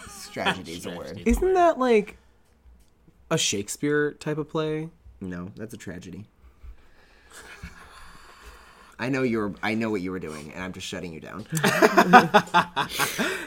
[0.07, 1.21] Strategy is a word.
[1.25, 2.17] Isn't that like
[3.29, 4.89] a Shakespeare type of play?
[5.19, 6.27] No, that's a tragedy.
[8.99, 9.53] I know you were.
[9.61, 11.45] I know what you were doing, and I'm just shutting you down.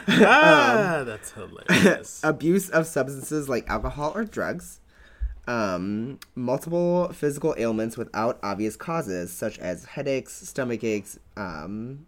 [0.07, 2.21] ah, that's hilarious.
[2.23, 4.79] Abuse of substances like alcohol or drugs.
[5.47, 12.05] Um, multiple physical ailments without obvious causes, such as headaches, stomach aches, um,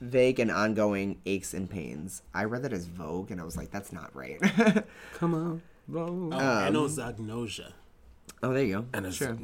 [0.00, 2.22] vague and ongoing aches and pains.
[2.34, 4.40] I read that as Vogue, and I was like, that's not right.
[5.14, 5.62] Come on.
[5.94, 7.72] oh, Um, anosognosia.
[8.42, 8.86] oh, there you go.
[8.94, 9.36] And it's Sure.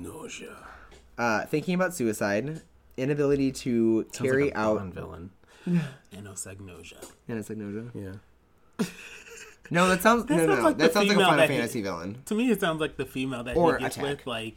[1.19, 2.63] Uh, thinking about suicide,
[2.97, 4.77] inability to Sounds carry like a out.
[4.79, 5.31] Bond villain.
[6.15, 7.05] Anosognosia.
[7.29, 8.13] And it's like no, Yeah.
[9.71, 10.65] no, that sounds no, no, sounds no.
[10.65, 12.23] like that sounds like a Final that he- Fantasy villain.
[12.27, 14.19] To me, it sounds like the female that Or he gets attack.
[14.19, 14.57] with, like,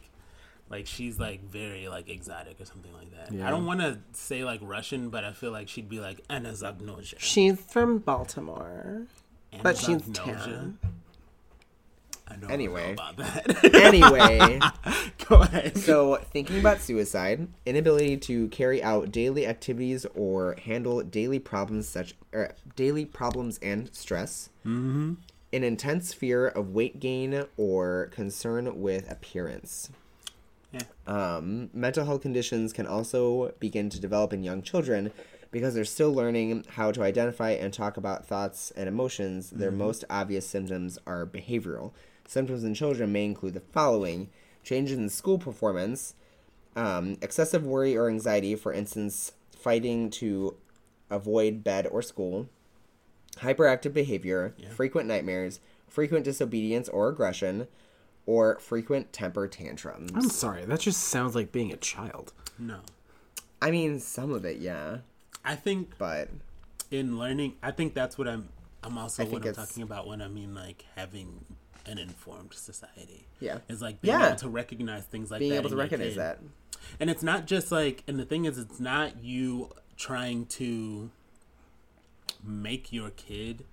[0.68, 3.32] like she's like very like exotic or something like that.
[3.34, 3.46] Yeah.
[3.46, 7.14] I don't want to say like Russian, but I feel like she'd be like anosognosia.
[7.18, 9.06] She's from Baltimore.
[9.62, 10.44] but she's Anosognosia.
[10.44, 10.78] tan.
[12.30, 12.92] I don't Anyway.
[12.92, 13.74] about that.
[13.74, 14.60] Anyway.
[15.28, 15.76] Go ahead.
[15.76, 22.14] So, thinking about suicide, inability to carry out daily activities or handle daily problems such
[22.32, 24.50] er, daily problems and stress.
[24.64, 25.14] Mm-hmm.
[25.52, 29.90] An intense fear of weight gain or concern with appearance.
[30.72, 30.82] Yeah.
[31.06, 35.10] Um, mental health conditions can also begin to develop in young children
[35.50, 39.50] because they're still learning how to identify and talk about thoughts and emotions.
[39.50, 41.90] Their most obvious symptoms are behavioral.
[42.30, 44.28] Symptoms in children may include the following
[44.62, 46.14] changes in school performance,
[46.76, 50.54] um, excessive worry or anxiety, for instance, fighting to
[51.10, 52.48] avoid bed or school,
[53.38, 55.58] hyperactive behavior, frequent nightmares,
[55.88, 57.66] frequent disobedience or aggression,
[58.26, 60.12] or frequent temper tantrums.
[60.14, 60.64] I'm sorry.
[60.64, 62.32] That just sounds like being a child.
[62.60, 62.78] No,
[63.60, 64.98] I mean, some of it, yeah,
[65.44, 66.28] I think but
[66.92, 68.50] in learning, I think that's what I'm.
[68.84, 71.44] I'm also I what I'm talking about when I mean like having
[71.86, 73.26] an informed society.
[73.40, 73.58] Yeah.
[73.68, 74.28] it's like being Yeah.
[74.28, 75.40] able to recognize things like that.
[75.40, 76.18] being that able to recognize kid.
[76.18, 76.38] that.
[76.98, 81.10] And it's not just like, and the thing is, it's not you trying to
[82.42, 83.64] make your kid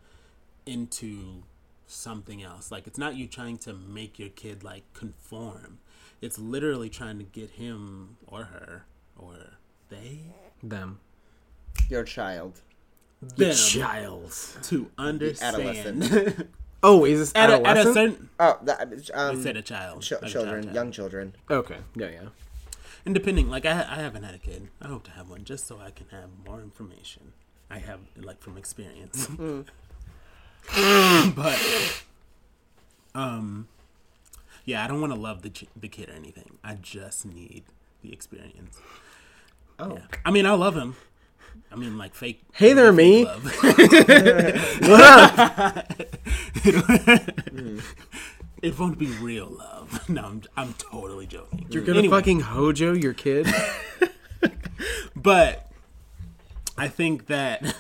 [0.66, 1.44] into
[1.86, 2.72] something else.
[2.72, 5.80] Like, it's not you trying to make your kid like conform.
[6.22, 8.86] It's literally trying to get him or her
[9.16, 9.36] or
[9.90, 11.00] they Them.
[11.90, 12.62] Your child.
[13.22, 14.34] the Child.
[14.64, 16.50] to understand.
[16.84, 16.84] adolescent.
[16.84, 17.96] Oh, is this at, a, at a adolescent?
[17.96, 21.36] certain, Oh, that, I um, said a child, ch- like a children, child, young children.
[21.50, 21.78] Okay.
[21.96, 22.28] Yeah, yeah.
[23.06, 24.68] And depending, like I, I haven't had a kid.
[24.82, 27.32] I hope to have one just so I can have more information.
[27.70, 29.28] I have like from experience.
[31.36, 32.04] but
[33.16, 33.68] um
[34.66, 36.58] yeah, I don't want to love the ch- the kid or anything.
[36.64, 37.64] I just need
[38.02, 38.78] the experience.
[39.80, 40.02] Oh, Yeah.
[40.26, 40.96] I mean, I love him.
[41.72, 42.42] I mean, like fake.
[42.54, 43.26] Hey there, fake me.
[44.88, 45.84] love.
[48.62, 49.74] It won't be real love.
[50.10, 51.66] No, I'm I'm totally joking.
[51.70, 52.18] You're gonna Anyway.
[52.18, 53.48] fucking hojo your kid?
[55.16, 55.70] but
[56.78, 57.76] I think that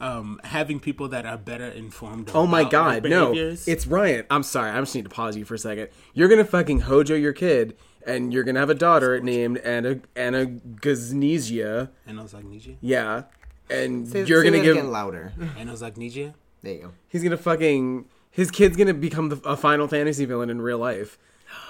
[0.00, 2.30] um, having people that are better informed.
[2.34, 3.32] Oh my god, no.
[3.34, 4.24] It's Ryan.
[4.30, 4.70] I'm sorry.
[4.70, 5.88] I just need to pause you for a second.
[6.14, 7.76] You're gonna fucking hojo your kid,
[8.08, 11.90] and you're gonna have a daughter named Anna Anna Gaznesia.
[12.08, 12.76] anosognosia.
[12.80, 13.24] Yeah.
[13.70, 15.32] And Say- you're say gonna that give again louder.
[15.58, 16.34] Anosognosia.
[16.62, 16.92] There you go.
[17.08, 21.18] he's gonna fucking his kid's gonna become the, a Final Fantasy villain in real life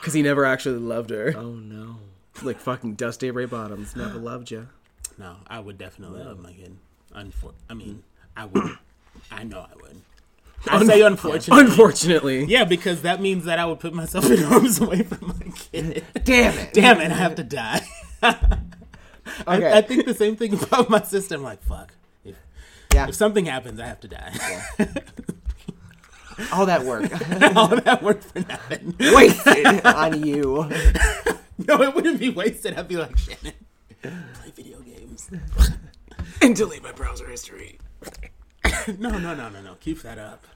[0.00, 1.34] because he never actually loved her.
[1.36, 1.96] Oh no.
[2.42, 4.68] Like fucking Dusty Ray Bottoms never loved you.
[5.18, 6.76] No, I would definitely love my kid.
[7.14, 8.04] Unfor- I mean,
[8.36, 8.78] I would.
[9.32, 10.00] I know I would.
[10.66, 11.64] I say unfortunately.
[11.64, 15.52] Unfortunately, Yeah, because that means that I would put myself in harm's way from my
[15.54, 16.04] kid.
[16.24, 16.72] Damn it.
[16.74, 17.80] Damn it, I have to die.
[19.46, 19.70] Okay.
[19.70, 21.34] I, I think the same thing about my sister.
[21.34, 21.92] I'm like, fuck.
[22.24, 22.34] If,
[22.94, 23.08] Yeah.
[23.08, 24.32] if something happens, I have to die.
[26.52, 27.02] All that work
[27.56, 28.94] All that work for nothing.
[28.98, 30.68] wasted on you.
[31.66, 32.78] No, it wouldn't be wasted.
[32.78, 33.52] I'd be like, Shannon,
[34.02, 35.28] play video games.
[36.40, 37.78] and delete my browser history.
[38.98, 39.74] No, no, no, no, no.
[39.80, 40.46] Keep that up.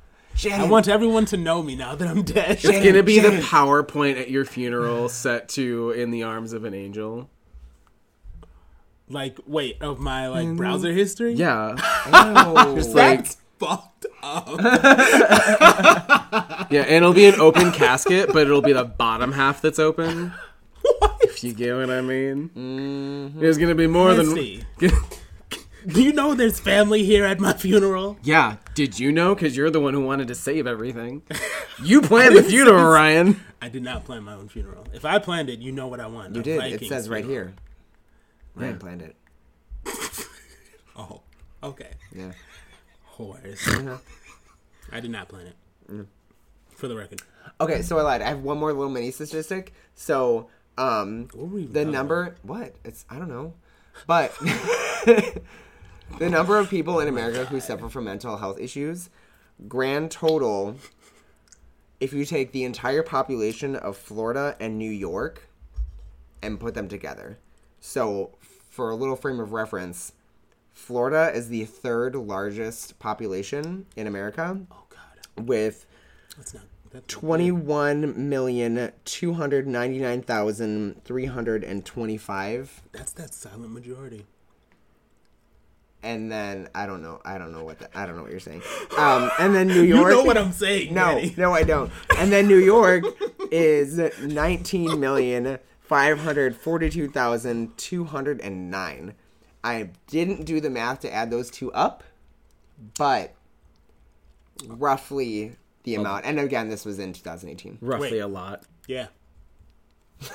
[0.51, 2.59] I want everyone to know me now that I'm dead.
[2.63, 6.73] It's gonna be the PowerPoint at your funeral set to "In the Arms of an
[6.73, 7.29] Angel."
[9.13, 10.57] like, wait, of my like mm-hmm.
[10.57, 11.35] browser history?
[11.35, 11.77] Yeah,
[12.07, 12.75] Oh.
[12.75, 14.49] just like That's fucked up.
[16.71, 20.33] yeah, and it'll be an open casket, but it'll be the bottom half that's open.
[21.23, 22.51] If you get what I mean.
[22.51, 23.41] Mm-hmm.
[23.41, 24.65] There's gonna be more Nasty.
[24.81, 24.91] than
[25.87, 28.19] Do you know there's family here at my funeral?
[28.23, 29.35] Yeah, did you know?
[29.35, 31.23] Because you're the one who wanted to save everything.
[31.83, 33.41] You planned the funeral, Ryan.
[33.61, 34.87] I did not plan my own funeral.
[34.93, 36.35] If I planned it, you know what I want.
[36.35, 36.57] You a did.
[36.59, 37.49] It Vikings says right funeral.
[37.49, 37.55] here.
[38.55, 39.17] Ryan planned it.
[40.95, 41.23] Oh,
[41.65, 41.91] okay.
[42.15, 42.33] Yeah.
[43.17, 44.01] Whores.
[44.93, 45.57] I did not plan it.
[45.91, 46.07] Mm.
[46.77, 47.23] For the record.
[47.61, 48.23] Okay, so I lied.
[48.23, 49.73] I have one more little mini statistic.
[49.97, 50.49] So,
[50.79, 52.77] um, What were we the number what?
[52.85, 53.55] It's I don't know,
[54.07, 54.33] but
[56.19, 59.11] the number of people in America who suffer from mental health issues,
[59.69, 60.77] grand total.
[62.01, 65.49] If you take the entire population of Florida and New York,
[66.43, 67.39] and put them together,
[67.81, 68.33] so
[68.69, 70.13] for a little frame of reference,
[70.73, 75.87] Florida is the third largest population in America, Oh God, with
[76.37, 76.63] that's not.
[77.09, 84.27] Twenty-one million two hundred ninety-nine thousand three hundred and twenty-five, That's that silent majority.
[86.03, 87.21] And then I don't know.
[87.25, 88.63] I don't know what the, I don't know what you're saying.
[88.99, 89.89] Um, and then New York.
[89.89, 90.11] You York.
[90.11, 91.35] know what I'm saying, no, Danny.
[91.37, 91.91] no, I don't.
[92.19, 93.05] And then New York
[93.51, 99.15] is nineteen million five hundred forty-two thousand two hundred and nine.
[99.65, 102.03] I didn't do the math to add those two up,
[102.99, 103.35] but
[104.67, 106.25] roughly the amount.
[106.25, 107.79] And again, this was in 2018.
[107.81, 108.19] Roughly Wait.
[108.19, 108.65] a lot.
[108.89, 109.07] Yeah.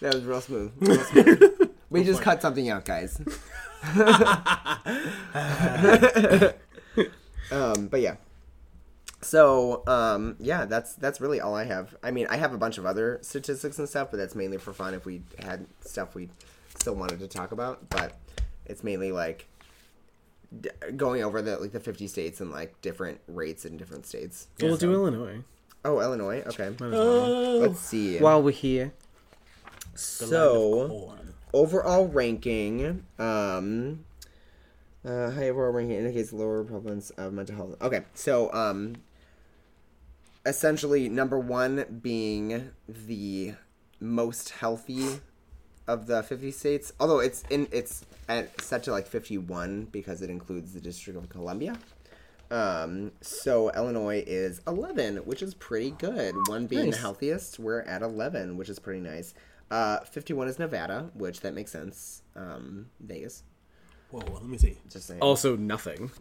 [0.00, 0.72] That was real smooth.
[0.78, 1.70] Real smooth.
[2.00, 3.20] we just cut something out, guys.
[7.50, 8.16] um, but yeah.
[9.22, 11.96] So, um, yeah, that's that's really all I have.
[12.02, 14.72] I mean, I have a bunch of other statistics and stuff, but that's mainly for
[14.72, 14.94] fun.
[14.94, 16.28] If we had stuff we
[16.78, 18.12] still wanted to talk about, but
[18.66, 19.46] it's mainly like
[20.60, 24.48] d- going over the like the 50 states and like different rates in different states.
[24.60, 25.42] So we'll do Illinois.
[25.84, 26.42] Oh, Illinois.
[26.46, 26.70] Okay.
[26.80, 28.18] Oh, Let's see.
[28.18, 28.92] While we're here.
[29.94, 31.34] so corn.
[31.56, 34.04] Overall ranking um
[35.06, 37.76] uh high overall ranking indicates lower prevalence of mental health.
[37.80, 38.96] Okay so um
[40.44, 43.54] essentially number one being the
[43.98, 45.20] most healthy
[45.88, 50.28] of the 50 states although it's in it's at, set to like 51 because it
[50.28, 51.78] includes the district of columbia.
[52.50, 56.34] Um so illinois is 11 which is pretty good.
[56.48, 59.32] One being the healthiest we're at 11 which is pretty nice
[59.70, 63.42] uh 51 is nevada which that makes sense um vegas
[64.10, 64.76] Whoa, let me see.
[64.88, 66.12] just saying Also nothing.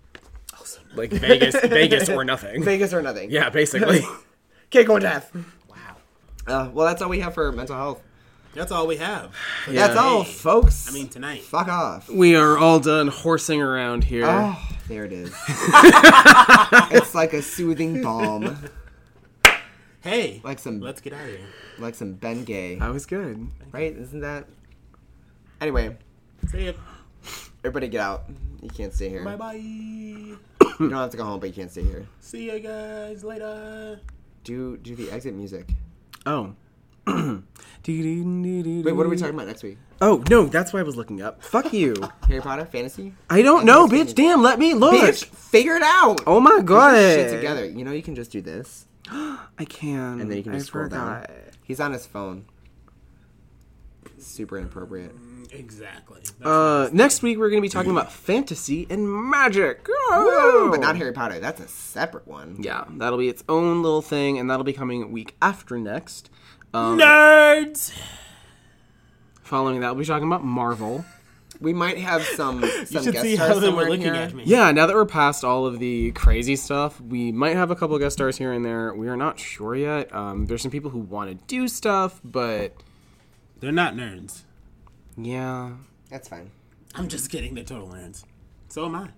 [0.60, 0.96] Also, no.
[1.04, 2.64] Like Vegas, Vegas or nothing.
[2.72, 4.02] vegas or nothing Yeah, basically.
[4.72, 5.32] cake or death
[5.70, 5.76] wow.
[6.48, 8.02] uh well that's all we have for mental health
[8.56, 9.36] That's all we have.
[9.70, 9.86] Yeah.
[9.88, 11.44] that's all folks I mean, tonight.
[11.44, 14.26] fuck off we are all done horsing around here.
[14.26, 14.58] oh
[14.88, 15.30] there it is
[16.92, 18.58] it's like a soothing balm
[20.06, 21.40] Hey, like some let's get out of here.
[21.80, 23.48] like some ben gay That was good.
[23.72, 24.46] right isn't that
[25.60, 25.98] anyway
[26.48, 26.74] See ya.
[27.64, 28.26] everybody get out
[28.62, 29.54] you can't stay here Bye bye.
[29.56, 30.38] you
[30.80, 33.24] don't have to go home but you can't stay here See ya, guys.
[33.24, 34.00] Later.
[34.44, 35.70] do do the exit music
[36.28, 36.54] Oh.
[37.08, 37.42] wait
[37.88, 41.42] what are we talking about next week Oh, no, that's why I was looking up.
[41.42, 41.96] Fuck you.
[42.28, 44.14] harry potter fantasy I don't know, bitch.
[44.14, 44.94] Damn, let me look.
[45.02, 46.92] bitch figure it out Oh my Get god.
[46.94, 50.20] your shit together you know you can just do this I can.
[50.20, 51.28] and then you can I scroll forgot.
[51.28, 52.46] down he's on his phone
[54.18, 55.12] super inappropriate
[55.52, 56.22] Exactly.
[56.40, 59.88] That's Uh, next week we're gonna be talking about fantasy and magic.
[59.88, 60.72] Woo!
[60.72, 64.40] but not harry potter that's a separate one Yeah, that'll be its own little thing,
[64.40, 66.30] and that'll be coming week after next.
[66.74, 67.94] Um, Nerds.
[69.44, 71.06] Following that, we'll be talking about Marvel.
[71.60, 74.04] We might have some You some should guest see stars how they were somewhere looking
[74.06, 74.14] here.
[74.16, 74.44] at me.
[74.46, 77.98] Yeah, now that we're past all of the crazy stuff, we might have a couple
[78.00, 78.94] guest stars here and there.
[78.94, 80.14] We are not sure yet.
[80.14, 82.76] Um, there's some people who want to do stuff, but
[83.60, 84.42] They're not nerds.
[85.18, 85.72] yeah,
[86.10, 86.52] that's fine
[86.94, 87.56] I'm just kidding.
[87.56, 88.24] They're total nerds.
[88.70, 89.10] So am I.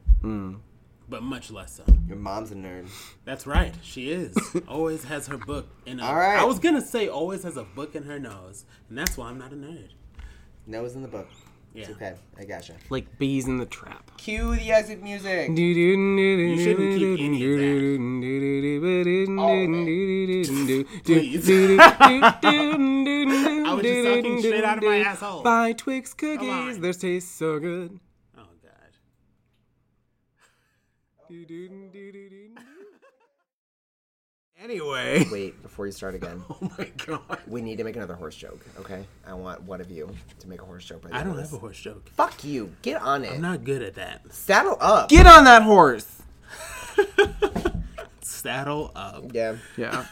[1.09, 1.83] But much less so.
[2.07, 2.87] your mom's a nerd
[3.23, 3.73] That's right.
[3.81, 4.35] She is.
[4.67, 5.99] always has her book in.
[6.01, 6.37] A, All right.
[6.37, 9.37] I was gonna say always has a book in her nose, and that's why I'm
[9.37, 9.89] not a nerd.
[10.65, 11.29] nose in the book
[11.77, 11.83] Yeah.
[11.83, 14.09] it's okay i gotcha like bees in the trap.
[14.17, 17.97] cue the exit music You shouldn't keep any of that.
[21.05, 21.49] Please.
[23.67, 25.43] I was just talking straight out of my asshole.
[25.43, 27.99] Buy Twix cookies, theirs taste so good.
[28.37, 28.91] Oh God.
[34.69, 35.25] Anyway.
[35.31, 37.39] wait before you start again Oh my god.
[37.47, 40.61] we need to make another horse joke okay i want one of you to make
[40.61, 42.09] a horse joke by the I end don't of have a horse joke.
[42.15, 44.33] fuck you get on it I'm not good at that.
[44.33, 46.21] saddle up Get on that horse.
[48.21, 49.33] Saddle up.
[49.33, 50.05] yeah Yeah.